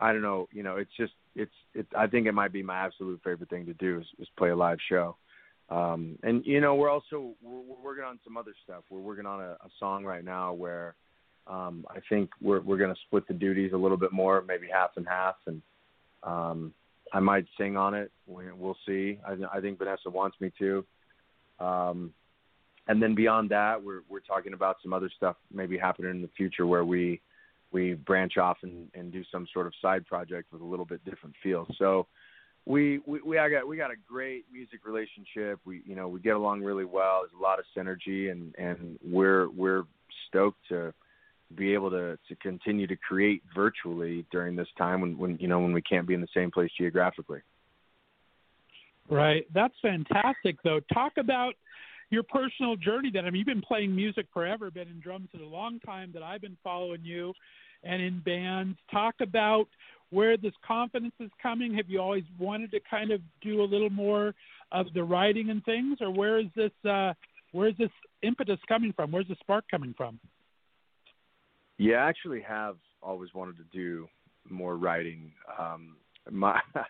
[0.00, 2.78] I don't know, you know, it's just it's it's I think it might be my
[2.78, 5.18] absolute favorite thing to do is, is play a live show.
[5.70, 8.84] Um, and you know, we're also we're, we're working on some other stuff.
[8.90, 10.94] We're working on a, a song right now where
[11.46, 14.68] um, I think we're we're going to split the duties a little bit more, maybe
[14.72, 15.60] half and half, and
[16.22, 16.72] um,
[17.12, 18.10] I might sing on it.
[18.26, 19.18] We, we'll see.
[19.26, 20.84] I, I think Vanessa wants me to.
[21.60, 22.12] Um,
[22.86, 26.30] and then beyond that, we're we're talking about some other stuff maybe happening in the
[26.36, 27.20] future where we
[27.70, 31.04] we branch off and, and do some sort of side project with a little bit
[31.04, 31.66] different feel.
[31.78, 32.06] So
[32.68, 35.58] we we we got we got a great music relationship.
[35.64, 37.22] We you know we get along really well.
[37.22, 39.84] There's a lot of synergy, and and we're we're
[40.28, 40.92] stoked to
[41.56, 45.60] be able to to continue to create virtually during this time when when you know
[45.60, 47.40] when we can't be in the same place geographically.
[49.08, 49.46] Right.
[49.54, 50.80] That's fantastic, though.
[50.92, 51.54] Talk about
[52.10, 53.10] your personal journey.
[53.12, 56.10] Then I mean, you've been playing music forever, been in drums for a long time.
[56.14, 57.32] That I've been following you,
[57.84, 58.78] and in bands.
[58.90, 59.66] Talk about
[60.10, 61.74] where this confidence is coming.
[61.74, 64.34] Have you always wanted to kind of do a little more
[64.72, 66.72] of the writing and things, or where is this?
[66.88, 67.12] Uh,
[67.52, 67.90] where is this
[68.22, 69.10] impetus coming from?
[69.10, 70.20] Where's the spark coming from?
[71.78, 74.08] Yeah, I actually have always wanted to do
[74.48, 75.32] more writing.
[75.58, 75.96] Um,
[76.30, 76.60] my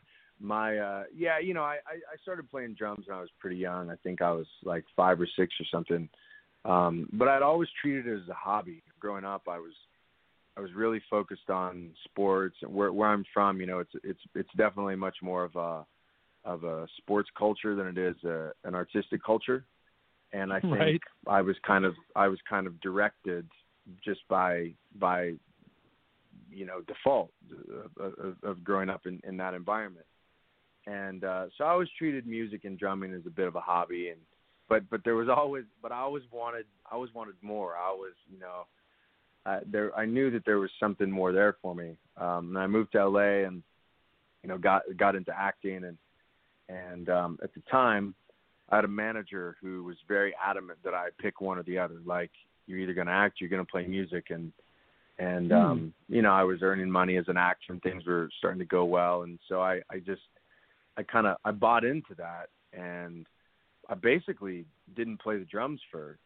[0.41, 3.91] my uh yeah you know I i started playing drums when i was pretty young.
[3.91, 6.09] I think i was like five or six or something.
[6.65, 8.83] Um but i'd always treated it as a hobby.
[9.01, 9.73] Growing up i was
[10.57, 14.51] i was really focused on sports where where i'm from you know it's it's it's
[14.57, 15.87] definitely much more of a
[16.45, 19.65] of a sports culture than it is a, an artistic culture.
[20.33, 21.01] And i think right.
[21.27, 23.47] i was kind of i was kind of directed
[24.05, 25.35] just by by
[26.51, 27.31] you know default
[27.99, 30.07] of, of, of growing up in, in that environment
[30.89, 34.09] and uh, so I always treated music and drumming as a bit of a hobby,
[34.09, 34.21] and
[34.69, 37.77] but but there was always but I always wanted I always wanted more.
[37.77, 38.67] I always you know
[39.45, 42.67] uh, there I knew that there was something more there for me, um, and I
[42.67, 43.63] moved to LA and
[44.43, 45.99] you know got got into acting and
[46.69, 48.15] and um, at the time
[48.71, 51.97] I had a manager who was very adamant that I pick one or the other.
[52.05, 52.31] Like
[52.67, 54.53] you're either going to act, you're going to play music, and
[55.19, 58.61] and um, you know I was earning money as an actor and things were starting
[58.61, 60.23] to go well, and so I I just
[60.99, 63.27] I kind of I bought into that, and
[63.89, 64.67] I basically
[64.97, 66.19] didn't play the drums for,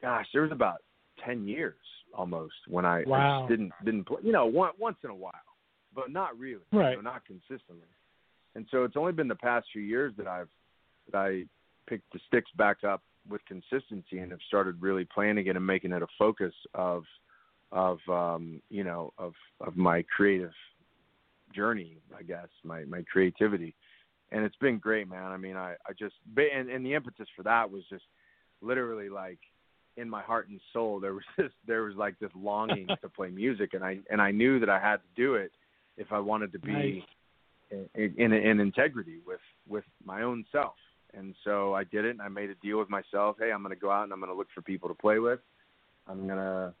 [0.00, 0.82] gosh, there was about
[1.24, 1.74] ten years
[2.14, 4.18] almost when I, I just didn't didn't play.
[4.22, 5.32] You know, one, once in a while,
[5.94, 6.96] but not really, you Right.
[6.96, 7.88] know, not consistently.
[8.54, 10.50] And so it's only been the past few years that I've
[11.10, 11.44] that I
[11.88, 15.92] picked the sticks back up with consistency and have started really playing again and making
[15.92, 17.04] it a focus of
[17.72, 20.52] of um, you know of of my creative
[21.54, 23.74] journey, I guess, my my creativity,
[24.34, 25.30] and it's been great, man.
[25.30, 28.04] I mean, I I just and and the impetus for that was just
[28.60, 29.38] literally like
[29.96, 33.30] in my heart and soul there was this there was like this longing to play
[33.30, 35.52] music, and I and I knew that I had to do it
[35.96, 37.04] if I wanted to be
[37.70, 40.74] in, in in integrity with with my own self.
[41.16, 43.36] And so I did it, and I made a deal with myself.
[43.38, 45.20] Hey, I'm going to go out and I'm going to look for people to play
[45.20, 45.38] with.
[46.08, 46.74] I'm gonna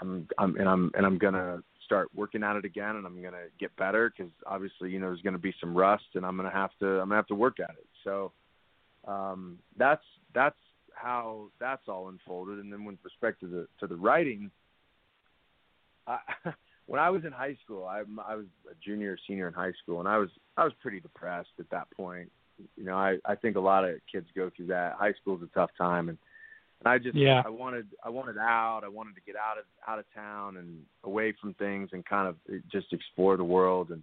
[0.00, 3.48] I'm, I'm and I'm and I'm gonna start working at it again, and I'm gonna
[3.58, 6.70] get better because obviously you know there's gonna be some rust, and I'm gonna have
[6.78, 7.86] to I'm gonna have to work at it.
[8.04, 8.30] So
[9.08, 10.56] um, that's that's
[10.94, 12.60] how that's all unfolded.
[12.60, 14.52] And then with respect to the to the writing,
[16.06, 16.18] I,
[16.86, 19.72] when I was in high school, I I was a junior or senior in high
[19.82, 22.30] school, and I was I was pretty depressed at that point.
[22.76, 24.94] You know, I I think a lot of kids go through that.
[24.94, 26.18] High school's a tough time, and
[26.80, 27.42] and I just Yeah.
[27.44, 28.82] I wanted I wanted out.
[28.84, 32.28] I wanted to get out of out of town and away from things and kind
[32.28, 32.36] of
[32.70, 34.02] just explore the world and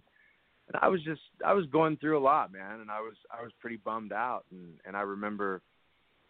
[0.68, 3.42] and I was just I was going through a lot, man, and I was I
[3.42, 5.62] was pretty bummed out and and I remember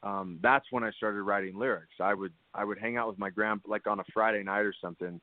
[0.03, 1.95] um that's when I started writing lyrics.
[2.01, 4.75] I would I would hang out with my grandpa like on a Friday night or
[4.81, 5.21] something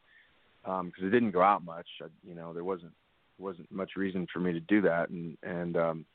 [0.66, 1.88] um because it didn't go out much.
[2.02, 2.94] I, you know, there wasn't
[3.38, 6.06] wasn't much reason for me to do that and and um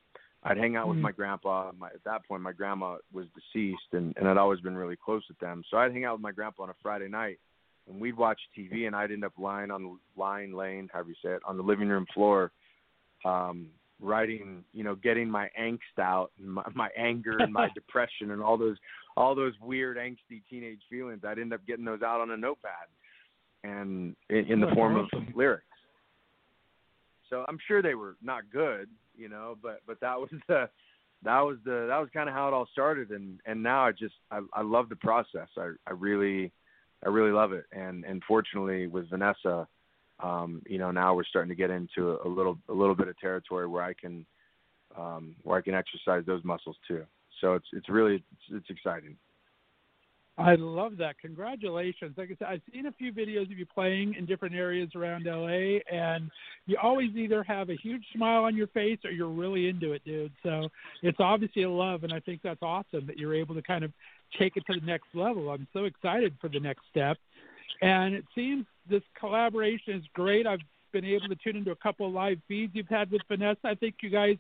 [0.43, 1.03] I'd hang out with Mhm.
[1.03, 1.71] my grandpa.
[1.77, 5.27] My, at that point, my grandma was deceased, and and I'd always been really close
[5.29, 5.63] with them.
[5.69, 7.39] So I'd hang out with my grandpa on a Friday night,
[7.87, 11.15] and we'd watch TV, and I'd end up lying on the lying laying, however you
[11.23, 12.53] say it, on the living room floor,
[13.25, 13.69] um,
[14.01, 18.43] writing, you know, getting my angst out, and my, my anger and my depression, and
[18.43, 18.79] all those
[19.17, 21.23] all those weird angsty teenage feelings.
[21.23, 22.89] I'd end up getting those out on a notepad,
[23.63, 25.65] and in, in the form of lyrics.
[27.29, 28.89] So I'm sure they were not good,
[29.21, 30.69] you know, but but that was the
[31.23, 33.93] that was the that was kind of how it all started, and and now I
[33.93, 35.49] just I I love the process.
[35.57, 36.51] I I really
[37.05, 39.69] I really love it, and and fortunately with Vanessa,
[40.23, 43.09] um, you know, now we're starting to get into a, a little a little bit
[43.09, 44.25] of territory where I can
[44.97, 47.05] um, where I can exercise those muscles too.
[47.41, 49.17] So it's it's really it's, it's exciting.
[50.41, 51.19] I love that.
[51.19, 52.15] Congratulations.
[52.17, 55.27] Like I said, I've seen a few videos of you playing in different areas around
[55.27, 56.31] LA, and
[56.67, 60.03] you always either have a huge smile on your face or you're really into it,
[60.05, 60.33] dude.
[60.43, 60.69] So
[61.03, 63.93] it's obviously a love, and I think that's awesome that you're able to kind of
[64.39, 65.51] take it to the next level.
[65.51, 67.19] I'm so excited for the next step.
[67.83, 70.47] And it seems this collaboration is great.
[70.47, 70.61] I've
[70.93, 73.61] been able to tune into a couple of live feeds you've had with Vanessa.
[73.65, 74.37] I think you guys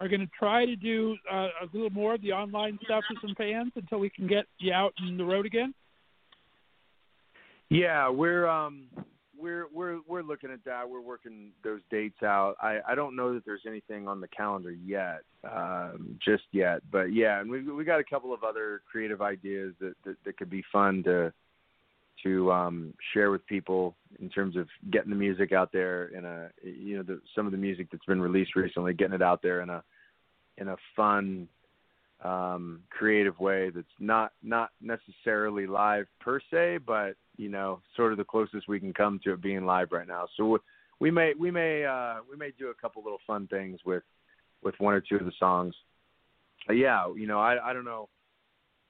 [0.00, 3.16] are going to try to do uh, a little more of the online stuff for
[3.26, 5.72] some fans until we can get you out on the road again.
[7.70, 8.84] Yeah, we're um
[9.38, 10.88] we're we're we're looking at that.
[10.88, 12.56] We're working those dates out.
[12.60, 16.82] I I don't know that there's anything on the calendar yet, um, just yet.
[16.90, 20.36] But yeah, and we we got a couple of other creative ideas that that, that
[20.36, 21.32] could be fun to
[22.24, 26.48] to um, share with people in terms of getting the music out there in a
[26.62, 29.60] you know the, some of the music that's been released recently, getting it out there
[29.60, 29.82] in a
[30.56, 31.48] in a fun,
[32.22, 38.18] um, creative way that's not not necessarily live per se, but you know sort of
[38.18, 40.26] the closest we can come to it being live right now.
[40.36, 40.58] So we,
[41.00, 44.02] we may we may uh, we may do a couple little fun things with
[44.62, 45.74] with one or two of the songs.
[46.66, 48.08] But yeah, you know I I don't know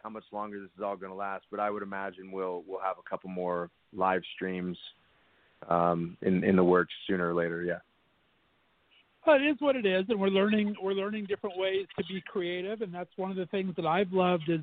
[0.04, 2.80] how much longer this is all going to last, but I would imagine we'll we'll
[2.80, 4.78] have a couple more live streams
[5.68, 7.64] um, in in the works sooner or later.
[7.64, 7.78] Yeah.
[9.26, 12.22] Well, it is what it is, and we're learning we're learning different ways to be
[12.30, 14.60] creative, and that's one of the things that I've loved is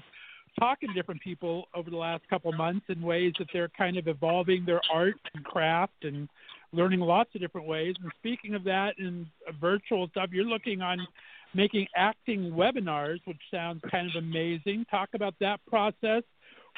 [0.59, 4.07] talking to different people over the last couple months in ways that they're kind of
[4.07, 6.29] evolving their art and craft and
[6.73, 7.95] learning lots of different ways.
[8.03, 9.25] And speaking of that and
[9.59, 10.99] virtual stuff, you're looking on
[11.53, 14.85] making acting webinars, which sounds kind of amazing.
[14.89, 16.23] Talk about that process.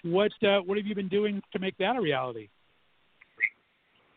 [0.03, 2.49] What uh, what have you been doing to make that a reality?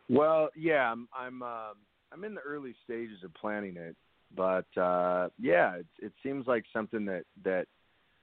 [0.09, 1.75] Well, yeah, I'm I'm um,
[2.13, 3.97] I'm in the early stages of planning it,
[4.35, 7.67] but uh, yeah, it, it seems like something that that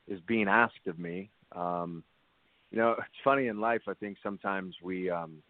[0.08, 1.30] is being asked of me.
[1.54, 2.04] Um,
[2.72, 3.82] you know, it's funny in life.
[3.88, 5.44] I think sometimes we um,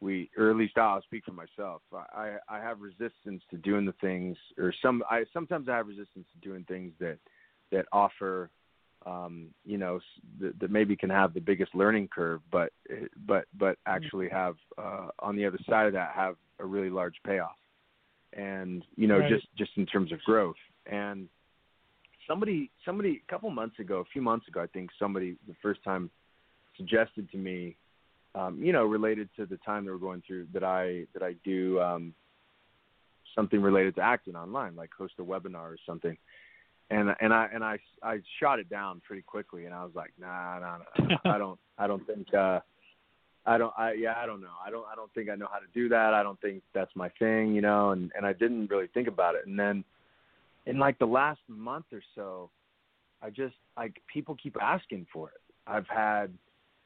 [0.00, 1.82] we, or at least I'll speak for myself.
[1.92, 6.26] I I have resistance to doing the things, or some I sometimes I have resistance
[6.32, 7.18] to doing things that
[7.70, 8.50] that offer,
[9.06, 10.00] um, you know,
[10.40, 12.72] that, that maybe can have the biggest learning curve, but
[13.26, 17.16] but but actually have uh, on the other side of that have a really large
[17.26, 17.56] payoff,
[18.32, 19.30] and you know Right.
[19.30, 20.56] just just in terms of growth
[20.86, 21.28] and
[22.26, 25.82] somebody somebody a couple months ago, a few months ago, I think somebody the first
[25.84, 26.10] time
[26.76, 27.76] suggested to me,
[28.34, 31.34] um, you know, related to the time that we're going through, that I that I
[31.44, 32.14] do um,
[33.34, 36.16] something related to acting online, like host a webinar or something.
[36.90, 40.12] And and I and I I shot it down pretty quickly, and I was like,
[40.20, 42.60] nah, nah, nah I don't I don't think uh,
[43.46, 45.58] I don't I yeah I don't know I don't I don't think I know how
[45.58, 46.14] to do that.
[46.14, 47.90] I don't think that's my thing, you know.
[47.90, 49.46] And and I didn't really think about it.
[49.46, 49.84] And then
[50.66, 52.50] in like the last month or so,
[53.22, 55.40] I just like people keep asking for it.
[55.66, 56.32] I've had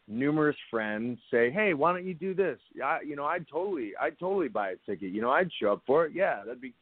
[0.07, 4.19] numerous friends say, "Hey, why don't you do this?" I, you know, I'd totally, I'd
[4.19, 5.13] totally buy a ticket.
[5.13, 6.13] You know, I'd show up for it.
[6.15, 6.75] Yeah, that'd be,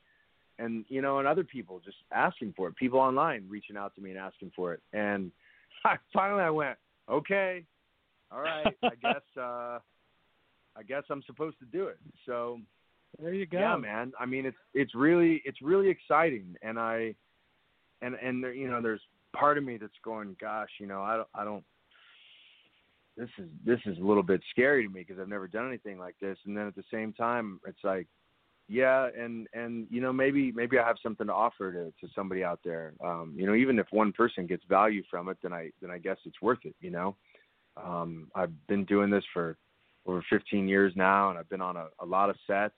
[0.59, 2.77] and you know, and other people just asking for it.
[2.77, 4.81] People online reaching out to me and asking for it.
[4.93, 5.31] And
[5.85, 6.79] I, finally, I went,
[7.11, 7.65] "Okay,
[8.31, 9.79] all right, I guess, uh,
[10.77, 12.61] I guess I'm supposed to do it." So
[13.21, 13.59] There you go.
[13.59, 14.13] yeah, man.
[14.19, 17.15] I mean, it's it's really it's really exciting, and I,
[18.01, 19.01] and and there, you know, there's
[19.35, 21.65] part of me that's going, gosh, you know, I don't I don't.
[23.17, 25.99] This is this is a little bit scary to me because I've never done anything
[25.99, 28.07] like this, and then at the same time, it's like,
[28.69, 32.43] yeah, and and you know, maybe maybe I have something to offer to to somebody
[32.43, 32.95] out there.
[33.05, 35.99] Um, you know, even if one person gets value from it, then I then I
[35.99, 36.75] guess it's worth it.
[36.81, 37.17] You know,
[37.77, 39.57] um, I've been doing this for
[40.07, 42.75] over 15 years now, and I've been on a, a lot of sets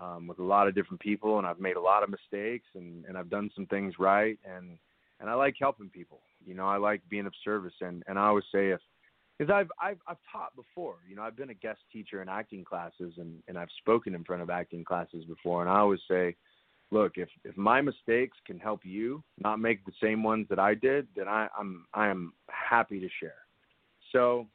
[0.00, 3.04] um, with a lot of different people, and I've made a lot of mistakes, and,
[3.04, 4.78] and I've done some things right, and
[5.20, 6.20] and I like helping people.
[6.44, 8.80] You know, I like being of service, and and I always say if
[9.42, 10.96] because I've I've I've taught before.
[11.08, 14.24] You know, I've been a guest teacher in acting classes, and and I've spoken in
[14.24, 16.36] front of acting classes before, and I always say.
[16.90, 20.74] Look, if if my mistakes can help you not make the same ones that I
[20.74, 23.46] did, then I, I'm I am happy to share.
[24.12, 24.46] So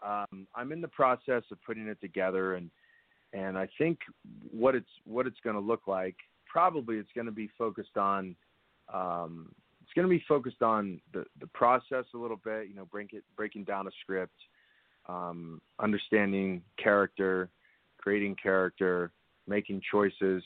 [0.00, 2.70] um, I'm in the process of putting it together, and
[3.32, 3.98] and I think
[4.52, 6.14] what it's what it's going to look like.
[6.46, 8.36] Probably it's going to be focused on
[8.94, 9.52] um,
[9.96, 12.68] going to be focused on the the process a little bit.
[12.68, 14.36] You know, break it, breaking down a script,
[15.08, 17.48] um, understanding character,
[17.98, 19.10] creating character,
[19.48, 20.42] making choices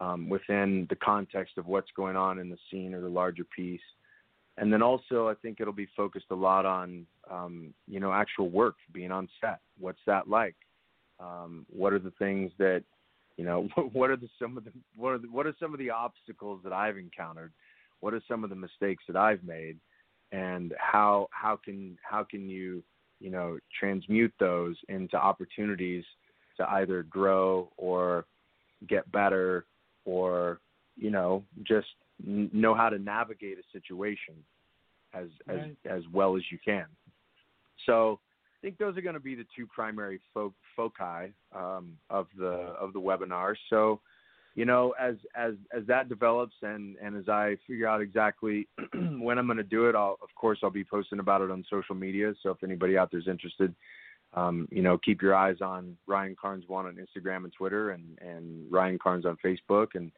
[0.00, 3.80] um, within the context of what's going on in the scene or the larger piece.
[4.56, 8.50] And then also, I think it'll be focused a lot on, um, you know, actual
[8.50, 9.58] work, being on set.
[9.78, 10.54] What's that like?
[11.18, 12.84] Um, what are the things that,
[13.36, 15.78] you know, what are the some of the what are the, what are some of
[15.78, 17.52] the obstacles that I've encountered?
[18.00, 19.78] What are some of the mistakes that I've made?
[20.32, 22.82] And how how can how can you
[23.20, 26.04] you know transmute those into opportunities
[26.56, 28.26] to either grow or
[28.88, 29.66] get better
[30.04, 30.60] or
[30.96, 31.88] you know just
[32.26, 34.34] n- know how to navigate a situation
[35.12, 35.76] as Right.
[35.86, 36.86] as as well as you can.
[37.86, 38.20] So
[38.58, 42.74] I think those are going to be the two primary fo- foci um, of the
[42.80, 43.54] of the webinar.
[43.70, 44.00] So
[44.54, 49.38] you know as as as that develops and and as I figure out exactly when
[49.38, 51.94] I'm going to do it, I'll of course I'll be posting about it on social
[51.94, 52.32] media.
[52.42, 53.74] So if anybody out there is interested,
[54.34, 58.18] um, you know, keep your eyes on Ryan Carnes one on Instagram and Twitter, and
[58.20, 60.10] and Ryan Carnes on Facebook, and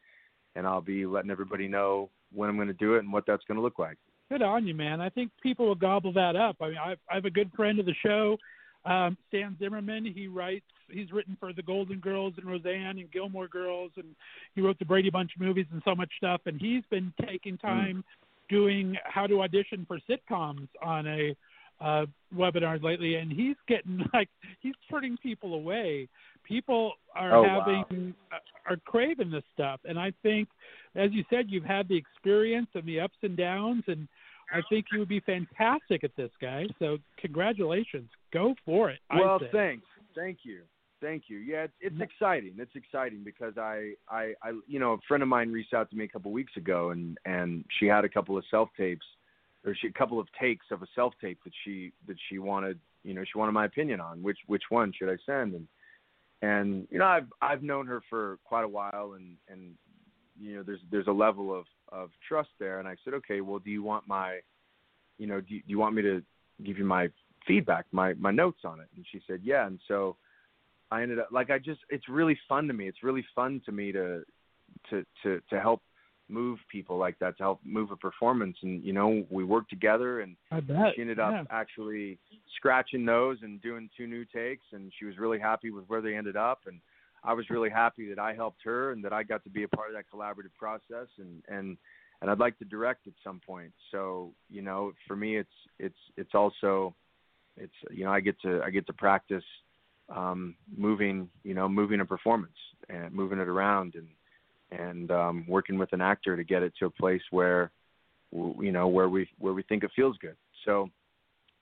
[0.54, 3.44] and I'll be letting everybody know when I'm going to do it and what that's
[3.44, 3.98] going to look like.
[4.30, 5.00] Good on you, man.
[5.00, 6.56] I think people will gobble that up.
[6.60, 8.36] I mean, I, I have a good friend of the show,
[8.86, 10.04] um, Stan Zimmerman.
[10.04, 10.64] He writes.
[10.88, 14.06] He's written for the Golden Girls and Roseanne and Gilmore Girls, and
[14.54, 16.40] he wrote the Brady Bunch movies and so much stuff.
[16.46, 18.48] And he's been taking time mm.
[18.48, 21.36] doing how to audition for sitcoms on a
[21.80, 24.28] uh, webinars lately, and he's getting like
[24.60, 26.08] he's turning people away.
[26.44, 28.38] People are oh, having wow.
[28.38, 30.48] uh, are craving this stuff, and I think,
[30.94, 34.08] as you said, you've had the experience and the ups and downs, and
[34.52, 36.66] I think you would be fantastic at this, guy.
[36.78, 39.00] So congratulations, go for it.
[39.14, 40.62] Well, thanks, thank you.
[41.00, 41.38] Thank you.
[41.38, 42.54] Yeah, it's, it's exciting.
[42.58, 45.96] It's exciting because I, I, I, you know, a friend of mine reached out to
[45.96, 49.04] me a couple weeks ago, and and she had a couple of self tapes
[49.66, 52.78] or she, a couple of takes of a self tape that she that she wanted
[53.02, 55.68] you know she wanted my opinion on which which one should I send and
[56.42, 59.72] and you know I've I've known her for quite a while and and
[60.40, 63.58] you know there's there's a level of of trust there and I said okay well
[63.58, 64.38] do you want my
[65.18, 66.22] you know do you, do you want me to
[66.64, 67.08] give you my
[67.46, 68.88] feedback my my notes on it.
[68.96, 69.66] And she said yeah.
[69.66, 70.16] And so
[70.90, 72.88] I ended up like I just it's really fun to me.
[72.88, 74.22] It's really fun to me to
[74.90, 75.82] to to to help
[76.28, 78.56] move people like that to help move a performance.
[78.62, 80.36] And you know we worked together and
[80.94, 81.44] she ended up yeah.
[81.50, 82.18] actually
[82.56, 84.64] scratching those and doing two new takes.
[84.72, 86.60] And she was really happy with where they ended up.
[86.66, 86.80] And
[87.24, 89.68] I was really happy that I helped her and that I got to be a
[89.68, 91.08] part of that collaborative process.
[91.18, 91.76] And and
[92.22, 93.72] and I'd like to direct at some point.
[93.90, 95.48] So you know for me it's
[95.78, 96.94] it's it's also
[97.56, 99.44] it's you know I get to I get to practice
[100.08, 102.56] um moving you know moving a performance
[102.88, 104.06] and moving it around and
[104.72, 107.70] and um, working with an actor to get it to a place where
[108.32, 110.36] you know where we where we think it feels good.
[110.64, 110.90] So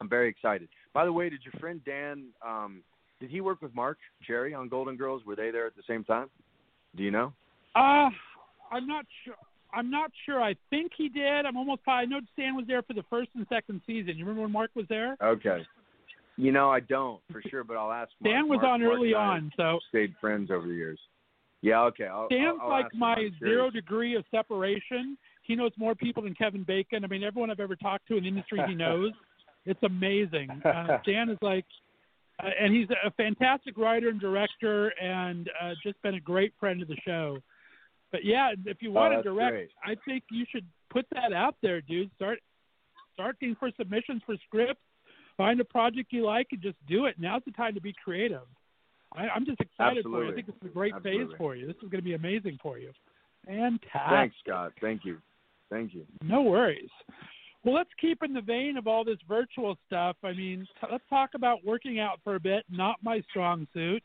[0.01, 0.69] I'm very excited.
[0.93, 2.83] By the way, did your friend Dan um,
[3.21, 5.23] did he work with Marc Cherry on Golden Girls?
[5.27, 6.29] Were they there at the same time?
[6.97, 7.33] Do you know?
[7.75, 8.11] Uh
[8.71, 9.35] I'm not sure.
[9.73, 10.41] I'm not sure.
[10.41, 11.47] I think he did.
[11.47, 11.83] I'm almost.
[11.87, 14.17] I know Stan was there for the first and second season.
[14.17, 15.17] You remember when Mark was there?
[15.23, 15.65] Okay.
[16.37, 18.11] You know, I don't for sure, but I'll ask.
[18.21, 18.33] Mark.
[18.35, 20.99] Stan was Mark, on Mark early on, so stayed friends over the years.
[21.63, 22.07] Yeah, okay.
[22.07, 25.17] I'll, Stan's I'll, I'll like my zero degree of separation.
[25.43, 27.05] He knows more people than Kevin Bacon.
[27.05, 29.13] I mean, everyone I've ever talked to in the industry he knows.
[29.67, 30.51] It's amazing.
[30.63, 31.65] Uh, Stan is like,
[32.39, 36.83] uh, and he's a fantastic writer and director, and uh, just been a great friend
[36.83, 37.39] of the show.
[38.13, 39.71] But yeah, if you want Oh, to direct, great.
[39.83, 42.11] I think you should put that out there, dude.
[42.17, 42.41] Start
[43.15, 44.83] starting for submissions for scripts.
[45.37, 47.17] Find a project you like and just do it.
[47.19, 48.47] Now's the time to be creative.
[49.13, 50.17] I, I'm just excited for you.
[50.17, 50.35] I Absolutely.
[50.35, 51.27] think it's a great Absolutely.
[51.27, 51.67] phase for you.
[51.67, 52.93] This is going to be amazing for you.
[53.47, 53.91] Fantastic.
[54.11, 54.73] Thanks, Scott.
[54.81, 55.19] Thank you.
[55.71, 56.05] Thank you.
[56.23, 56.91] No worries.
[57.65, 60.17] Well, let's keep in the vein of all this virtual stuff.
[60.23, 62.65] I mean, t- let's talk about working out for a bit.
[62.71, 64.03] Not my strong suit.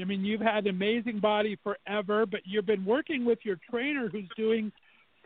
[0.00, 4.08] I mean, you've had an amazing body forever, but you've been working with your trainer
[4.08, 4.72] who's doing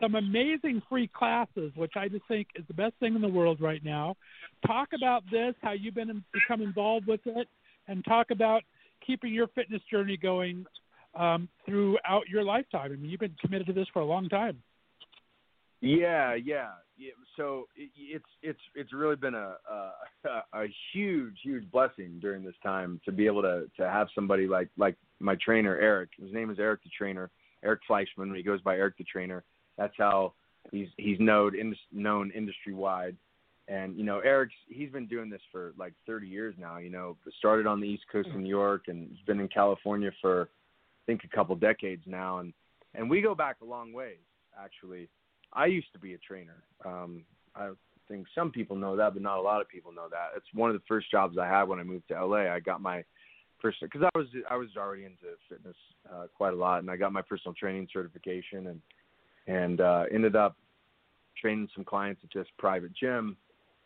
[0.01, 3.61] some amazing free classes, which I just think is the best thing in the world
[3.61, 4.15] right now.
[4.65, 7.47] Talk about this, how you've been become involved with it,
[7.87, 8.63] and talk about
[9.05, 10.65] keeping your fitness journey going
[11.15, 12.91] um, throughout your lifetime.
[12.91, 14.61] I mean, you've been committed to this for a long time.
[15.81, 16.69] Yeah, yeah.
[16.97, 17.11] yeah.
[17.37, 22.55] So it, it's it's it's really been a, a a huge huge blessing during this
[22.61, 26.09] time to be able to to have somebody like like my trainer Eric.
[26.19, 27.31] His name is Eric the Trainer,
[27.63, 28.35] Eric Fleishman.
[28.35, 29.43] He goes by Eric the Trainer.
[29.79, 30.33] That's how
[30.71, 33.15] he's he's known in, known industry wide.
[33.67, 36.77] And you know, Eric's he's been doing this for like 30 years now.
[36.77, 40.11] You know, started on the East Coast in New York and he's been in California
[40.21, 42.39] for I think a couple decades now.
[42.39, 42.53] And
[42.93, 44.17] and we go back a long ways
[44.61, 45.07] actually.
[45.53, 46.63] I used to be a trainer.
[46.85, 47.23] Um,
[47.55, 47.71] I
[48.07, 50.29] think some people know that, but not a lot of people know that.
[50.35, 52.51] It's one of the first jobs I had when I moved to LA.
[52.53, 53.03] I got my
[53.61, 55.75] personal because I was I was already into fitness
[56.11, 58.81] uh, quite a lot, and I got my personal training certification, and
[59.47, 60.55] and uh, ended up
[61.39, 63.37] training some clients at this private gym.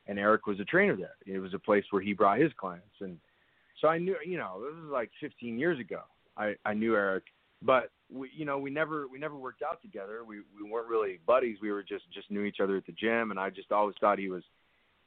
[0.07, 1.15] And Eric was a trainer there.
[1.25, 3.17] It was a place where he brought his clients, and
[3.79, 6.01] so I knew, you know, this was like 15 years ago.
[6.37, 7.23] I I knew Eric,
[7.61, 11.19] but we you know we never we never worked out together we we weren't really
[11.25, 13.95] buddies we were just just knew each other at the gym and i just always
[13.99, 14.43] thought he was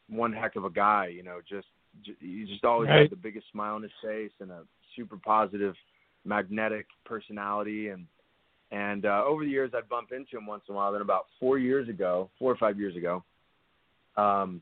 [0.09, 1.67] one heck of a guy you know just
[2.05, 3.03] j- he just always Right.
[3.03, 4.63] had the biggest smile on his face and a
[4.97, 5.75] super positive
[6.25, 8.07] magnetic personality and
[8.71, 11.27] and uh over the years i'd bump into him once in a while then about
[11.39, 13.23] four years ago four or five years ago
[14.17, 14.61] um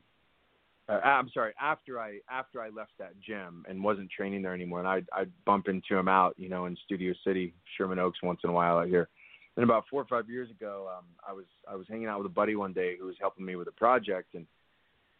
[0.87, 1.53] uh, I'm sorry.
[1.59, 5.31] After I after I left that gym and wasn't training there anymore, and I'd I'd
[5.45, 8.77] bump into him out, you know, in Studio City, Sherman Oaks, once in a while
[8.77, 9.09] out here.
[9.55, 12.27] And about four or five years ago, um, I was I was hanging out with
[12.27, 14.45] a buddy one day who was helping me with a project, and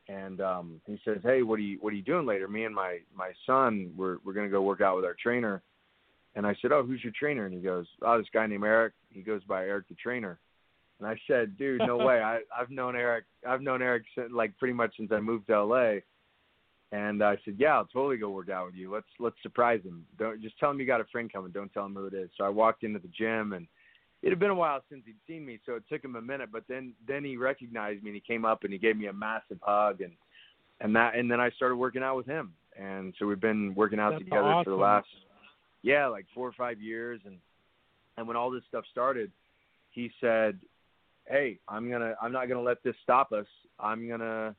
[0.07, 2.75] and um, he says, "Hey, what are you what are you doing later?" Me and
[2.75, 5.63] my my son we're we're gonna go work out with our trainer,
[6.35, 8.93] and I said, "Oh, who's your trainer?" And he goes, "Oh, this guy named Eric.
[9.09, 10.39] He goes by Eric the Trainer."
[10.99, 12.21] And I said, "Dude, no way.
[12.21, 13.25] I I've known Eric.
[13.47, 15.99] I've known Eric since, like pretty much since I moved to LA."
[16.91, 18.91] And I said, "Yeah, I'll totally go work out with you.
[18.91, 20.05] Let's let's surprise him.
[20.19, 21.51] Don't just tell him you got a friend coming.
[21.51, 23.67] Don't tell him who it is." So I walked into the gym, and
[24.21, 26.49] it had been a while since he'd seen me, so it took him a minute.
[26.51, 29.13] But then then he recognized me, and he came up and he gave me a
[29.13, 30.13] massive hug, and
[30.81, 33.99] and that and then I started working out with him, and so we've been working
[33.99, 35.07] out That's together for the last
[35.85, 37.37] yeah like four or five years, and
[38.17, 39.31] and when all this stuff started,
[39.91, 40.59] he said,
[41.27, 43.45] "Hey, I'm gonna I'm not gonna let this stop us.
[43.79, 44.55] I'm gonna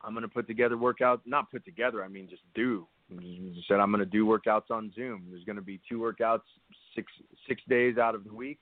[0.00, 1.20] I'm gonna put together workouts.
[1.26, 2.04] Not put together.
[2.04, 5.26] I mean just do." He said, "I'm gonna do workouts on Zoom.
[5.28, 6.46] There's gonna be two workouts
[6.94, 7.12] six
[7.48, 8.60] six days out of the week.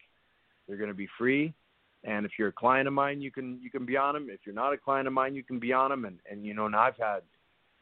[0.67, 1.53] They're gonna be free."
[2.05, 4.29] And if you're a client of mine, you can you can be on them.
[4.31, 6.07] If you're not a client of mine, you can be on them.
[6.07, 7.21] And and you know, and I've had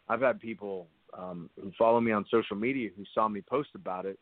[0.09, 4.07] I've had people um, who follow me on social media who saw me post about
[4.07, 4.19] it,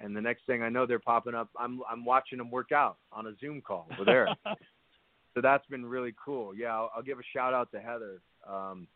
[0.00, 1.48] and the next thing I know, they're popping up.
[1.58, 4.36] I'm I'm watching them work out on a Zoom call with Eric.
[5.34, 6.54] so that's been really cool.
[6.54, 8.20] Yeah, I'll, I'll give a shout out to Heather.
[8.48, 8.88] Um,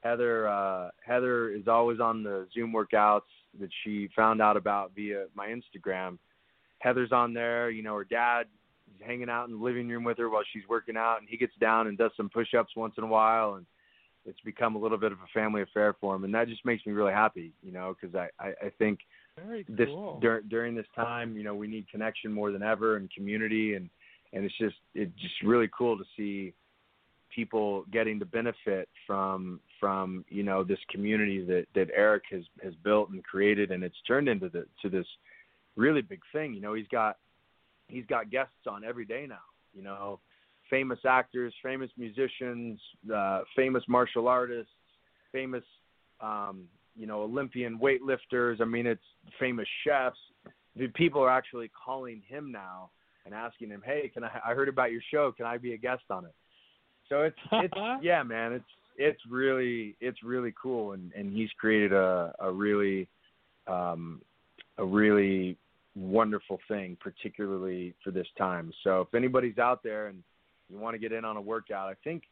[0.00, 3.22] Heather uh, Heather is always on the Zoom workouts
[3.60, 6.18] that she found out about via my Instagram.
[6.78, 7.70] Heather's on there.
[7.70, 8.46] You know, her dad
[8.94, 11.36] is hanging out in the living room with her while she's working out, and he
[11.36, 13.66] gets down and does some push-ups once in a while, and
[14.24, 16.84] it's become a little bit of a family affair for him, and that just makes
[16.86, 17.52] me really happy.
[17.62, 19.00] You know, because I, I I think
[19.36, 20.18] Very this cool.
[20.20, 23.88] dur- during this time, you know, we need connection more than ever and community, and
[24.32, 26.52] and it's just it's just really cool to see
[27.34, 32.74] people getting the benefit from from you know this community that that Eric has has
[32.84, 35.06] built and created, and it's turned into the to this
[35.76, 36.54] really big thing.
[36.54, 37.16] You know, he's got
[37.88, 39.36] he's got guests on every day now.
[39.74, 40.20] You know,
[40.70, 42.80] famous actors, famous musicians,
[43.14, 44.72] uh, famous martial artists,
[45.32, 45.64] famous
[46.20, 46.64] um,
[46.96, 48.60] you know Olympian weightlifters.
[48.60, 49.00] I mean, it's
[49.38, 50.18] famous chefs.
[50.76, 52.90] The people are actually calling him now
[53.24, 54.40] and asking him, "Hey, can I?
[54.44, 55.32] I heard about your show.
[55.32, 56.34] Can I be a guest on it?"
[57.08, 58.52] So it's it's yeah, man.
[58.52, 58.64] It's
[58.96, 63.08] it's really it's really cool, and and he's created a a really
[63.66, 64.20] um,
[64.78, 65.56] a really
[65.94, 68.72] wonderful thing, particularly for this time.
[68.84, 70.22] So if anybody's out there and
[70.70, 72.24] you want to get in on a workout, I think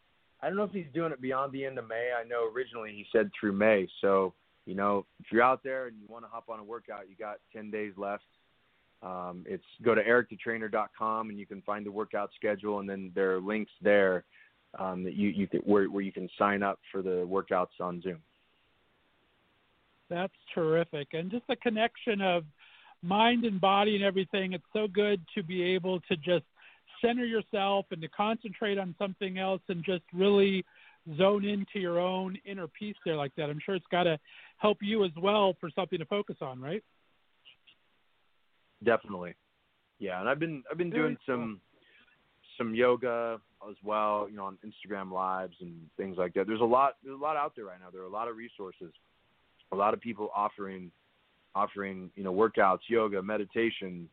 [0.42, 2.10] I don't know if he's doing it beyond the end of May.
[2.18, 3.88] I know originally he said through May.
[4.00, 4.34] So
[4.64, 7.16] you know if you're out there and you want to hop on a workout, you
[7.16, 8.24] got 10 days left.
[9.02, 13.34] Um, it's go to ericthetrainer.com and you can find the workout schedule, and then there
[13.34, 14.24] are links there
[14.78, 18.00] um, that you you can, where where you can sign up for the workouts on
[18.02, 18.18] Zoom.
[20.08, 21.08] That's terrific.
[21.12, 22.44] And just the connection of
[23.02, 26.44] mind and body and everything, it's so good to be able to just
[27.04, 30.64] center yourself and to concentrate on something else and just really
[31.16, 33.44] zone into your own inner peace there like that.
[33.44, 34.18] I'm sure it's got to
[34.58, 36.82] help you as well for something to focus on, right?
[38.84, 39.34] Definitely.
[39.98, 41.60] Yeah, and I've been I've been doing some
[42.58, 46.46] some yoga as well, you know, on Instagram lives and things like that.
[46.46, 47.90] There's a lot there's a lot out there right now.
[47.90, 48.92] There are a lot of resources.
[49.72, 50.90] A lot of people offering
[51.54, 54.08] offering, you know, workouts, yoga, meditation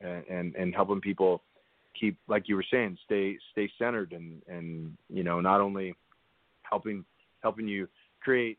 [0.00, 1.42] and and, and helping people
[1.98, 5.94] keep like you were saying, stay stay centered and and you know, not only
[6.62, 7.04] helping
[7.42, 7.88] helping you
[8.20, 8.58] create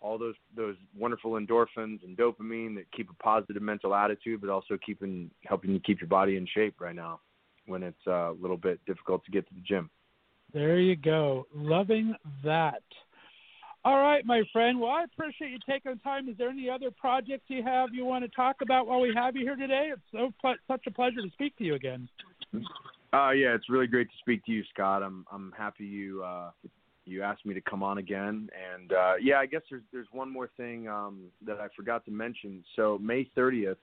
[0.00, 4.78] all those those wonderful endorphins and dopamine that keep a positive mental attitude, but also
[4.84, 7.20] keeping helping you keep your body in shape right now
[7.66, 9.90] when it's uh, a little bit difficult to get to the gym.
[10.52, 11.46] There you go.
[11.54, 12.82] Loving that.
[13.84, 14.80] All right, my friend.
[14.80, 16.28] Well, I appreciate you taking time.
[16.28, 19.36] Is there any other projects you have you want to talk about while we have
[19.36, 19.90] you here today?
[19.92, 22.08] It's so ple- such a pleasure to speak to you again.
[22.54, 25.02] Uh, yeah, it's really great to speak to you, Scott.
[25.02, 26.50] I'm I'm happy you uh,
[27.08, 28.48] you asked me to come on again.
[28.74, 32.10] And uh, yeah, I guess there's there's one more thing um, that I forgot to
[32.10, 32.62] mention.
[32.76, 33.76] So May 30th,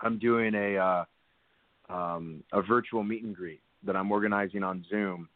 [0.00, 5.28] I'm doing a uh, um, a virtual meet and greet that I'm organizing on Zoom.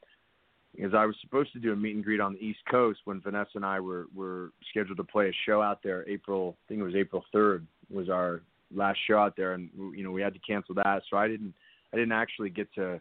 [0.74, 3.20] Because I was supposed to do a meet and greet on the East Coast when
[3.20, 6.09] Vanessa and I were were scheduled to play a show out there.
[6.09, 8.40] April, I think it was April 3rd was our
[8.74, 11.02] last show out there, and you know we had to cancel that.
[11.11, 11.55] So I didn't
[11.94, 13.00] I didn't actually get to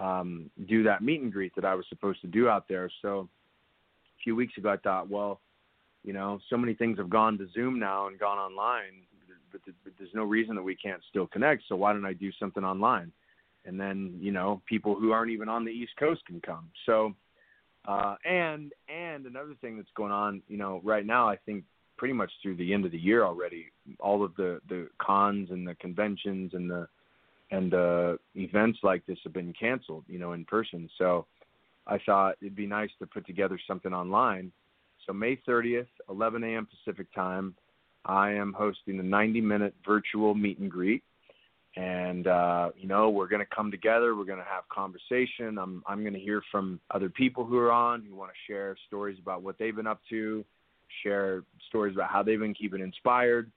[0.00, 2.90] um, do that meet and greet that I was supposed to do out there.
[3.00, 5.40] So a few weeks ago, I thought, well,
[6.02, 9.06] you know, so many things have gone to Zoom now and gone online,
[9.52, 11.62] but, but there's no reason that we can't still connect.
[11.68, 13.12] So why don't I do something online?
[13.66, 16.70] And then you know, people who aren't even on the East Coast can come.
[16.86, 17.14] So,
[17.86, 21.64] uh, and and another thing that's going on, you know, right now, I think
[21.96, 23.66] pretty much through the end of the year already,
[24.00, 26.88] all of the the cons and the conventions and the
[27.54, 30.88] and uh, events like this have been canceled, you know, in person.
[30.98, 31.26] So
[31.86, 34.50] I thought it'd be nice to put together something online.
[35.06, 36.66] So May 30th, 11 a.m.
[36.66, 37.54] Pacific time,
[38.06, 41.02] I am hosting a 90-minute virtual meet and greet,
[41.76, 44.14] and uh, you know we're going to come together.
[44.14, 45.58] We're going to have conversation.
[45.58, 48.76] I'm I'm going to hear from other people who are on who want to share
[48.86, 50.44] stories about what they've been up to,
[51.02, 53.50] share stories about how they've been keeping inspired,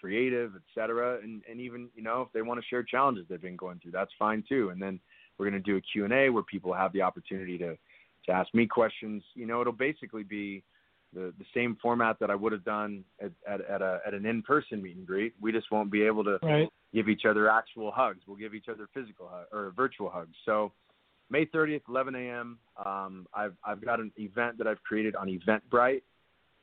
[0.00, 1.18] creative, etc.
[1.22, 3.92] And and even you know if they want to share challenges they've been going through,
[3.92, 4.70] that's fine too.
[4.70, 5.00] And then
[5.38, 7.76] we're going to do a Q and A where people have the opportunity to
[8.26, 9.22] to ask me questions.
[9.34, 10.62] You know, it'll basically be
[11.12, 14.26] the the same format that I would have done at at, at, a, at an
[14.26, 15.34] in person meet and greet.
[15.40, 16.68] We just won't be able to Right.
[16.94, 18.20] give each other actual hugs.
[18.26, 20.36] We'll give each other physical hug, or virtual hugs.
[20.44, 20.72] So
[21.28, 22.58] May 30th, 11 a.m.
[22.84, 26.02] Um, I've I've got an event that I've created on Eventbrite.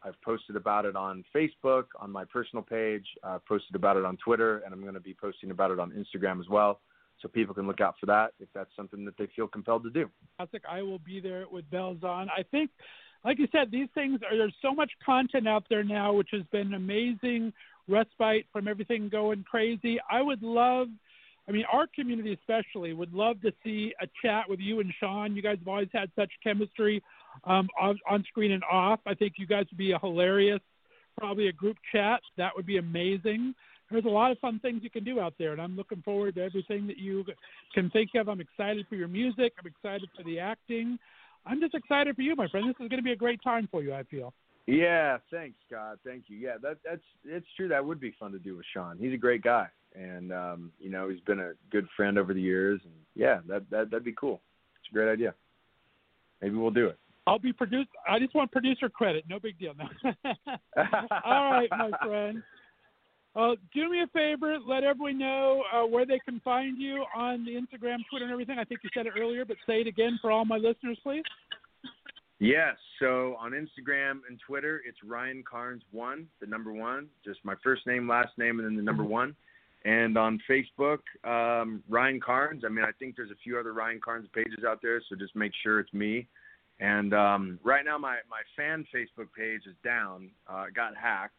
[0.04, 3.06] I've posted about it on Facebook, on my personal page.
[3.24, 5.92] I've posted about it on Twitter, and I'm going to be posting about it on
[5.92, 6.82] Instagram as well.
[7.22, 9.90] So people can look out for that if that's something that they feel compelled to
[9.90, 10.10] do.
[10.38, 10.64] fantastic.
[10.70, 12.28] I will be there with bells on.
[12.30, 12.70] I think,
[13.24, 16.44] like you said, these things are there's so much content out there now, which has
[16.52, 17.54] been an amazing
[17.88, 20.00] respite from everything going crazy.
[20.12, 20.88] I would love,
[21.48, 25.36] I mean, our community especially would love to see a chat with you and Sean.
[25.36, 27.02] You guys have always had such chemistry
[27.45, 28.99] um, on, on screen and off.
[29.05, 30.61] I think you guys would be a hilarious,
[31.18, 32.22] probably a group chat.
[32.38, 33.53] That would be amazing.
[33.91, 36.35] There's a lot of fun things you can do out there, and I'm looking forward
[36.35, 37.23] to everything that you
[37.76, 38.27] can think of.
[38.27, 39.53] I'm excited for your music.
[39.60, 40.97] I'm excited for the acting.
[41.45, 42.68] I'm just excited for you, my friend.
[42.68, 43.93] This is going to be a great time for you.
[43.93, 44.34] I feel.
[44.65, 45.99] Yeah, thanks, Scott.
[46.05, 46.38] Thank you.
[46.38, 47.68] Yeah, that that's it's true.
[47.68, 48.97] That would be fun to do with Sean.
[48.97, 52.41] He's a great guy, and um, you know he's been a good friend over the
[52.41, 52.80] years.
[52.84, 54.41] And yeah, that that that'd be cool.
[54.80, 55.34] It's a great idea.
[56.41, 56.97] Maybe we'll do it.
[57.26, 57.90] I'll be produced.
[58.08, 59.26] I just want producer credit.
[59.30, 59.74] No big deal.
[59.78, 59.86] No.
[61.26, 62.44] All right, my friend.
[63.36, 64.58] Uh, do me a favor.
[64.68, 68.60] Let everyone know uh, where they can find you on the Instagram, Twitter, and everything.
[68.60, 71.24] I think you said it earlier, but say it again for all my listeners, please.
[72.40, 72.76] Yes.
[73.00, 77.88] So on Instagram and Twitter, it's Ryan Carnes one, the number one, just my first
[77.88, 79.36] name, last name, and then the number one.
[79.86, 82.64] And on Facebook, um, Ryan Carnes.
[82.66, 85.36] I mean, I think there's a few other Ryan Carnes pages out there, so just
[85.36, 86.28] make sure it's me.
[86.80, 90.30] And um, right now, my my fan Facebook page is down.
[90.52, 91.34] Uh, it got hacked,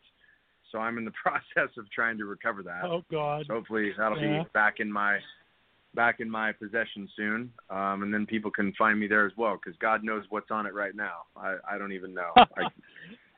[0.71, 2.85] so I'm in the process of trying to recover that.
[2.85, 3.45] Oh God.
[3.47, 4.43] So hopefully that'll Yeah.
[4.43, 5.19] be back in my
[5.95, 9.57] back in my possession soon, um, and then people can find me there as well.
[9.63, 11.23] Because God knows what's on it right now.
[11.37, 12.33] I, I don't even know.
[12.37, 12.65] I,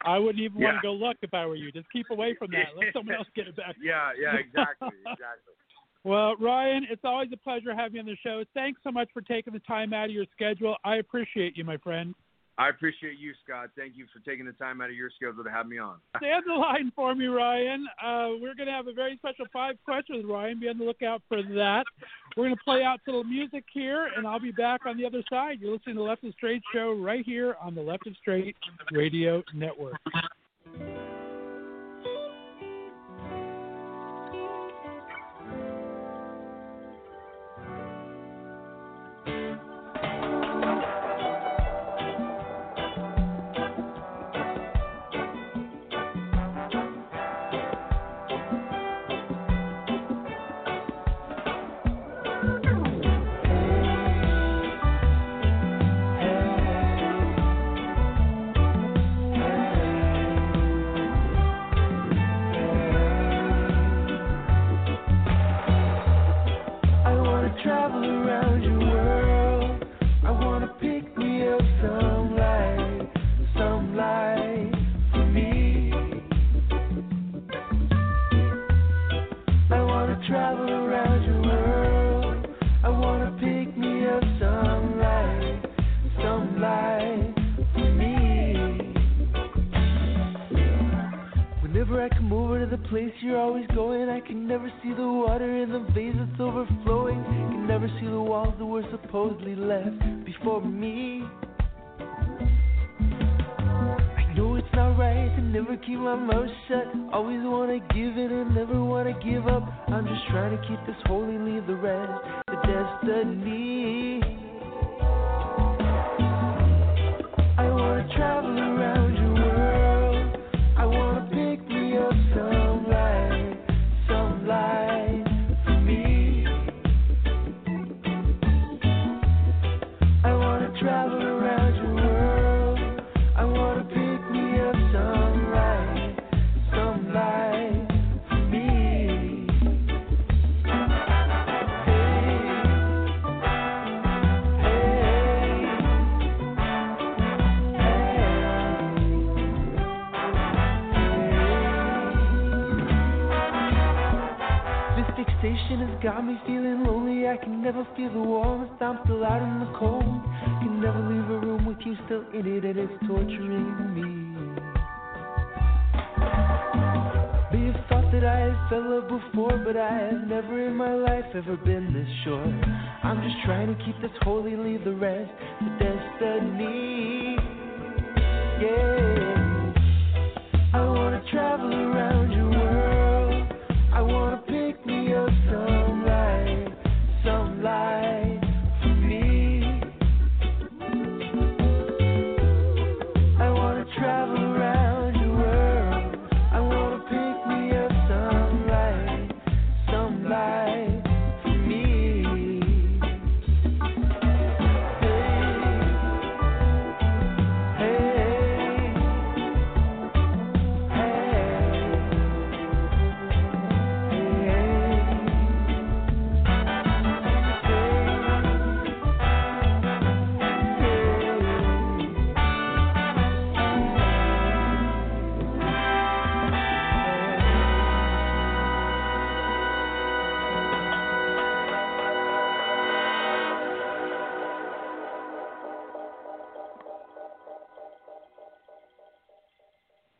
[0.02, 1.72] I wouldn't even want to go look if I were you.
[1.72, 2.76] Just keep away from that.
[2.76, 3.76] Let someone else get it back.
[3.82, 5.54] yeah, yeah, exactly, exactly.
[6.06, 8.44] Well, Ryan, it's always a pleasure having you on the show.
[8.54, 10.76] Thanks so much for taking the time out of your schedule.
[10.84, 12.14] I appreciate you, my friend.
[12.58, 13.70] I appreciate you, Scott.
[13.76, 15.96] Thank you for taking the time out of your schedule to have me on.
[16.18, 17.86] Stay on the line for me, Ryan.
[18.00, 20.60] Uh, we're going to have a very special five questions, Ryan.
[20.60, 21.82] Be on the lookout for that.
[22.36, 25.24] We're going to play out the music here, and I'll be back on the other
[25.28, 25.58] side.
[25.60, 28.54] You're listening to the Left of Straight show right here on the Left of Straight
[28.92, 29.96] Radio Network.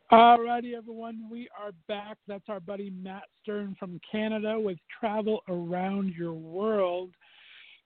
[0.09, 2.17] Alrighty, everyone, we are back.
[2.29, 7.09] That's our buddy Matt Stern from Canada with Travel Around Your World.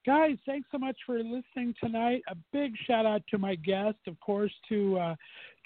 [0.05, 2.21] Guys, thanks so much for listening tonight.
[2.27, 5.15] A big shout out to my guest, of course, to uh,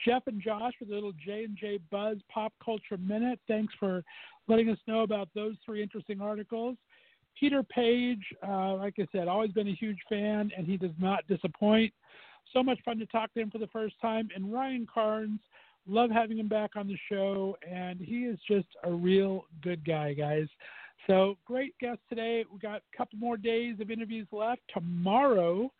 [0.05, 3.37] Jeff and Josh for the little J and J Buzz Pop Culture Minute.
[3.49, 4.01] Thanks for
[4.47, 6.77] letting us know about those three interesting articles.
[7.37, 11.27] Peter Paige, uh, like I said, always been a huge fan, and he does not
[11.27, 11.93] disappoint.
[12.53, 14.29] So much fun to talk to him for the first time.
[14.33, 15.41] And Ryan Carnes,
[15.87, 20.13] love having him back on the show, and he is just a real good guy,
[20.13, 20.47] guys.
[21.07, 22.43] So great guest today.
[22.51, 24.61] We got a couple more days of interviews left.
[24.73, 25.71] Tomorrow,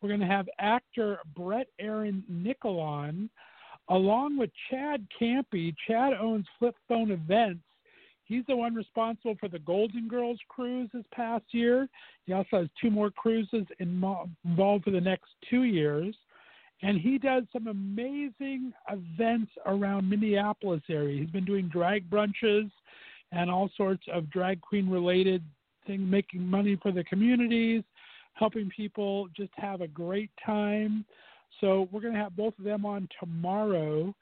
[0.00, 3.28] we're going to have actor Brett Aaron Nickel on,
[3.90, 5.74] along with Chad Campy.
[5.86, 7.60] Chad owns Flip Phone Events.
[8.24, 11.86] He's the one responsible for the Golden Girls cruise this past year.
[12.24, 14.30] He also has two more cruises involved
[14.84, 16.16] for the next two years
[16.82, 21.20] and he does some amazing events around Minneapolis area.
[21.20, 22.70] He's been doing drag brunches
[23.30, 25.42] and all sorts of drag queen related
[25.86, 27.82] things, making money for the communities,
[28.34, 31.04] helping people just have a great time.
[31.60, 34.12] So we're going to have both of them on tomorrow.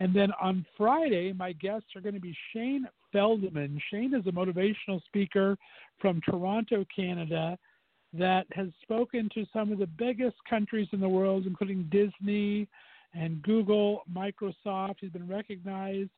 [0.00, 3.80] And then on Friday, my guests are going to be Shane Feldman.
[3.90, 5.58] Shane is a motivational speaker
[6.00, 7.58] from Toronto, Canada
[8.14, 12.68] that has spoken to some of the biggest countries in the world, including Disney
[13.14, 14.96] and Google, Microsoft.
[15.00, 16.10] He's been recognized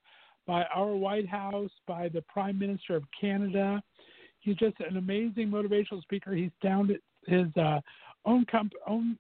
[0.47, 3.83] by our White House, by the Prime Minister of Canada.
[4.41, 6.35] He's just an amazing motivational speaker.
[6.35, 7.81] He's founded his uh,
[8.25, 9.19] own comp- own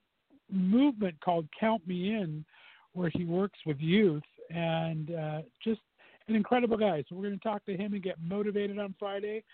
[0.50, 2.44] movement called Count Me In,
[2.92, 5.80] where he works with youth, and uh, just
[6.28, 7.04] an incredible guy.
[7.08, 9.44] So we're going to talk to him and get motivated on Friday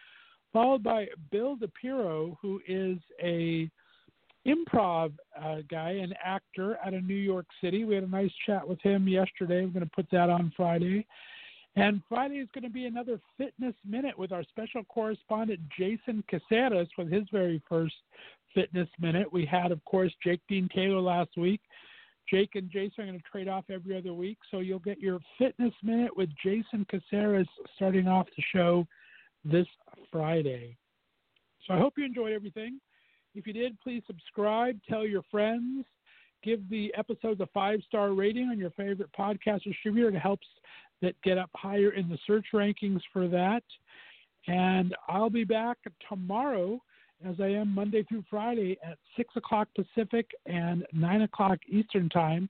[0.56, 3.70] followed by Bill DePiro, who is a
[4.46, 7.84] improv uh, guy, an actor out of New York City.
[7.84, 9.66] We had a nice chat with him yesterday.
[9.66, 11.06] We're going to put that on Friday.
[11.74, 16.88] And Friday is going to be another fitness minute with our special correspondent Jason Casares
[16.96, 17.96] with his very first
[18.54, 19.30] fitness minute.
[19.30, 21.60] We had, of course, Jake Dean Taylor last week.
[22.30, 25.18] Jake and Jason are going to trade off every other week, so you'll get your
[25.36, 28.86] fitness minute with Jason Casares starting off the show
[29.50, 29.66] this
[30.12, 30.76] Friday.
[31.66, 32.80] So I hope you enjoyed everything.
[33.34, 35.84] If you did, please subscribe, tell your friends,
[36.42, 40.08] give the episodes a five star rating on your favorite podcast distributor.
[40.08, 40.46] It helps
[41.02, 43.62] that get up higher in the search rankings for that.
[44.46, 45.76] And I'll be back
[46.08, 46.80] tomorrow,
[47.26, 52.48] as I am Monday through Friday at 6 o'clock Pacific and 9 o'clock Eastern Time.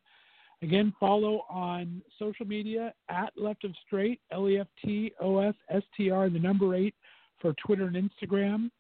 [0.63, 5.55] Again, follow on social media at Left of Straight, L E F T O F
[5.69, 6.95] S T R, the number eight
[7.41, 8.71] for Twitter and Instagram.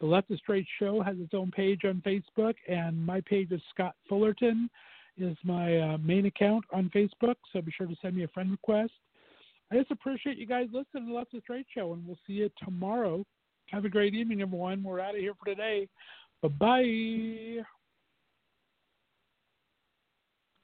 [0.00, 3.60] The Left of Straight Show has its own page on Facebook, and my page is
[3.74, 4.70] Scott Fullerton
[5.18, 7.34] is my uh, main account on Facebook.
[7.52, 8.92] So be sure to send me a friend request.
[9.70, 12.34] I just appreciate you guys listening to the Left of Straight Show, and we'll see
[12.34, 13.24] you tomorrow.
[13.70, 14.82] Have a great evening, everyone.
[14.82, 15.88] We're out of here for today.
[16.42, 17.64] Bye bye.